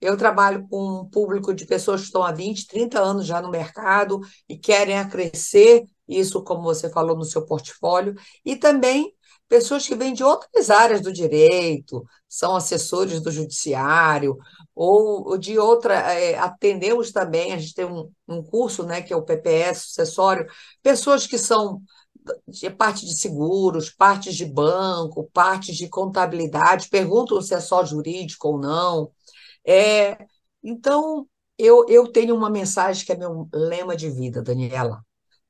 [0.00, 3.50] Eu trabalho com um público de pessoas que estão há 20, 30 anos já no
[3.50, 8.14] mercado e querem crescer isso, como você falou no seu portfólio,
[8.44, 9.14] e também
[9.48, 14.36] pessoas que vêm de outras áreas do direito, são assessores do judiciário,
[14.74, 19.16] ou, de outra, é, atendemos também, a gente tem um, um curso, né, que é
[19.16, 20.46] o PPS sucessório,
[20.82, 21.82] pessoas que são
[22.48, 28.48] de parte de seguros, partes de banco, partes de contabilidade, perguntam se é só jurídico
[28.48, 29.10] ou não.
[29.66, 30.16] É,
[30.62, 31.26] então,
[31.58, 35.04] eu, eu tenho uma mensagem que é meu lema de vida, Daniela.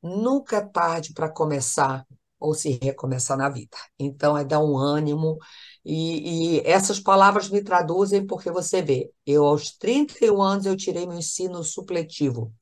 [0.05, 2.07] Nunca é tarde para começar
[2.39, 3.77] ou se recomeçar na vida.
[3.99, 5.39] Então, é dar um ânimo.
[5.85, 11.07] E, e, essas palavras me traduzem porque você vê, eu aos 31 anos eu tirei
[11.07, 12.53] meu ensino supletivo.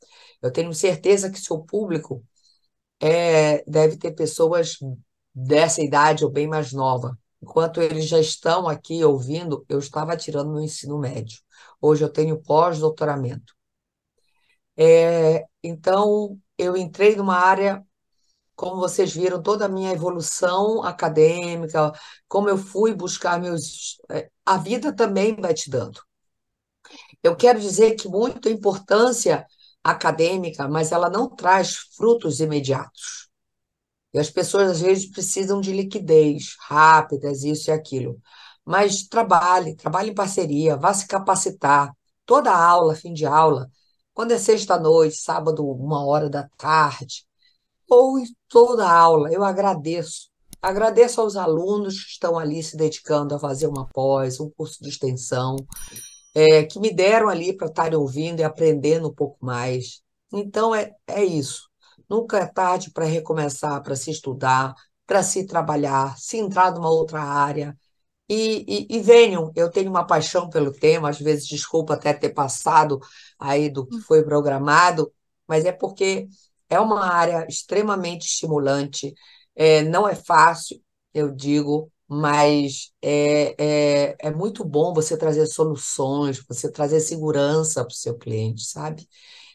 [0.41, 2.25] Eu tenho certeza que seu público
[3.01, 4.79] é, deve ter pessoas
[5.35, 7.19] dessa idade ou bem mais nova.
[7.43, 11.41] Enquanto eles já estão aqui ouvindo, eu estava tirando meu ensino médio.
[11.81, 13.53] Hoje eu tenho pós-doutoramento.
[14.77, 17.85] É, então, eu entrei numa área,
[18.57, 21.93] como vocês viram, toda a minha evolução acadêmica,
[22.29, 23.99] como eu fui buscar meus.
[24.11, 26.01] É, a vida também vai te dando.
[27.23, 29.47] Eu quero dizer que muita importância
[29.83, 33.29] acadêmica, mas ela não traz frutos imediatos.
[34.15, 38.21] E as pessoas, às vezes, precisam de liquidez rápidas, isso e aquilo.
[38.65, 41.93] Mas trabalhe, trabalhe em parceria, vá se capacitar.
[42.27, 43.69] Toda aula, fim de aula,
[44.15, 47.25] quando é sexta-noite, sábado, uma hora da tarde,
[47.89, 50.31] ou toda aula, eu agradeço.
[50.61, 54.89] Agradeço aos alunos que estão ali se dedicando a fazer uma pós, um curso de
[54.89, 55.57] extensão,
[56.35, 60.03] é, que me deram ali para estarem ouvindo e aprendendo um pouco mais.
[60.33, 61.69] Então, é, é isso.
[62.09, 64.75] Nunca é tarde para recomeçar, para se estudar,
[65.07, 67.77] para se trabalhar, se entrar numa outra área.
[68.29, 72.31] E, e, e, venham, eu tenho uma paixão pelo tema, às vezes desculpa até ter
[72.31, 72.99] passado
[73.39, 75.13] aí do que foi programado,
[75.47, 76.29] mas é porque
[76.69, 79.13] é uma área extremamente estimulante,
[79.55, 80.81] é, não é fácil,
[81.13, 83.55] eu digo, mas é,
[84.13, 89.07] é, é muito bom você trazer soluções, você trazer segurança para o seu cliente, sabe?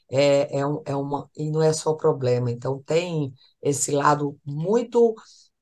[0.09, 2.51] É, é, é uma, e não é só problema.
[2.51, 5.15] Então, tem esse lado muito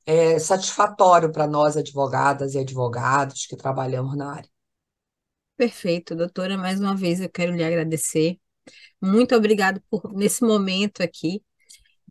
[0.05, 4.49] é, satisfatório para nós, advogadas e advogados que trabalhamos na área.
[5.57, 6.57] Perfeito, doutora.
[6.57, 8.37] Mais uma vez eu quero lhe agradecer.
[9.01, 11.41] Muito obrigado por nesse momento aqui.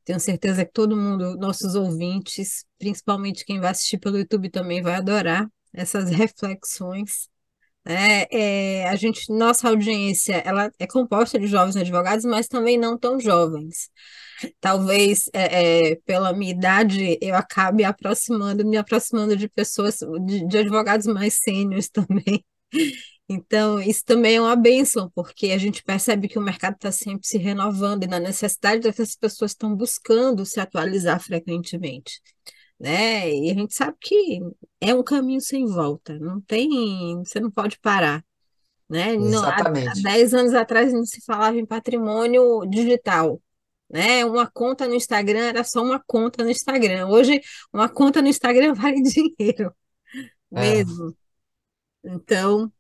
[0.05, 4.95] Tenho certeza que todo mundo, nossos ouvintes, principalmente quem vai assistir pelo YouTube também vai
[4.95, 7.29] adorar essas reflexões.
[7.87, 12.99] É, é, a gente, nossa audiência, ela é composta de jovens advogados, mas também não
[12.99, 13.91] tão jovens.
[14.61, 20.59] Talvez é, é, pela minha idade eu acabe aproximando, me aproximando de pessoas, de, de
[20.59, 22.45] advogados mais sêniores também.
[23.29, 27.27] Então, isso também é uma bênção, porque a gente percebe que o mercado está sempre
[27.27, 32.21] se renovando e na necessidade dessas pessoas estão buscando se atualizar frequentemente.
[32.85, 33.35] Né?
[33.35, 34.41] E a gente sabe que
[34.79, 36.69] é um caminho sem volta, não tem,
[37.25, 38.23] você não pode parar.
[38.87, 39.15] Né?
[39.43, 43.41] Há, há 10 anos atrás não se falava em patrimônio digital.
[43.89, 44.23] Né?
[44.27, 47.07] Uma conta no Instagram era só uma conta no Instagram.
[47.09, 47.41] Hoje,
[47.73, 49.75] uma conta no Instagram vale dinheiro
[50.53, 50.61] é.
[50.61, 51.17] mesmo.
[52.05, 52.11] É.
[52.11, 52.71] Então,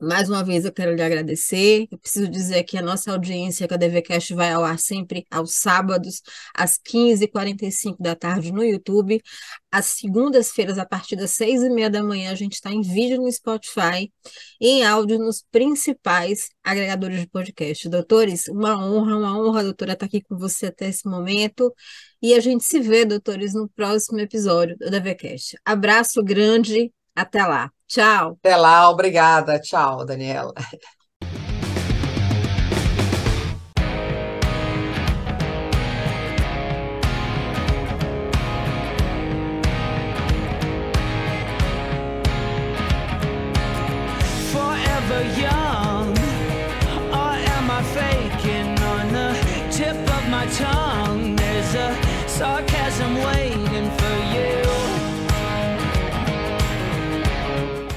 [0.00, 1.86] mais uma vez eu quero lhe agradecer.
[1.90, 5.56] Eu preciso dizer que a nossa audiência com a DVCast vai ao ar sempre aos
[5.56, 6.22] sábados,
[6.54, 9.20] às 15h45 da tarde no YouTube.
[9.70, 13.20] Às segundas-feiras, a partir das seis e meia da manhã, a gente está em vídeo
[13.20, 14.10] no Spotify
[14.60, 17.88] e em áudio nos principais agregadores de podcast.
[17.88, 21.74] Doutores, uma honra, uma honra, doutora, estar aqui com você até esse momento.
[22.22, 25.58] E a gente se vê, doutores, no próximo episódio do DVCast.
[25.64, 27.70] Abraço grande, até lá.
[27.86, 28.38] Tchau.
[28.40, 29.60] Até lá, obrigada.
[29.60, 30.52] Tchau, Daniela.